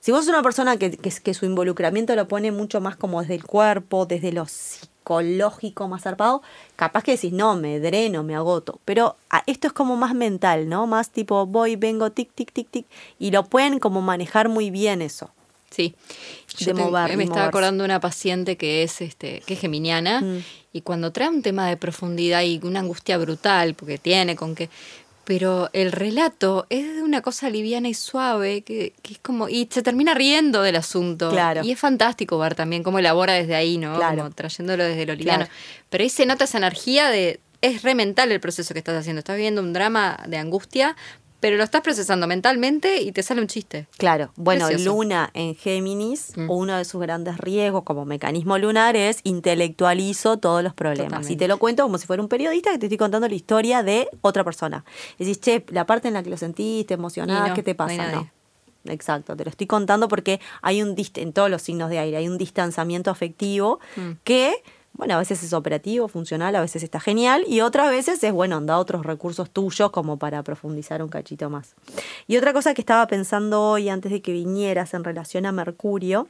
Si 0.01 0.11
vos 0.11 0.25
sos 0.25 0.31
una 0.31 0.42
persona 0.42 0.77
que, 0.77 0.90
que, 0.97 1.11
que 1.12 1.33
su 1.35 1.47
involucramiento 1.47 2.16
lo 2.16 2.27
pone 2.27 2.51
mucho 2.51 2.81
más 2.81 2.97
como 2.97 3.20
desde 3.20 3.37
el 3.37 3.44
cuerpo, 3.44 4.05
desde 4.05 4.33
lo 4.33 4.47
psicológico 4.47 5.87
más 5.87 6.03
zarpado, 6.03 6.42
capaz 6.75 7.05
que 7.05 7.12
decís, 7.12 7.33
no, 7.33 7.55
me 7.55 7.79
dreno, 7.79 8.25
me 8.25 8.35
agoto. 8.35 8.81
Pero 8.85 9.14
ah, 9.31 9.44
esto 9.47 9.68
es 9.68 9.73
como 9.73 9.97
más 9.97 10.12
mental, 10.14 10.68
¿no? 10.68 10.88
Más 10.88 11.11
tipo, 11.11 11.47
voy, 11.47 11.77
vengo, 11.77 12.11
tic, 12.11 12.33
tic, 12.35 12.53
tic, 12.53 12.68
tic. 12.68 12.87
Y 13.20 13.31
lo 13.31 13.44
pueden 13.44 13.79
como 13.79 14.03
manejar 14.03 14.49
muy 14.49 14.70
bien 14.70 15.01
eso. 15.03 15.31
Sí. 15.70 15.94
De 16.59 16.64
te- 16.67 16.75
mover, 16.75 17.17
me 17.17 17.25
estaba 17.25 17.47
acordando 17.47 17.83
de 17.83 17.87
una 17.87 18.01
paciente 18.01 18.57
que 18.57 18.83
es 18.83 19.01
este 19.01 19.43
que 19.47 19.55
es 19.55 19.61
geminiana 19.61 20.21
Mm. 20.21 20.43
y 20.73 20.81
cuando 20.83 21.11
trae 21.12 21.29
un 21.29 21.43
tema 21.43 21.69
de 21.69 21.77
profundidad 21.77 22.43
y 22.43 22.61
una 22.62 22.81
angustia 22.81 23.19
brutal 23.19 23.75
porque 23.75 23.99
tiene 23.99 24.37
con 24.37 24.55
que 24.55 24.69
pero 25.27 25.71
el 25.73 25.90
relato 25.90 26.67
es 26.69 26.97
de 26.97 27.03
una 27.03 27.23
cosa 27.23 27.49
liviana 27.49 27.88
y 27.88 27.95
suave 27.95 28.61
que, 28.61 28.93
que 29.03 29.14
es 29.14 29.19
como 29.21 29.49
y 29.49 29.67
se 29.71 29.83
termina 29.83 30.12
riendo 30.12 30.61
del 30.62 30.77
asunto 30.77 31.31
Claro. 31.31 31.62
y 31.64 31.73
es 31.73 31.79
fantástico 31.79 32.38
ver 32.38 32.55
también 32.55 32.83
cómo 32.83 32.99
elabora 32.99 33.33
desde 33.33 33.55
ahí 33.55 33.79
no 33.79 33.97
Claro. 33.97 34.19
como 34.19 34.31
trayéndolo 34.33 34.85
desde 34.85 35.07
lo 35.07 35.14
liviano 35.14 35.47
Claro. 35.47 35.53
pero 35.90 36.03
ahí 36.05 36.11
se 36.11 36.27
nota 36.27 36.45
esa 36.45 36.59
energía 36.59 37.09
de 37.09 37.40
es 37.62 37.83
re 37.83 37.95
mental 37.95 38.31
el 38.31 38.40
proceso 38.40 38.75
que 38.75 38.81
estás 38.81 38.99
haciendo 39.01 39.21
estás 39.21 39.38
viendo 39.38 39.62
un 39.62 39.73
drama 39.73 40.21
de 40.29 40.37
angustia 40.37 40.95
pero 41.45 41.59
lo 41.59 41.63
estás 41.65 41.83
procesando 41.83 42.27
mentalmente 42.27 43.03
y 43.03 43.13
te 43.13 43.23
sale 43.23 43.43
un 43.43 43.49
chiste 43.49 43.87
Claro, 43.99 44.33
bueno, 44.35 44.67
Precioso. 44.67 44.95
Luna 44.97 45.29
en 45.35 45.55
Géminis, 45.55 46.33
Mm. 46.39 46.49
uno 46.51 46.77
de 46.79 46.87
sus 46.87 47.03
grandes 47.03 47.37
riesgos 47.37 47.83
como 47.83 48.07
mecanismo 48.07 48.57
lunar 48.57 48.97
es 48.97 49.21
intelectualizo 49.25 50.39
todos 50.39 50.63
los 50.63 50.73
problemas. 50.73 51.05
Y 51.05 51.37
Totalmente. 51.37 51.37
te 51.45 51.49
lo 51.49 51.59
cuento 51.59 51.83
como 51.83 51.99
si 51.99 52.07
fuera 52.07 52.23
un 52.23 52.29
periodista 52.31 52.71
que 52.73 52.79
te 52.79 52.87
estoy 52.87 52.97
contando 52.97 53.29
la 53.29 53.35
historia 53.35 53.83
de 53.83 54.09
otra 54.23 54.43
persona. 54.43 54.87
Decís, 55.19 55.39
che, 55.41 55.65
la 55.69 55.85
parte 55.85 56.09
en 56.09 56.15
la 56.15 56.23
que 56.23 56.31
lo 56.31 56.39
sentiste, 56.39 56.95
emocionada, 56.95 57.47
Y 57.47 57.49
no, 57.51 57.55
¿qué 57.55 57.63
te 57.63 57.75
pasa? 57.75 58.11
No. 58.13 58.31
Exacto, 58.87 59.37
te 59.37 59.45
lo 59.45 59.51
estoy 59.51 59.67
contando 59.67 60.09
porque 60.09 60.41
hay 60.63 60.83
un 60.83 60.95
dist 60.95 61.19
en 61.19 61.33
todos 61.35 61.51
los 61.51 61.61
signos 61.63 61.91
de 61.91 61.99
aire, 61.99 62.17
hay 62.17 62.29
un 62.29 62.39
distanciamiento 62.39 63.11
afectivo 63.11 63.81
Mm. 63.97 64.11
que, 64.25 64.63
bueno, 64.97 65.15
a 65.15 65.19
veces 65.19 65.43
es 65.43 65.53
operativo, 65.53 66.09
funcional, 66.09 66.55
a 66.55 66.61
veces 66.61 66.83
está 66.83 67.01
genial 67.01 67.45
y 67.49 67.61
otras 67.61 67.91
veces 67.91 68.23
es, 68.23 68.33
bueno, 68.33 68.57
anda 68.57 68.79
otros 68.79 69.05
recursos 69.05 69.51
tuyos 69.51 69.91
como 69.91 70.19
para 70.19 70.43
profundizar 70.43 71.03
un 71.03 71.09
cachito 71.09 71.51
más. 71.51 71.75
Y 72.29 72.37
otra 72.37 72.53
cosa 72.53 72.75
que 72.75 72.81
estaba 72.81 73.07
pensando 73.09 73.61
hoy 73.61 73.89
antes 73.89 74.13
de 74.13 74.23
que 74.23 74.33
vinieras 74.33 74.95
en 74.95 75.03
relación 75.05 75.47
a 75.47 75.53
Mercurio, 75.53 76.29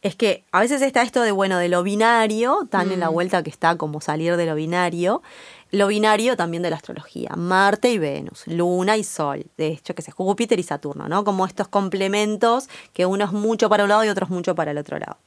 es 0.00 0.14
que 0.16 0.44
a 0.52 0.60
veces 0.60 0.80
está 0.80 1.02
esto 1.02 1.20
de, 1.20 1.32
bueno, 1.32 1.58
de 1.58 1.68
lo 1.68 1.82
binario, 1.82 2.66
tan 2.70 2.90
en 2.90 3.00
la 3.00 3.10
Mm. 3.10 3.12
vuelta 3.12 3.42
que 3.42 3.50
está 3.50 3.76
como 3.76 4.00
salir 4.00 4.36
de 4.36 4.46
lo 4.46 4.54
binario, 4.54 5.22
lo 5.70 5.88
binario 5.88 6.34
también 6.36 6.62
de 6.62 6.70
la 6.70 6.76
astrología, 6.76 7.30
Marte 7.36 7.90
y 7.90 7.98
Venus, 7.98 8.44
Luna 8.46 8.96
y 8.96 9.04
Sol, 9.04 9.44
de 9.58 9.66
hecho 9.66 9.94
que 9.94 10.00
es 10.00 10.14
Júpiter 10.14 10.58
y 10.58 10.62
Saturno, 10.62 11.08
¿no? 11.08 11.24
Como 11.24 11.44
estos 11.44 11.68
complementos 11.68 12.70
que 12.94 13.04
uno 13.04 13.26
es 13.26 13.32
mucho 13.32 13.68
para 13.68 13.82
un 13.82 13.90
lado 13.90 14.04
y 14.04 14.08
otro 14.08 14.24
es 14.24 14.30
mucho 14.30 14.54
para 14.54 14.70
el 14.70 14.78
otro 14.78 14.98
lado. 14.98 15.18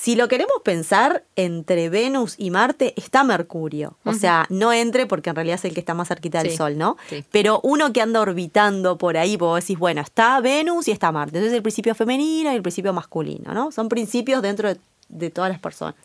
Si 0.00 0.14
lo 0.14 0.28
queremos 0.28 0.58
pensar, 0.62 1.24
entre 1.34 1.88
Venus 1.88 2.36
y 2.38 2.50
Marte 2.50 2.94
está 2.96 3.24
Mercurio. 3.24 3.98
O 4.04 4.12
sea, 4.12 4.46
no 4.48 4.72
entre 4.72 5.06
porque 5.06 5.30
en 5.30 5.34
realidad 5.36 5.56
es 5.56 5.64
el 5.64 5.74
que 5.74 5.80
está 5.80 5.92
más 5.92 6.06
cerquita 6.06 6.40
del 6.40 6.52
Sí, 6.52 6.56
Sol, 6.56 6.78
¿no? 6.78 6.96
sí. 7.08 7.24
Pero 7.32 7.58
uno 7.64 7.92
que 7.92 8.00
anda 8.00 8.20
orbitando 8.20 8.96
por 8.96 9.16
ahí, 9.16 9.36
vos 9.36 9.60
decís, 9.60 9.76
bueno, 9.76 10.00
está 10.00 10.38
Venus 10.40 10.86
y 10.86 10.92
está 10.92 11.10
Marte. 11.10 11.38
Entonces 11.38 11.56
el 11.56 11.62
principio 11.62 11.96
femenino 11.96 12.52
y 12.52 12.54
el 12.54 12.62
principio 12.62 12.92
masculino, 12.92 13.52
¿no? 13.52 13.72
Son 13.72 13.88
principios 13.88 14.40
dentro 14.40 14.68
de, 14.72 14.78
de 15.08 15.30
todas 15.30 15.50
las 15.50 15.58
personas. 15.58 15.96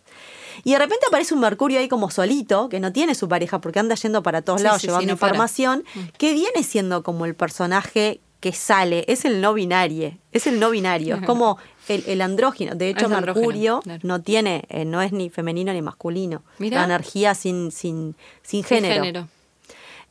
Y 0.63 0.71
de 0.71 0.79
repente 0.79 1.05
aparece 1.07 1.35
un 1.35 1.41
Mercurio 1.41 1.77
ahí 1.79 1.87
como 1.87 2.09
solito, 2.09 2.69
que 2.69 2.79
no 2.79 2.91
tiene 2.91 3.13
su 3.13 3.27
pareja 3.29 3.61
porque 3.61 3.77
anda 3.79 3.93
yendo 3.93 4.23
para 4.23 4.41
todos 4.41 4.61
Sí, 4.61 4.63
lados 4.65 4.81
sí, 4.81 4.87
sí, 4.87 4.91
llevando 4.91 5.17
para. 5.17 5.31
información, 5.33 5.83
que 6.17 6.33
viene 6.33 6.63
siendo 6.63 7.03
como 7.03 7.25
el 7.25 7.35
personaje 7.35 8.21
que 8.39 8.51
sale, 8.53 9.05
es 9.07 9.23
el 9.23 9.39
no 9.39 9.53
binario, 9.53 10.17
es 10.33 10.47
el 10.47 10.59
no 10.59 10.69
binario, 10.71 11.15
es 11.15 11.21
como 11.25 11.57
el, 11.87 12.03
el 12.07 12.21
andrógino. 12.21 12.75
De 12.75 12.89
hecho, 12.89 13.05
andrógeno, 13.05 13.33
Mercurio 13.35 13.79
claro. 13.81 13.99
no 14.03 14.21
tiene, 14.21 14.63
eh, 14.69 14.85
no 14.85 15.01
es 15.01 15.11
ni 15.11 15.29
femenino 15.29 15.73
ni 15.73 15.81
masculino. 15.81 16.43
Mirá. 16.59 16.79
La 16.79 16.85
energía 16.85 17.35
sin, 17.35 17.71
sin, 17.71 18.15
sin 18.41 18.63
Sin 18.63 18.83
género. 18.83 19.27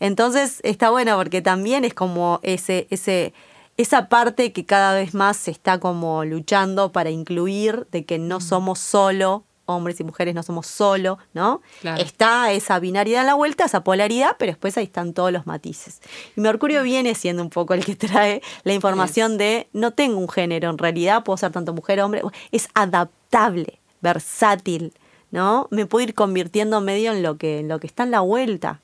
Entonces 0.01 0.61
está 0.65 0.91
bueno 0.91 1.17
porque 1.17 1.43
también 1.43 1.85
es 1.85 1.95
como 1.95 2.41
ese, 2.43 2.87
ese, 2.91 3.33
esa 3.77 4.09
parte 4.09 4.53
que 4.53 4.67
cada 4.67 4.95
vez 4.95 5.15
más 5.15 5.37
se 5.37 5.51
está 5.53 5.79
como 5.79 6.25
luchando 6.25 6.91
para 6.93 7.11
incluir 7.11 7.87
de 7.93 8.05
que 8.05 8.19
Mm. 8.19 8.29
no 8.29 8.41
somos 8.41 8.79
solo 8.81 9.45
hombres 9.67 10.01
y 10.01 10.05
mujeres, 10.05 10.35
no 10.35 10.43
somos 10.43 10.67
solo, 10.67 11.19
¿no? 11.35 11.63
Claro. 11.81 12.03
Está 12.03 12.53
esa 12.53 12.79
binaridad 12.79 13.23
en 13.23 13.27
la 13.29 13.35
vuelta, 13.35 13.65
esa 13.65 13.85
polaridad, 13.85 14.37
pero 14.39 14.53
después 14.53 14.77
ahí 14.77 14.85
están 14.85 15.13
todos 15.15 15.33
los 15.33 15.47
matices. 15.47 16.01
Y 16.37 16.41
Mercurio 16.41 16.83
viene 16.83 17.15
siendo 17.15 17.43
un 17.43 17.51
poco 17.51 17.75
el 17.75 17.85
que 17.85 17.97
trae 17.97 18.43
la 18.65 18.73
información 18.73 19.39
de 19.39 19.69
no 19.73 19.93
tengo 19.93 20.19
un 20.19 20.29
género, 20.29 20.71
en 20.71 20.79
realidad 20.79 21.25
puedo 21.25 21.37
ser 21.37 21.53
tanto 21.53 21.73
mujer 21.73 22.01
o 22.01 22.07
hombre, 22.07 22.23
es 22.51 22.69
adaptable, 22.75 23.81
versátil, 24.01 24.93
¿no? 25.31 25.69
Me 25.71 25.87
puedo 25.87 26.05
ir 26.05 26.15
convirtiendo 26.15 26.81
medio 26.81 27.13
en 27.13 27.23
lo 27.23 27.37
que, 27.39 27.61
en 27.61 27.69
lo 27.69 27.81
que 27.81 27.87
está 27.87 28.03
en 28.03 28.11
la 28.11 28.21
vuelta. 28.21 28.81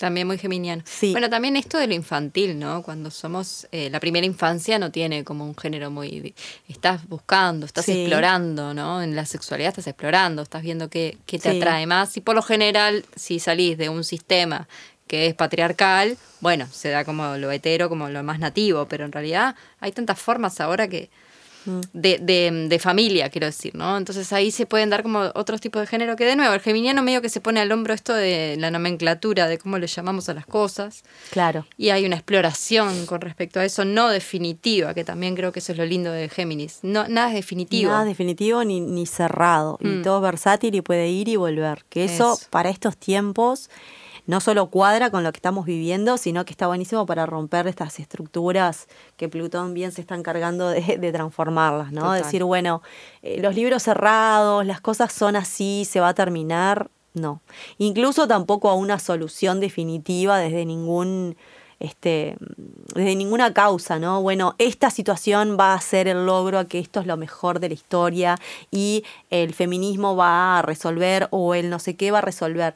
También 0.00 0.26
muy 0.26 0.38
geminiano. 0.38 0.82
Sí. 0.86 1.12
Bueno, 1.12 1.28
también 1.28 1.56
esto 1.56 1.76
de 1.76 1.86
lo 1.86 1.92
infantil, 1.92 2.58
¿no? 2.58 2.82
Cuando 2.82 3.10
somos, 3.10 3.68
eh, 3.70 3.90
la 3.90 4.00
primera 4.00 4.24
infancia 4.26 4.78
no 4.78 4.90
tiene 4.90 5.24
como 5.24 5.44
un 5.44 5.54
género 5.54 5.90
muy... 5.90 6.34
Estás 6.68 7.06
buscando, 7.06 7.66
estás 7.66 7.84
Sí. 7.84 7.92
explorando, 8.00 8.72
¿no? 8.72 9.02
En 9.02 9.14
la 9.14 9.26
sexualidad 9.26 9.68
estás 9.68 9.86
explorando, 9.88 10.40
estás 10.40 10.62
viendo 10.62 10.88
qué, 10.88 11.18
qué 11.26 11.38
te 11.38 11.50
Sí. 11.50 11.58
atrae 11.58 11.86
más. 11.86 12.16
Y 12.16 12.22
por 12.22 12.34
lo 12.34 12.40
general, 12.42 13.04
si 13.14 13.40
salís 13.40 13.76
de 13.76 13.90
un 13.90 14.02
sistema 14.02 14.66
que 15.06 15.26
es 15.26 15.34
patriarcal, 15.34 16.16
bueno, 16.40 16.66
se 16.72 16.88
da 16.88 17.04
como 17.04 17.36
lo 17.36 17.50
hetero, 17.50 17.90
como 17.90 18.08
lo 18.08 18.22
más 18.22 18.38
nativo, 18.38 18.86
pero 18.88 19.04
en 19.04 19.12
realidad 19.12 19.54
hay 19.80 19.92
tantas 19.92 20.18
formas 20.18 20.60
ahora 20.62 20.88
que... 20.88 21.10
De, 21.92 22.18
de, 22.18 22.66
de 22.68 22.78
familia, 22.78 23.28
quiero 23.28 23.46
decir, 23.46 23.74
¿no? 23.74 23.96
Entonces 23.98 24.32
ahí 24.32 24.50
se 24.50 24.64
pueden 24.66 24.88
dar 24.88 25.02
como 25.02 25.30
otros 25.34 25.60
tipos 25.60 25.80
de 25.82 25.86
género 25.86 26.16
que 26.16 26.24
de 26.24 26.34
nuevo, 26.34 26.54
el 26.54 26.60
geminiano 26.60 27.02
medio 27.02 27.20
que 27.20 27.28
se 27.28 27.40
pone 27.40 27.60
al 27.60 27.70
hombro 27.70 27.92
esto 27.92 28.14
de 28.14 28.56
la 28.58 28.70
nomenclatura, 28.70 29.46
de 29.46 29.58
cómo 29.58 29.76
le 29.78 29.86
llamamos 29.86 30.28
a 30.30 30.34
las 30.34 30.46
cosas. 30.46 31.02
Claro. 31.30 31.66
Y 31.76 31.90
hay 31.90 32.06
una 32.06 32.16
exploración 32.16 33.04
con 33.06 33.20
respecto 33.20 33.60
a 33.60 33.64
eso 33.64 33.84
no 33.84 34.08
definitiva, 34.08 34.94
que 34.94 35.04
también 35.04 35.34
creo 35.36 35.52
que 35.52 35.58
eso 35.58 35.72
es 35.72 35.78
lo 35.78 35.84
lindo 35.84 36.10
de 36.10 36.28
Géminis. 36.30 36.78
No, 36.82 37.06
nada 37.08 37.28
es 37.28 37.34
definitivo. 37.34 37.90
Nada 37.90 38.04
definitivo 38.04 38.64
ni, 38.64 38.80
ni 38.80 39.04
cerrado. 39.06 39.76
Y 39.80 39.86
Mm. 39.88 40.02
todo 40.02 40.16
es 40.18 40.22
versátil 40.22 40.74
y 40.74 40.80
puede 40.80 41.08
ir 41.08 41.28
y 41.28 41.36
volver. 41.36 41.84
Que 41.90 42.04
eso, 42.06 42.34
Eso. 42.34 42.46
para 42.50 42.70
estos 42.70 42.96
tiempos 42.96 43.68
no 44.30 44.38
solo 44.40 44.70
cuadra 44.70 45.10
con 45.10 45.24
lo 45.24 45.32
que 45.32 45.38
estamos 45.38 45.66
viviendo, 45.66 46.16
sino 46.16 46.44
que 46.44 46.52
está 46.52 46.68
buenísimo 46.68 47.04
para 47.04 47.26
romper 47.26 47.66
estas 47.66 47.98
estructuras 47.98 48.86
que 49.16 49.28
Plutón 49.28 49.74
bien 49.74 49.90
se 49.90 50.00
está 50.00 50.14
encargando 50.14 50.68
de, 50.68 50.98
de 50.98 51.12
transformarlas, 51.12 51.90
¿no? 51.90 52.02
Total. 52.02 52.22
Decir, 52.22 52.44
bueno, 52.44 52.80
eh, 53.22 53.40
los 53.42 53.56
libros 53.56 53.82
cerrados, 53.82 54.64
las 54.64 54.80
cosas 54.80 55.12
son 55.12 55.34
así, 55.34 55.84
se 55.84 55.98
va 55.98 56.10
a 56.10 56.14
terminar. 56.14 56.90
No. 57.12 57.42
Incluso 57.78 58.28
tampoco 58.28 58.70
a 58.70 58.74
una 58.74 59.00
solución 59.00 59.58
definitiva 59.58 60.38
desde 60.38 60.64
ningún 60.64 61.36
este, 61.80 62.36
desde 62.94 63.16
ninguna 63.16 63.54
causa, 63.54 63.98
¿no? 63.98 64.20
Bueno, 64.20 64.54
esta 64.58 64.90
situación 64.90 65.56
va 65.58 65.72
a 65.72 65.80
ser 65.80 66.08
el 66.08 66.26
logro 66.26 66.58
a 66.58 66.66
que 66.66 66.78
esto 66.78 67.00
es 67.00 67.06
lo 67.06 67.16
mejor 67.16 67.58
de 67.58 67.68
la 67.68 67.74
historia 67.74 68.36
y 68.70 69.02
el 69.30 69.54
feminismo 69.54 70.14
va 70.14 70.58
a 70.58 70.62
resolver 70.62 71.26
o 71.30 71.54
el 71.54 71.70
no 71.70 71.78
sé 71.78 71.96
qué 71.96 72.10
va 72.10 72.18
a 72.18 72.22
resolver. 72.22 72.74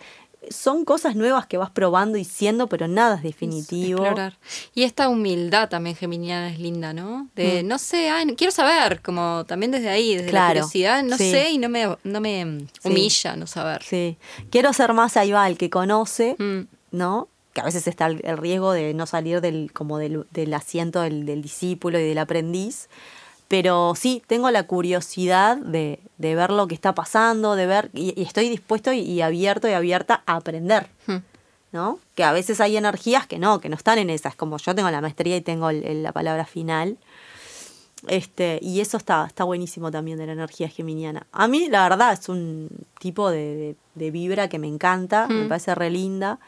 Son 0.50 0.84
cosas 0.84 1.16
nuevas 1.16 1.46
que 1.46 1.56
vas 1.56 1.70
probando 1.70 2.18
y 2.18 2.24
siendo, 2.24 2.68
pero 2.68 2.88
nada 2.88 3.16
es 3.16 3.22
definitivo. 3.22 4.00
Explorar. 4.00 4.38
Y 4.74 4.82
esta 4.84 5.08
humildad 5.08 5.68
también 5.68 5.96
geminiana 5.96 6.50
es 6.50 6.58
linda, 6.58 6.92
¿no? 6.92 7.28
De 7.34 7.62
Mm. 7.62 7.68
no 7.68 7.78
sé, 7.78 8.10
ay, 8.10 8.26
quiero 8.36 8.50
saber, 8.52 9.00
como 9.02 9.44
también 9.46 9.72
desde 9.72 9.88
ahí, 9.88 10.14
desde 10.16 10.30
Claro, 10.30 10.46
la 10.54 10.60
curiosidad, 10.60 11.02
no 11.02 11.16
sí. 11.16 11.30
sé 11.30 11.50
y 11.50 11.58
no 11.58 11.68
me, 11.68 11.96
no 12.04 12.20
me 12.20 12.44
mm, 12.44 12.60
Sí. 12.80 12.88
humilla 12.88 13.36
no 13.36 13.46
saber. 13.46 13.82
Sí. 13.82 14.16
Quiero 14.50 14.72
ser 14.72 14.92
más 14.92 15.16
ahí 15.16 15.30
va 15.32 15.46
el 15.48 15.56
que 15.58 15.70
conoce, 15.70 16.36
Mm. 16.38 16.60
¿no? 16.92 17.28
Que 17.52 17.60
a 17.60 17.64
veces 17.64 17.86
está 17.86 18.06
el, 18.06 18.20
el 18.24 18.36
riesgo 18.36 18.72
de 18.72 18.94
no 18.94 19.06
salir 19.06 19.40
del, 19.40 19.70
como 19.72 19.98
del, 19.98 20.26
del 20.32 20.52
asiento 20.54 21.02
del, 21.02 21.24
del 21.24 21.40
discípulo 21.40 22.00
y 22.00 22.02
del 22.02 22.18
aprendiz. 22.18 22.88
Pero 23.48 23.94
sí, 23.94 24.22
tengo 24.26 24.50
la 24.50 24.62
curiosidad 24.64 25.56
de, 25.58 26.00
de 26.18 26.34
ver 26.34 26.50
lo 26.50 26.66
que 26.66 26.74
está 26.74 26.94
pasando, 26.94 27.56
de 27.56 27.66
ver, 27.66 27.90
y, 27.92 28.18
y 28.18 28.24
estoy 28.24 28.48
dispuesto 28.48 28.92
y, 28.92 29.00
y 29.00 29.20
abierto 29.20 29.68
y 29.68 29.72
abierta 29.72 30.22
a 30.26 30.36
aprender, 30.36 30.88
Mm. 31.06 31.16
¿no? 31.72 31.98
Que 32.14 32.24
a 32.24 32.32
veces 32.32 32.60
hay 32.60 32.76
energías 32.76 33.26
que 33.26 33.38
no, 33.38 33.60
que 33.60 33.68
no 33.68 33.76
están 33.76 33.98
en 33.98 34.08
esas, 34.10 34.34
como 34.34 34.56
yo 34.58 34.74
tengo 34.74 34.90
la 34.90 35.00
maestría 35.00 35.36
y 35.36 35.40
tengo 35.40 35.68
el- 35.70 35.84
el- 35.84 36.02
la 36.02 36.12
palabra 36.12 36.46
final. 36.46 36.96
Este, 38.06 38.58
y 38.60 38.80
eso 38.80 38.96
está, 38.98 39.24
está 39.26 39.44
buenísimo 39.44 39.90
también 39.90 40.18
de 40.18 40.26
la 40.26 40.32
energía 40.32 40.68
geminiana. 40.68 41.26
A 41.32 41.48
mí, 41.48 41.68
la 41.70 41.88
verdad, 41.88 42.12
es 42.12 42.28
un 42.28 42.68
tipo 43.00 43.30
de, 43.30 43.56
de- 43.56 43.76
de 43.94 44.10
vibra 44.10 44.48
que 44.48 44.58
me 44.58 44.68
encanta, 44.68 45.26
me 45.28 45.44
Mm. 45.44 45.48
parece 45.48 45.74
re 45.74 45.90
linda. 45.90 46.38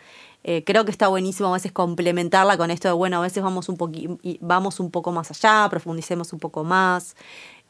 Eh, 0.49 0.63
creo 0.65 0.85
que 0.85 0.93
está 0.93 1.09
buenísimo 1.09 1.49
a 1.49 1.55
veces 1.55 1.73
complementarla 1.73 2.57
con 2.57 2.71
esto 2.71 2.87
de, 2.87 2.95
bueno, 2.95 3.19
a 3.19 3.23
veces 3.23 3.43
vamos 3.43 3.69
un, 3.69 3.77
y 4.23 4.39
vamos 4.41 4.79
un 4.79 4.93
poco 4.93 5.11
más 5.11 5.29
allá, 5.33 5.69
profundicemos 5.69 6.33
un 6.33 6.39
poco 6.39 6.63
más. 6.63 7.17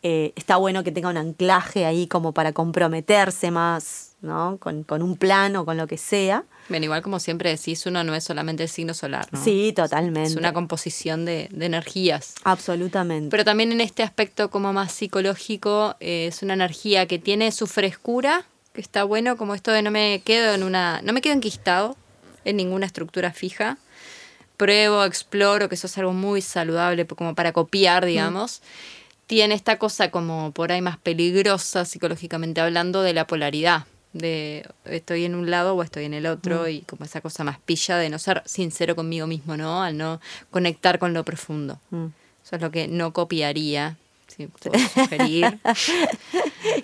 eh, 0.02 0.34
está 0.36 0.56
bueno 0.58 0.84
que 0.84 0.92
tenga 0.92 1.08
un 1.08 1.16
anclaje 1.16 1.86
ahí 1.86 2.06
como 2.06 2.32
para 2.32 2.52
comprometerse 2.52 3.50
más, 3.50 4.10
¿no? 4.20 4.58
Con, 4.60 4.84
con 4.84 5.00
un 5.02 5.16
plan 5.16 5.56
o 5.56 5.64
con 5.64 5.78
lo 5.78 5.86
que 5.86 5.96
sea. 5.96 6.44
Bien, 6.68 6.84
igual 6.84 7.00
como 7.00 7.18
siempre 7.18 7.48
decís, 7.48 7.86
uno 7.86 8.04
no 8.04 8.14
es 8.14 8.24
solamente 8.24 8.62
el 8.64 8.68
signo 8.68 8.92
solar, 8.92 9.26
¿no? 9.32 9.42
Sí, 9.42 9.72
totalmente. 9.74 10.28
Es 10.30 10.36
una 10.36 10.52
composición 10.52 11.24
de, 11.24 11.48
de 11.50 11.64
energías. 11.66 12.34
Absolutamente. 12.44 13.30
Pero 13.30 13.44
también 13.44 13.72
en 13.72 13.80
este 13.80 14.02
aspecto 14.02 14.50
como 14.50 14.74
más 14.74 14.92
psicológico, 14.92 15.96
eh, 16.00 16.26
es 16.26 16.42
una 16.42 16.52
energía 16.54 17.06
que 17.06 17.18
tiene 17.18 17.50
su 17.52 17.66
frescura, 17.66 18.44
que 18.74 18.82
está 18.82 19.02
bueno, 19.04 19.38
como 19.38 19.54
esto 19.54 19.70
de 19.72 19.80
no 19.80 19.90
me 19.90 20.20
quedo 20.22 20.52
en 20.54 20.62
una. 20.62 21.00
no 21.02 21.14
me 21.14 21.22
quedo 21.22 21.32
enquistado 21.32 21.96
en 22.46 22.56
ninguna 22.56 22.86
estructura 22.86 23.32
fija. 23.32 23.76
Pruebo, 24.56 25.04
exploro, 25.04 25.68
que 25.68 25.74
eso 25.74 25.86
es 25.86 25.98
algo 25.98 26.12
muy 26.14 26.40
saludable, 26.40 27.06
como 27.06 27.34
para 27.34 27.52
copiar, 27.52 28.04
Mm. 28.04 28.06
digamos. 28.06 28.62
Tiene 29.26 29.54
esta 29.54 29.78
cosa 29.78 30.10
como 30.10 30.52
por 30.52 30.72
ahí 30.72 30.80
más 30.80 30.96
peligrosa 30.98 31.84
psicológicamente 31.84 32.60
hablando 32.60 33.02
de 33.02 33.12
la 33.12 33.26
polaridad. 33.26 33.84
De 34.12 34.66
estoy 34.86 35.24
en 35.26 35.34
un 35.34 35.50
lado 35.50 35.74
o 35.74 35.82
estoy 35.82 36.04
en 36.04 36.14
el 36.14 36.26
otro 36.26 36.62
Mm. 36.62 36.68
y 36.70 36.80
como 36.82 37.04
esa 37.04 37.20
cosa 37.20 37.44
más 37.44 37.58
pilla 37.58 37.98
de 37.98 38.08
no 38.08 38.18
ser 38.18 38.42
sincero 38.46 38.96
conmigo 38.96 39.26
mismo, 39.26 39.56
¿no? 39.58 39.82
Al 39.82 39.98
no 39.98 40.20
conectar 40.50 40.98
con 40.98 41.12
lo 41.12 41.22
profundo. 41.24 41.78
Mm. 41.90 42.06
Eso 42.42 42.56
es 42.56 42.62
lo 42.62 42.70
que 42.70 42.88
no 42.88 43.12
copiaría, 43.12 43.96
si 44.26 44.46
puedo 44.48 44.78
sugerir. 44.78 45.58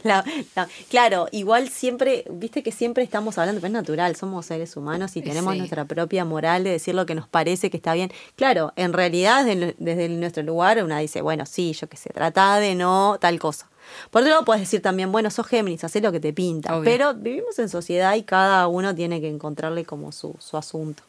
La- 0.04 0.24
la- 0.54 0.68
claro, 0.90 1.28
igual 1.32 1.68
siempre, 1.68 2.24
viste 2.30 2.62
que 2.62 2.72
siempre 2.72 3.02
estamos 3.04 3.36
hablando, 3.38 3.60
pero 3.60 3.68
es 3.68 3.72
natural, 3.72 4.16
somos 4.16 4.46
seres 4.46 4.76
humanos 4.76 5.16
y 5.16 5.22
tenemos 5.22 5.52
Sí. 5.52 5.58
nuestra 5.58 5.84
propia 5.84 6.24
moral 6.24 6.64
de 6.64 6.70
decir 6.70 6.94
lo 6.94 7.04
que 7.06 7.14
nos 7.14 7.28
parece 7.28 7.68
que 7.70 7.76
está 7.76 7.94
bien. 7.94 8.12
Claro, 8.36 8.72
en 8.76 8.92
realidad 8.92 9.44
desde, 9.44 9.74
desde 9.78 10.08
nuestro 10.08 10.42
lugar 10.42 10.82
una 10.84 10.98
dice, 10.98 11.20
bueno, 11.20 11.46
sí, 11.46 11.72
yo 11.72 11.88
qué 11.88 11.96
sé, 11.96 12.10
trata 12.10 12.58
de 12.58 12.74
no 12.74 13.18
tal 13.20 13.38
cosa. 13.38 13.68
Por 14.10 14.22
otro 14.22 14.30
lado, 14.32 14.44
puedes 14.44 14.62
decir 14.62 14.80
también, 14.82 15.12
bueno, 15.12 15.30
sos 15.30 15.46
Géminis, 15.46 15.84
hacé 15.84 16.00
lo 16.00 16.12
que 16.12 16.20
te 16.20 16.32
pinta. 16.32 16.76
Obvio. 16.76 16.84
Pero 16.84 17.14
vivimos 17.14 17.58
en 17.58 17.68
sociedad 17.68 18.14
y 18.14 18.22
cada 18.22 18.66
uno 18.68 18.94
tiene 18.94 19.20
que 19.20 19.28
encontrarle 19.28 19.84
como 19.84 20.12
su, 20.12 20.34
su 20.38 20.56
asunto. 20.56 21.02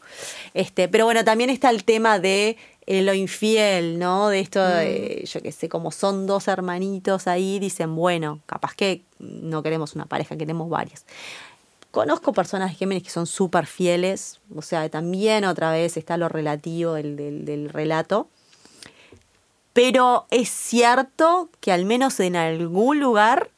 Este, 0.54 0.88
pero 0.88 1.06
bueno, 1.06 1.24
también 1.24 1.50
está 1.50 1.70
el 1.70 1.84
tema 1.84 2.20
de 2.20 2.58
eh, 2.86 3.02
lo 3.02 3.14
infiel, 3.14 3.98
¿no? 4.00 4.28
De 4.30 4.40
esto, 4.42 4.64
de, 4.64 5.24
yo 5.32 5.42
qué 5.42 5.52
sé, 5.52 5.70
como 5.70 5.92
son 5.92 6.28
dos 6.28 6.48
hermanitos 6.48 7.28
ahí, 7.28 7.60
dicen, 7.60 7.96
bueno, 7.96 8.40
capaz 8.46 8.74
que 8.76 9.02
no 9.20 9.64
queremos 9.64 9.96
una 9.96 10.06
pareja, 10.06 10.36
queremos 10.36 10.70
varias. 10.70 11.06
Conozco 11.92 12.34
personas 12.34 12.72
de 12.72 12.76
Géminis 12.76 13.04
que 13.04 13.12
son 13.12 13.28
súper 13.28 13.68
fieles, 13.68 14.40
o 14.56 14.64
sea, 14.64 14.90
también 14.90 15.46
otra 15.46 15.72
vez 15.72 15.96
está 15.96 16.18
lo 16.18 16.28
relativo 16.28 16.94
del, 16.96 17.16
del- 17.16 17.46
del 17.46 17.70
relato. 17.70 18.28
Pero 19.74 20.28
es 20.30 20.50
cierto 20.50 21.50
que 21.60 21.72
al 21.72 21.86
menos 21.86 22.20
en 22.20 22.36
algún 22.36 23.00
lugar 23.00 23.50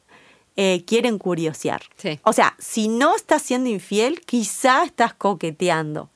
eh, 0.56 0.82
quieren 0.86 1.18
curiosear. 1.18 1.82
Sí. 1.96 2.18
O 2.24 2.32
sea, 2.32 2.54
si 2.58 2.88
no 2.88 3.14
estás 3.14 3.42
siendo 3.42 3.68
infiel, 3.68 4.22
quizá 4.22 4.84
estás 4.84 5.12
coqueteando. 5.12 6.08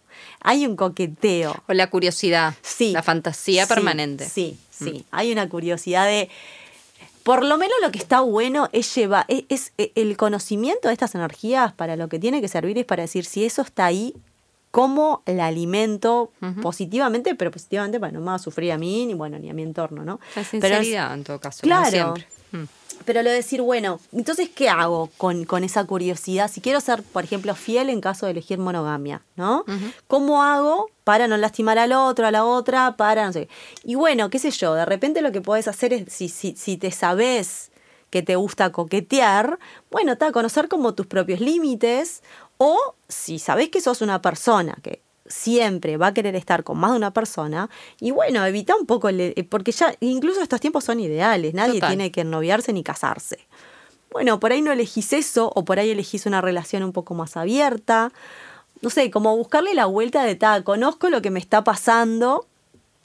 Hay 0.43 0.67
un 0.67 0.77
coqueteo. 0.77 1.55
O 1.69 1.73
la 1.75 1.89
curiosidad, 1.91 2.55
Sí. 2.63 2.93
la 2.93 3.03
fantasía 3.03 3.67
Sí, 3.67 3.69
permanente. 3.75 4.27
Sí, 4.29 4.59
sí. 4.71 5.05
Hay 5.11 5.31
una 5.33 5.49
curiosidad 5.49 6.07
de. 6.07 6.31
Por 7.23 7.45
lo 7.45 7.59
menos 7.59 7.77
lo 7.83 7.91
que 7.91 7.99
está 7.99 8.21
bueno 8.21 8.71
es 8.73 8.95
llevar. 8.95 9.27
Es, 9.29 9.45
es- 9.51 9.73
el 9.95 10.17
conocimiento 10.17 10.89
de 10.89 10.95
estas 10.95 11.15
energías 11.15 11.75
para 11.75 11.97
lo 11.97 12.09
que 12.09 12.19
tiene 12.19 12.41
que 12.41 12.49
servir 12.49 12.79
es 12.79 12.87
para 12.87 13.03
decir 13.03 13.27
si 13.27 13.45
eso 13.45 13.61
está 13.61 13.85
ahí, 13.85 14.15
cómo 14.71 15.23
la 15.27 15.47
alimento 15.47 16.31
positivamente, 16.63 17.35
pero 17.35 17.51
positivamente 17.51 17.99
para 17.99 18.13
no 18.13 18.21
me 18.21 18.27
va 18.27 18.35
a 18.35 18.39
sufrir 18.39 18.73
a 18.73 18.79
mí 18.79 19.07
ni 19.07 19.15
bueno 19.15 19.39
ni 19.39 19.51
a 19.51 19.55
mi 19.55 19.63
entorno, 19.63 20.05
¿no? 20.05 20.21
La 20.37 20.43
Pero 20.43 20.43
es- 20.43 20.49
sinceridad, 20.49 21.15
en 21.15 21.25
todo 21.25 21.41
caso, 21.41 21.63
Claro. 21.63 22.15
como. 22.15 22.63
Mm. 22.63 22.67
pero 23.05 23.23
lo 23.23 23.31
de 23.31 23.37
decir, 23.37 23.63
bueno, 23.63 23.99
entonces, 24.13 24.49
¿qué 24.55 24.69
hago 24.69 25.09
con, 25.17 25.45
con 25.45 25.65
esa 25.65 25.85
curiosidad? 25.85 26.51
Si 26.51 26.61
quiero 26.61 26.81
ser, 26.81 27.03
por 27.03 27.25
ejemplo, 27.25 27.55
fiel 27.55 27.89
en 27.91 28.01
caso 28.01 28.27
de 28.27 28.33
elegir 28.33 28.59
monogamia, 28.59 29.23
¿no? 29.37 29.65
¿Cómo 30.07 30.43
hago 30.43 30.91
para 31.05 31.27
no 31.29 31.37
lastimar 31.37 31.79
al 31.79 31.93
otro, 31.93 32.27
a 32.27 32.31
la 32.31 32.45
otra, 32.45 32.97
para 32.97 33.25
no 33.25 33.33
sé? 33.33 33.49
Y 33.85 33.95
bueno, 33.95 34.29
qué 34.31 34.39
sé 34.39 34.51
yo, 34.51 34.75
de 34.75 34.85
repente 34.85 35.23
lo 35.23 35.33
que 35.33 35.41
podés 35.41 35.67
hacer 35.69 35.93
es, 35.93 36.13
si, 36.13 36.29
si, 36.29 36.55
si 36.57 36.77
te 36.77 36.91
sabes 36.91 37.71
que 38.11 38.23
te 38.23 38.35
gusta 38.37 38.71
coquetear, 38.73 39.59
bueno, 39.91 40.13
está, 40.13 40.31
conocer 40.33 40.69
como 40.69 40.95
tus 40.95 41.07
propios 41.07 41.39
límites, 41.41 42.23
o 42.63 42.95
si 43.09 43.39
sabés 43.39 43.71
que 43.71 43.81
sos 43.81 44.03
una 44.03 44.21
persona 44.21 44.77
que 44.83 45.01
siempre 45.25 45.97
va 45.97 46.09
a 46.09 46.15
querer 46.15 46.37
estar 46.37 46.63
con 46.63 46.77
más 46.77 46.91
de 46.91 46.99
una 46.99 47.11
persona, 47.11 47.71
y 48.01 48.11
bueno, 48.11 48.45
evita 48.45 48.77
un 48.77 48.85
poco, 48.85 49.09
el- 49.09 49.33
eh, 49.35 49.45
porque 49.49 49.73
ya 49.73 49.95
incluso 50.01 50.43
estos 50.43 50.61
tiempos 50.61 50.85
son 50.85 51.01
ideales, 51.01 51.55
nadie 51.55 51.75
Total. 51.81 51.89
tiene 51.89 52.13
que 52.13 52.23
noviarse 52.23 52.75
ni 52.75 52.83
casarse. 52.83 53.39
Bueno, 54.13 54.39
por 54.41 54.53
ahí 54.53 54.61
no 54.61 54.73
elegís 54.73 55.15
eso, 55.15 55.51
o 55.55 55.65
por 55.65 55.79
ahí 55.79 55.89
elegís 55.89 56.27
una 56.27 56.43
relación 56.43 56.83
un 56.83 56.93
poco 56.93 57.15
más 57.15 57.35
abierta. 57.39 58.13
No 58.83 58.91
sé, 58.91 59.11
como 59.11 59.35
buscarle 59.39 59.73
la 59.73 59.87
vuelta 59.87 60.23
de 60.25 60.35
tal, 60.35 60.63
conozco 60.63 61.09
lo 61.09 61.23
que 61.23 61.31
me 61.31 61.41
está 61.41 61.65
pasando, 61.65 62.47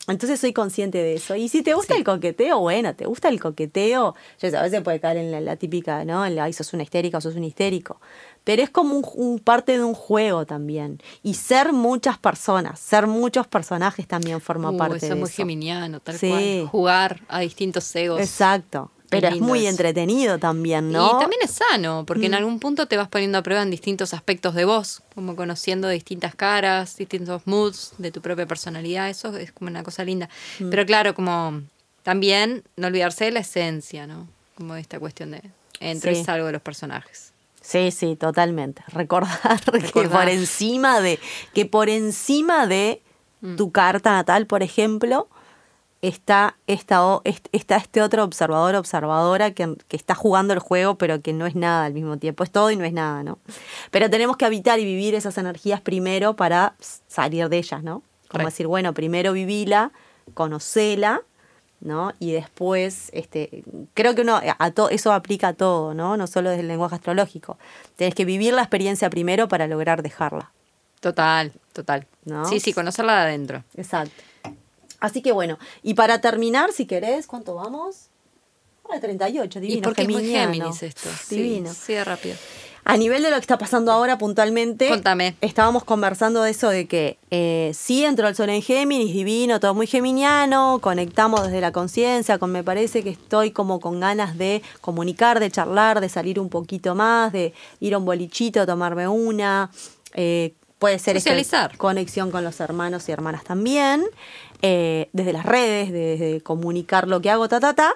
entonces 0.07 0.39
soy 0.39 0.53
consciente 0.53 0.97
de 0.99 1.15
eso. 1.15 1.35
Y 1.35 1.49
si 1.49 1.63
te 1.63 1.73
gusta 1.73 1.93
Sí. 1.93 1.99
el 1.99 2.05
coqueteo, 2.05 2.59
bueno, 2.59 2.95
te 2.95 3.05
gusta 3.05 3.29
el 3.29 3.39
coqueteo, 3.39 4.15
sabes, 4.37 4.53
a 4.55 4.61
veces 4.61 4.81
puede 4.81 4.99
caer 4.99 5.17
en 5.17 5.31
la, 5.31 5.41
la 5.41 5.55
típica, 5.55 6.05
¿no? 6.05 6.25
En 6.25 6.35
la, 6.35 6.43
"Ay, 6.45 6.53
sos 6.53 6.73
una 6.73 6.83
histérica 6.83 7.17
o 7.17 7.21
sos 7.21 7.35
un 7.35 7.43
histérico. 7.43 7.99
Pero 8.43 8.61
es 8.61 8.69
como 8.69 8.95
un, 8.95 9.05
un 9.15 9.39
parte 9.39 9.71
de 9.77 9.83
un 9.83 9.95
juego 9.95 10.45
también. 10.45 10.99
Y 11.23 11.33
ser 11.33 11.73
muchas 11.73 12.17
personas, 12.19 12.79
ser 12.79 13.07
muchos 13.07 13.47
personajes 13.47 14.07
también 14.07 14.39
forma 14.41 14.69
Uh, 14.71 14.77
parte 14.77 14.97
eso 14.97 15.15
de 15.15 15.21
eso. 15.29 15.37
geminiano, 15.37 15.99
tal 15.99 16.17
Sí. 16.19 16.29
cual. 16.29 16.67
Jugar 16.67 17.21
a 17.27 17.39
distintos 17.39 17.95
egos. 17.95 18.19
Exacto. 18.21 18.91
Pero 19.09 19.27
es 19.27 19.39
muy 19.39 19.67
entretenido 19.67 20.39
también, 20.39 20.91
¿no? 20.91 21.05
Y 21.17 21.19
también 21.19 21.41
es 21.43 21.51
sano, 21.51 22.03
porque 22.07 22.25
en 22.25 22.31
Mm. 22.31 22.35
algún 22.35 22.59
punto 22.59 22.87
te 22.87 22.97
vas 22.97 23.07
poniendo 23.07 23.37
a 23.37 23.43
prueba 23.43 23.61
en 23.61 23.69
distintos 23.71 24.13
aspectos 24.13 24.55
de 24.55 24.65
vos, 24.65 25.01
como 25.13 25.35
conociendo 25.35 25.87
distintas 25.89 26.33
caras, 26.35 26.97
distintos 26.97 27.43
moods 27.45 27.93
de 27.97 28.11
tu 28.11 28.21
propia 28.21 28.45
personalidad, 28.45 29.09
eso 29.09 29.35
es 29.37 29.51
como 29.51 29.69
una 29.69 29.83
cosa 29.83 30.03
linda. 30.03 30.29
Mm. 30.59 30.69
Pero 30.69 30.85
claro, 30.85 31.13
como 31.15 31.61
también 32.03 32.63
no 32.77 32.87
olvidarse 32.87 33.25
de 33.25 33.31
la 33.31 33.39
esencia, 33.41 34.07
¿no? 34.07 34.27
Como 34.55 34.75
esta 34.75 34.99
cuestión 34.99 35.31
de 35.31 35.41
entro 35.79 36.13
Sí. 36.13 36.19
y 36.19 36.23
salgo 36.23 36.45
de 36.47 36.53
los 36.53 36.61
personajes. 36.61 37.31
Sí, 37.61 37.91
sí, 37.91 38.15
totalmente. 38.15 38.83
Recordar, 38.93 39.59
que 39.63 39.71
Recordar. 39.79 40.11
por 40.25 40.29
encima 40.29 40.99
de, 41.01 41.19
que 41.53 41.65
por 41.65 41.89
encima 41.89 42.67
de 42.67 43.01
Mm. 43.41 43.57
tu 43.57 43.71
carta 43.71 44.11
natal, 44.11 44.47
por 44.47 44.63
ejemplo, 44.63 45.27
está, 46.07 46.55
esta, 46.67 47.21
está 47.51 47.77
este 47.77 48.01
otro 48.01 48.23
observador, 48.23 48.75
observadora 48.75 49.51
que, 49.51 49.75
que 49.87 49.95
está 49.97 50.15
jugando 50.15 50.53
el 50.53 50.59
juego, 50.59 50.95
pero 50.95 51.21
que 51.21 51.33
no 51.33 51.45
es 51.45 51.55
nada 51.55 51.85
al 51.85 51.93
mismo 51.93 52.17
tiempo. 52.17 52.43
Es 52.43 52.51
todo 52.51 52.71
y 52.71 52.75
no 52.75 52.83
es 52.85 52.93
nada, 52.93 53.23
¿no? 53.23 53.39
Pero 53.91 54.09
tenemos 54.09 54.37
que 54.37 54.45
habitar 54.45 54.79
y 54.79 54.85
vivir 54.85 55.15
esas 55.15 55.37
energías 55.37 55.81
primero 55.81 56.35
para 56.35 56.75
salir 57.07 57.49
de 57.49 57.57
ellas, 57.57 57.83
¿no? 57.83 58.03
Como 58.29 58.45
decir, 58.45 58.67
bueno, 58.67 58.93
primero 58.93 59.33
vivila, 59.33 59.91
conocela, 60.33 61.21
¿no? 61.81 62.11
Y 62.19 62.31
después, 62.31 63.09
este, 63.13 63.63
creo 63.93 64.15
que 64.15 64.21
uno, 64.21 64.39
a 64.57 64.71
to- 64.71 64.89
eso 64.89 65.13
aplica 65.13 65.49
a 65.49 65.53
todo, 65.53 65.93
¿no? 65.93 66.17
No 66.17 66.27
solo 66.27 66.49
desde 66.49 66.61
el 66.61 66.67
lenguaje 66.67 66.95
astrológico. 66.95 67.57
Tenés 67.95 68.15
que 68.15 68.25
vivir 68.25 68.53
la 68.53 68.61
experiencia 68.61 69.09
primero 69.09 69.47
para 69.47 69.67
lograr 69.67 70.01
dejarla. 70.03 70.51
Total, 70.99 71.51
total. 71.73 72.07
¿No? 72.25 72.45
Sí, 72.45 72.59
sí, 72.59 72.73
conocerla 72.73 73.13
de 73.15 73.21
adentro. 73.21 73.63
Exacto. 73.75 74.21
Así 75.05 75.21
que 75.21 75.31
bueno, 75.31 75.59
y 75.83 75.93
para 75.93 76.19
terminar, 76.19 76.71
si 76.71 76.87
querés, 76.87 77.27
¿cuánto 77.27 77.53
vamos? 77.53 78.07
Hora 78.81 78.99
38, 78.99 79.59
divino. 79.59 79.77
y 79.77 79.81
porque 79.81 80.01
es 80.01 80.09
muy. 80.09 80.25
Géminis 80.25 80.81
esto. 80.81 81.09
Divino. 81.29 81.71
Sí, 81.71 81.95
rápido. 82.03 82.35
A 82.87 82.97
nivel 82.97 83.21
de 83.21 83.29
lo 83.29 83.35
que 83.35 83.41
está 83.41 83.57
pasando 83.59 83.91
ahora 83.91 84.17
puntualmente, 84.17 84.89
Contame. 84.89 85.35
estábamos 85.41 85.83
conversando 85.83 86.41
de 86.41 86.51
eso 86.51 86.69
de 86.69 86.87
que 86.87 87.17
eh, 87.31 87.71
sí 87.75 88.03
entró 88.03 88.27
el 88.27 88.35
sol 88.35 88.49
en 88.49 88.61
Géminis, 88.63 89.13
divino, 89.13 89.59
todo 89.59 89.73
muy 89.75 89.87
geminiano, 89.87 90.79
conectamos 90.81 91.43
desde 91.43 91.61
la 91.61 91.71
conciencia, 91.71 92.37
con 92.39 92.51
me 92.51 92.63
parece 92.63 93.03
que 93.03 93.09
estoy 93.11 93.49
como 93.51 93.79
con 93.79 93.99
ganas 93.99 94.37
de 94.37 94.61
comunicar, 94.81 95.39
de 95.39 95.49
charlar, 95.49 95.99
de 95.99 96.09
salir 96.09 96.39
un 96.39 96.49
poquito 96.49 96.93
más, 96.95 97.31
de 97.31 97.53
ir 97.79 97.93
a 97.95 97.97
un 97.97 98.05
bolichito, 98.05 98.65
tomarme 98.67 99.07
una, 99.07 99.71
eh, 100.13 100.53
puede 100.85 100.99
ser 100.99 101.17
esta 101.17 101.29
Socializar. 101.31 101.77
conexión 101.77 102.29
con 102.31 102.43
los 102.43 102.59
hermanos 102.59 103.09
y 103.09 103.11
hermanas 103.11 103.43
también, 103.43 104.03
eh, 104.61 105.09
desde 105.13 105.33
las 105.33 105.45
redes, 105.45 105.91
desde 105.91 106.41
comunicar 106.41 107.07
lo 107.07 107.21
que 107.21 107.29
hago, 107.31 107.47
ta, 107.49 107.59
ta, 107.59 107.73
ta. 107.73 107.93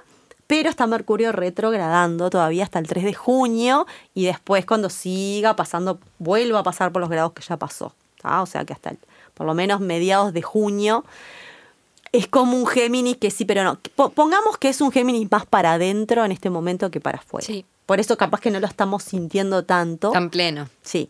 Pero 0.48 0.70
está 0.70 0.88
Mercurio 0.88 1.32
retrogradando 1.32 2.32
todavía 2.32 2.64
hasta 2.64 2.80
el 2.80 2.88
3 2.88 3.04
de 3.04 3.14
junio 3.14 3.86
y 4.16 4.26
después 4.26 4.66
cuando 4.66 4.90
siga 4.90 5.56
pasando, 5.56 6.00
vuelva 6.18 6.60
a 6.60 6.64
pasar 6.64 6.92
por 6.92 7.02
los 7.02 7.10
grados 7.12 7.34
que 7.34 7.44
ya 7.44 7.58
pasó. 7.58 7.94
¿tá? 8.22 8.42
O 8.42 8.48
sea 8.48 8.66
que 8.66 8.74
hasta 8.74 8.90
el- 8.90 8.98
por 9.36 9.46
lo 9.46 9.54
menos 9.54 9.80
mediados 9.80 10.34
de 10.34 10.42
junio 10.42 11.06
es 12.12 12.28
como 12.28 12.58
un 12.58 12.66
Géminis 12.66 13.18
que 13.18 13.30
sí, 13.30 13.46
pero 13.46 13.64
no. 13.64 13.80
Po- 13.96 14.10
Pongamos 14.10 14.58
que 14.58 14.70
es 14.70 14.82
un 14.82 14.92
Géminis 14.92 15.30
más 15.32 15.46
para 15.46 15.74
adentro 15.74 16.26
en 16.26 16.32
este 16.32 16.50
momento 16.50 16.90
que 16.90 17.00
para 17.00 17.20
afuera. 17.20 17.46
Sí. 17.46 17.66
Por 17.86 18.00
eso 18.00 18.18
capaz 18.18 18.42
que 18.42 18.50
no 18.52 18.60
lo 18.60 18.66
estamos 18.68 19.04
sintiendo 19.04 19.64
tanto. 19.66 20.12
Tan 20.12 20.30
pleno. 20.32 20.68
Sí, 20.82 21.10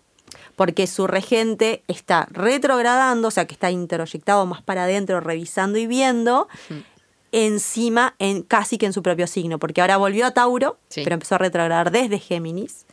porque 0.55 0.87
su 0.87 1.07
regente 1.07 1.83
está 1.87 2.27
retrogradando, 2.31 3.27
o 3.29 3.31
sea 3.31 3.45
que 3.45 3.53
está 3.53 3.71
introyectado 3.71 4.45
más 4.45 4.61
para 4.61 4.83
adentro, 4.85 5.19
revisando 5.19 5.77
y 5.79 5.87
viendo. 5.87 6.47
encima, 7.31 8.15
en 8.19 8.41
casi 8.41 8.77
que 8.79 8.87
en 8.87 8.93
su 8.93 9.03
propio 9.03 9.27
signo, 9.27 9.59
porque 9.59 9.81
ahora 9.81 9.97
volvió 9.97 10.25
a 10.25 10.31
Tauro, 10.31 10.77
Sí. 10.89 11.01
pero 11.03 11.13
empezó 11.13 11.35
a 11.35 11.37
retrogradar 11.37 11.91
desde 11.91 12.17
Géminis 12.19 12.85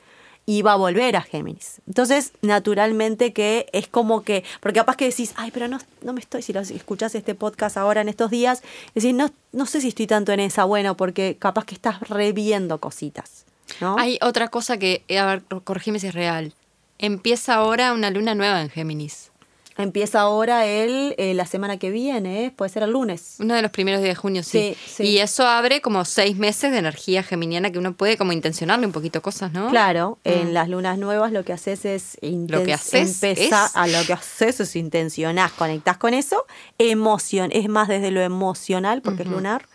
y 0.45 0.61
va 0.63 0.75
a 0.75 0.77
volver 0.77 1.17
a 1.17 1.23
Géminis. 1.23 1.81
Entonces, 1.87 2.33
naturalmente 2.43 3.33
que 3.33 3.67
es 3.73 3.89
como 3.89 4.23
que, 4.23 4.45
porque 4.61 4.79
capaz 4.81 4.97
que 4.97 5.07
decís, 5.07 5.33
ay, 5.37 5.51
pero 5.53 5.69
no, 5.69 5.79
no 6.03 6.13
me 6.13 6.21
estoy, 6.21 6.43
si 6.43 6.53
lo 6.53 6.61
escuchás 6.61 7.15
este 7.15 7.35
podcast 7.35 7.79
ahora 7.79 8.03
en 8.03 8.09
estos 8.11 8.31
días, 8.31 8.63
decís, 8.95 9.15
no, 9.15 9.31
no 9.53 9.65
sé 9.67 9.81
si 9.81 9.89
estoy 9.89 10.07
tanto 10.07 10.33
en 10.33 10.41
esa, 10.41 10.65
bueno, 10.65 10.97
porque 10.99 11.37
capaz 11.39 11.65
que 11.65 11.75
estás 11.75 11.99
reviendo 12.01 12.79
cositas, 12.79 13.47
¿no? 13.81 13.97
Hay 13.99 14.19
otra 14.21 14.49
cosa 14.49 14.77
que, 14.77 15.03
a 15.19 15.25
ver, 15.25 15.43
corregime 15.65 15.99
si 15.99 16.09
es 16.09 16.15
real. 16.15 16.53
Empieza 16.99 17.55
ahora 17.55 17.93
una 17.93 18.11
luna 18.11 18.35
nueva 18.35 18.61
en 18.63 18.71
Géminis. 18.71 19.31
Empieza 19.79 20.21
ahora 20.21 20.65
el, 20.65 21.15
eh, 21.19 21.35
la 21.35 21.45
semana 21.45 21.77
que 21.77 21.91
viene, 21.91 22.47
¿eh? 22.47 22.51
puede 22.51 22.71
ser 22.71 22.83
el 22.83 22.93
lunes. 22.93 23.37
Uno 23.41 23.53
de 23.55 23.61
los 23.61 23.71
primeros 23.71 24.01
días 24.01 24.13
de 24.13 24.15
junio, 24.19 24.43
sí. 24.43 24.75
Sí, 24.75 24.93
sí. 24.95 25.03
Y 25.03 25.19
eso 25.19 25.47
abre 25.47 25.83
como 25.83 26.07
seis 26.07 26.35
meses 26.39 26.73
de 26.73 26.79
energía 26.79 27.23
geminiana 27.23 27.71
que 27.71 27.79
uno 27.79 27.93
puede 27.93 28.17
como 28.17 28.33
intencionarle 28.33 28.87
un 28.87 28.93
poquito 28.93 29.21
cosas, 29.21 29.53
¿no? 29.53 29.69
Claro, 29.69 30.19
en 30.25 30.55
las 30.55 30.71
lunas 30.71 30.97
nuevas 30.97 31.31
lo 31.31 31.45
que 31.45 31.53
haces 31.53 31.85
es 31.85 32.17
Mm. 32.23 32.47
Lo 32.49 32.63
que 32.65 32.73
haces 32.73 33.23
empezar 33.23 33.67
es- 33.67 33.77
a 33.77 33.87
lo 33.87 34.03
que 34.07 34.15
haces 34.15 34.61
es 34.61 34.77
intencionás, 34.77 35.53
conectás 35.53 35.99
con 35.99 36.15
eso, 36.15 36.47
emoción, 36.79 37.51
es 37.53 37.69
más 37.69 37.89
desde 37.89 38.11
lo 38.11 38.23
emocional 38.23 39.03
porque 39.03 39.25
es 39.25 39.29
lunar. 39.29 39.67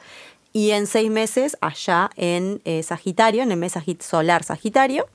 Y 0.52 0.72
en 0.72 0.88
seis 0.88 1.12
meses, 1.12 1.58
allá 1.62 2.10
en 2.16 2.60
eh, 2.66 2.82
Sagitario, 2.82 3.44
en 3.44 3.52
el 3.52 3.58
mes 3.58 3.74
solar 4.00 4.44
Sagitario, 4.44 5.08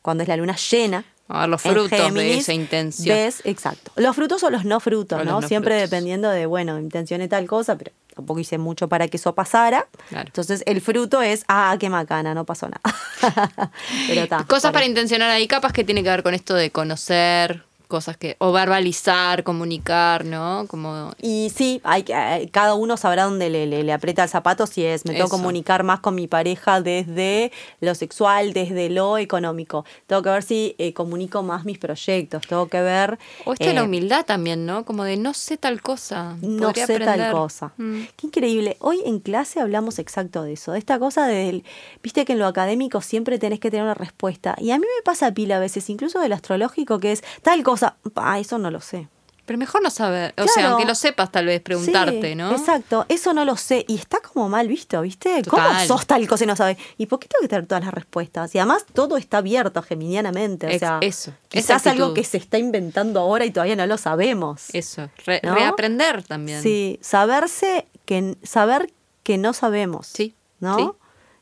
cuando 0.00 0.22
es 0.22 0.28
la 0.28 0.36
luna 0.36 0.54
llena. 0.70 1.04
A 1.28 1.40
ver 1.40 1.48
los 1.50 1.64
en 1.66 1.72
frutos 1.72 2.14
de 2.14 2.38
esa 2.38 2.52
intención. 2.54 3.14
Ves, 3.16 3.42
exacto. 3.44 3.92
Los 3.96 4.16
frutos 4.16 4.42
o 4.42 4.50
los 4.50 4.64
no 4.64 4.80
frutos, 4.80 5.20
O 5.20 5.24
¿no? 5.24 5.42
Siempre 5.42 5.74
frutos. 5.74 5.90
dependiendo 5.90 6.30
de, 6.30 6.46
bueno, 6.46 6.78
intencioné 6.78 7.28
tal 7.28 7.46
cosa, 7.46 7.76
pero 7.76 7.92
tampoco 8.14 8.40
hice 8.40 8.58
mucho 8.58 8.88
para 8.88 9.08
que 9.08 9.18
eso 9.18 9.34
pasara. 9.34 9.86
Claro. 10.08 10.26
Entonces 10.26 10.62
el 10.66 10.80
fruto 10.80 11.20
es, 11.22 11.44
ah, 11.48 11.76
qué 11.78 11.90
macana, 11.90 12.34
no 12.34 12.44
pasó 12.44 12.68
nada. 12.68 12.80
pero 14.08 14.22
está. 14.22 14.44
Cosas 14.44 14.72
para 14.72 14.86
intencionar 14.86 15.30
ahí, 15.30 15.46
capaz 15.46 15.72
que 15.72 15.84
tiene 15.84 16.02
que 16.02 16.08
ver 16.08 16.22
con 16.22 16.34
esto 16.34 16.54
de 16.54 16.70
conocer, 16.70 17.64
cosas 17.88 18.16
que. 18.16 18.36
o 18.38 18.52
verbalizar, 18.52 19.42
comunicar, 19.44 20.24
¿no? 20.24 20.66
Como. 20.68 21.12
Y 21.20 21.50
sí, 21.54 21.80
hay, 21.84 22.02
que- 22.04 22.14
hay- 22.14 22.48
cada 22.48 22.74
uno 22.74 22.96
sabrá 22.96 23.24
dónde 23.24 23.50
le, 23.50 23.66
le- 23.66 23.82
le 23.82 23.92
aprieta 23.92 24.22
el 24.22 24.28
zapato 24.28 24.66
si 24.66 24.84
es, 24.84 25.04
me 25.04 25.14
tengo 25.14 25.26
que 25.26 25.30
comunicar 25.30 25.82
más 25.82 26.00
con 26.00 26.14
mi 26.14 26.26
pareja 26.28 26.80
desde 26.80 27.50
lo 27.80 27.94
sexual, 27.94 28.52
desde 28.52 28.90
lo 28.90 29.18
económico. 29.18 29.84
Tengo 30.06 30.22
que 30.22 30.28
ver 30.30 30.42
si 30.42 30.74
eh, 30.78 30.92
comunico 30.92 31.42
más 31.42 31.64
mis 31.64 31.78
proyectos, 31.78 32.46
tengo 32.46 32.68
que 32.68 32.80
ver... 32.82 33.18
O 33.44 33.54
esto 33.54 33.64
de 33.64 33.72
la 33.74 33.80
eh, 33.80 33.84
humildad 33.84 34.24
también, 34.26 34.66
¿no? 34.66 34.84
Como 34.84 35.04
de 35.04 35.16
no 35.16 35.32
sé 35.34 35.56
tal 35.56 35.80
cosa. 35.80 36.36
No 36.42 36.72
sé 36.74 36.98
tal 36.98 37.32
cosa. 37.32 37.72
Mm. 37.78 38.00
Qué 38.16 38.26
increíble. 38.26 38.76
Hoy 38.80 39.00
en 39.06 39.18
clase 39.20 39.60
hablamos 39.60 39.98
exacto 39.98 40.42
de 40.42 40.52
eso, 40.52 40.72
de 40.72 40.78
esta 40.78 40.98
cosa 40.98 41.26
del, 41.26 41.64
viste 42.02 42.24
que 42.26 42.34
en 42.34 42.38
lo 42.38 42.46
académico 42.46 43.00
siempre 43.00 43.38
tenés 43.38 43.60
que 43.60 43.70
tener 43.70 43.84
una 43.84 43.94
respuesta. 43.94 44.54
Y 44.58 44.72
a 44.72 44.78
mí 44.78 44.84
me 44.84 45.02
pasa 45.04 45.32
pila 45.32 45.56
a 45.56 45.60
veces, 45.60 45.88
incluso 45.88 46.20
del 46.20 46.32
astrológico, 46.34 46.98
que 47.00 47.12
es 47.12 47.22
tal 47.42 47.62
cosa. 47.62 47.77
Ah, 48.16 48.38
eso 48.38 48.58
no 48.58 48.70
lo 48.70 48.80
sé. 48.80 49.08
Pero 49.46 49.58
mejor 49.58 49.82
no 49.82 49.88
saber. 49.88 50.34
O 50.36 50.46
sea, 50.46 50.68
aunque 50.72 50.84
lo 50.84 50.94
sepas, 50.94 51.32
tal 51.32 51.46
vez 51.46 51.62
preguntarte, 51.62 52.20
Sí, 52.30 52.34
¿no? 52.34 52.50
Exacto, 52.52 53.06
eso 53.08 53.32
no 53.32 53.46
lo 53.46 53.56
sé. 53.56 53.82
Y 53.88 53.94
está 53.94 54.18
como 54.20 54.46
mal 54.50 54.68
visto, 54.68 55.00
¿viste? 55.00 55.42
¿Cómo 55.48 55.62
sos 55.86 56.06
tal 56.06 56.28
cosa 56.28 56.44
y 56.44 56.46
no 56.46 56.54
sabes? 56.54 56.76
¿Y 56.98 57.06
por 57.06 57.18
qué 57.18 57.28
tengo 57.28 57.40
que 57.40 57.48
tener 57.48 57.64
todas 57.64 57.82
las 57.82 57.94
respuestas? 57.94 58.54
Y 58.54 58.58
además 58.58 58.84
todo 58.92 59.16
está 59.16 59.38
abierto 59.38 59.80
geminianamente. 59.82 60.66
O 60.76 60.78
sea, 60.78 60.98
eso, 61.00 61.30
esa 61.30 61.38
quizás 61.48 61.86
algo 61.86 62.12
que 62.12 62.24
se 62.24 62.36
está 62.36 62.58
inventando 62.58 63.20
ahora 63.20 63.46
y 63.46 63.50
todavía 63.50 63.74
no 63.74 63.86
lo 63.86 63.96
sabemos. 63.96 64.66
Eso. 64.74 65.08
Re- 65.24 65.40
¿No? 65.42 65.54
Reaprender 65.54 66.22
también. 66.24 66.62
Sí, 66.62 66.98
saberse 67.00 67.86
que 68.04 68.36
saber 68.42 68.92
que 69.22 69.38
no 69.38 69.54
sabemos. 69.54 70.08
Sí, 70.08 70.34
¿No? 70.60 70.76
sí. 70.76 70.90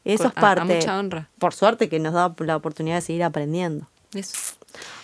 Eso 0.05 0.29
es 0.29 0.37
a- 0.37 0.39
a 0.39 0.41
parte. 0.41 0.77
mucha 0.77 0.97
honra. 0.97 1.29
Por 1.41 1.55
suerte 1.55 1.89
que 1.89 1.99
nos 1.99 2.13
da 2.13 2.33
la 2.39 2.55
oportunidad 2.55 2.95
de 2.95 3.01
seguir 3.01 3.25
aprendiendo. 3.25 3.89
Eso. 4.15 4.37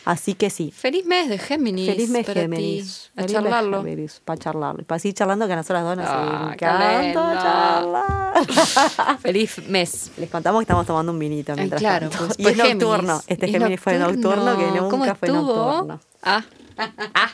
Así 0.04 0.34
que 0.34 0.50
sí. 0.50 0.70
Feliz 0.72 1.04
mes 1.06 1.28
de 1.28 1.38
Géminis. 1.38 1.86
Feliz 1.88 2.10
mes 2.10 2.26
para. 2.26 2.40
Géminis. 2.40 3.10
A 3.16 3.20
Feliz 3.22 3.32
mes 3.32 3.32
charlarlo. 3.32 3.82
Géminis, 3.82 4.20
Para 4.24 4.38
charlarlo. 4.38 4.84
Para 4.84 4.98
seguir 4.98 5.14
charlando 5.14 5.46
que 5.46 5.52
a 5.52 5.56
nosotras 5.56 5.84
dos 5.84 5.96
nos 5.96 6.06
Ah, 6.08 6.50
encanta 6.54 7.42
charlar. 7.42 9.18
Feliz 9.20 9.58
mes. 9.68 10.10
Les 10.16 10.28
contamos 10.30 10.60
que 10.60 10.64
estamos 10.64 10.86
tomando 10.86 11.12
un 11.12 11.18
vinito 11.18 11.52
Ay, 11.52 11.58
mientras 11.58 11.80
claro, 11.80 12.08
tanto. 12.08 12.26
pues, 12.26 12.38
y 12.38 12.42
pues 12.42 12.58
es 12.58 12.58
nocturno. 12.58 12.96
Géminis. 13.20 13.24
Este 13.28 13.46
Es 13.46 13.52
Géminis 13.52 13.80
fue 13.80 13.98
nocturno 13.98 14.56
que 14.58 14.64
¿Cómo 14.78 14.90
nunca 14.90 15.14
fue 15.14 15.28
nocturno. 15.28 16.00
Ah. 16.22 16.42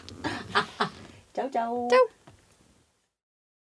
Chau, 1.34 1.48
chau. 1.52 1.88
Chau. 1.88 2.00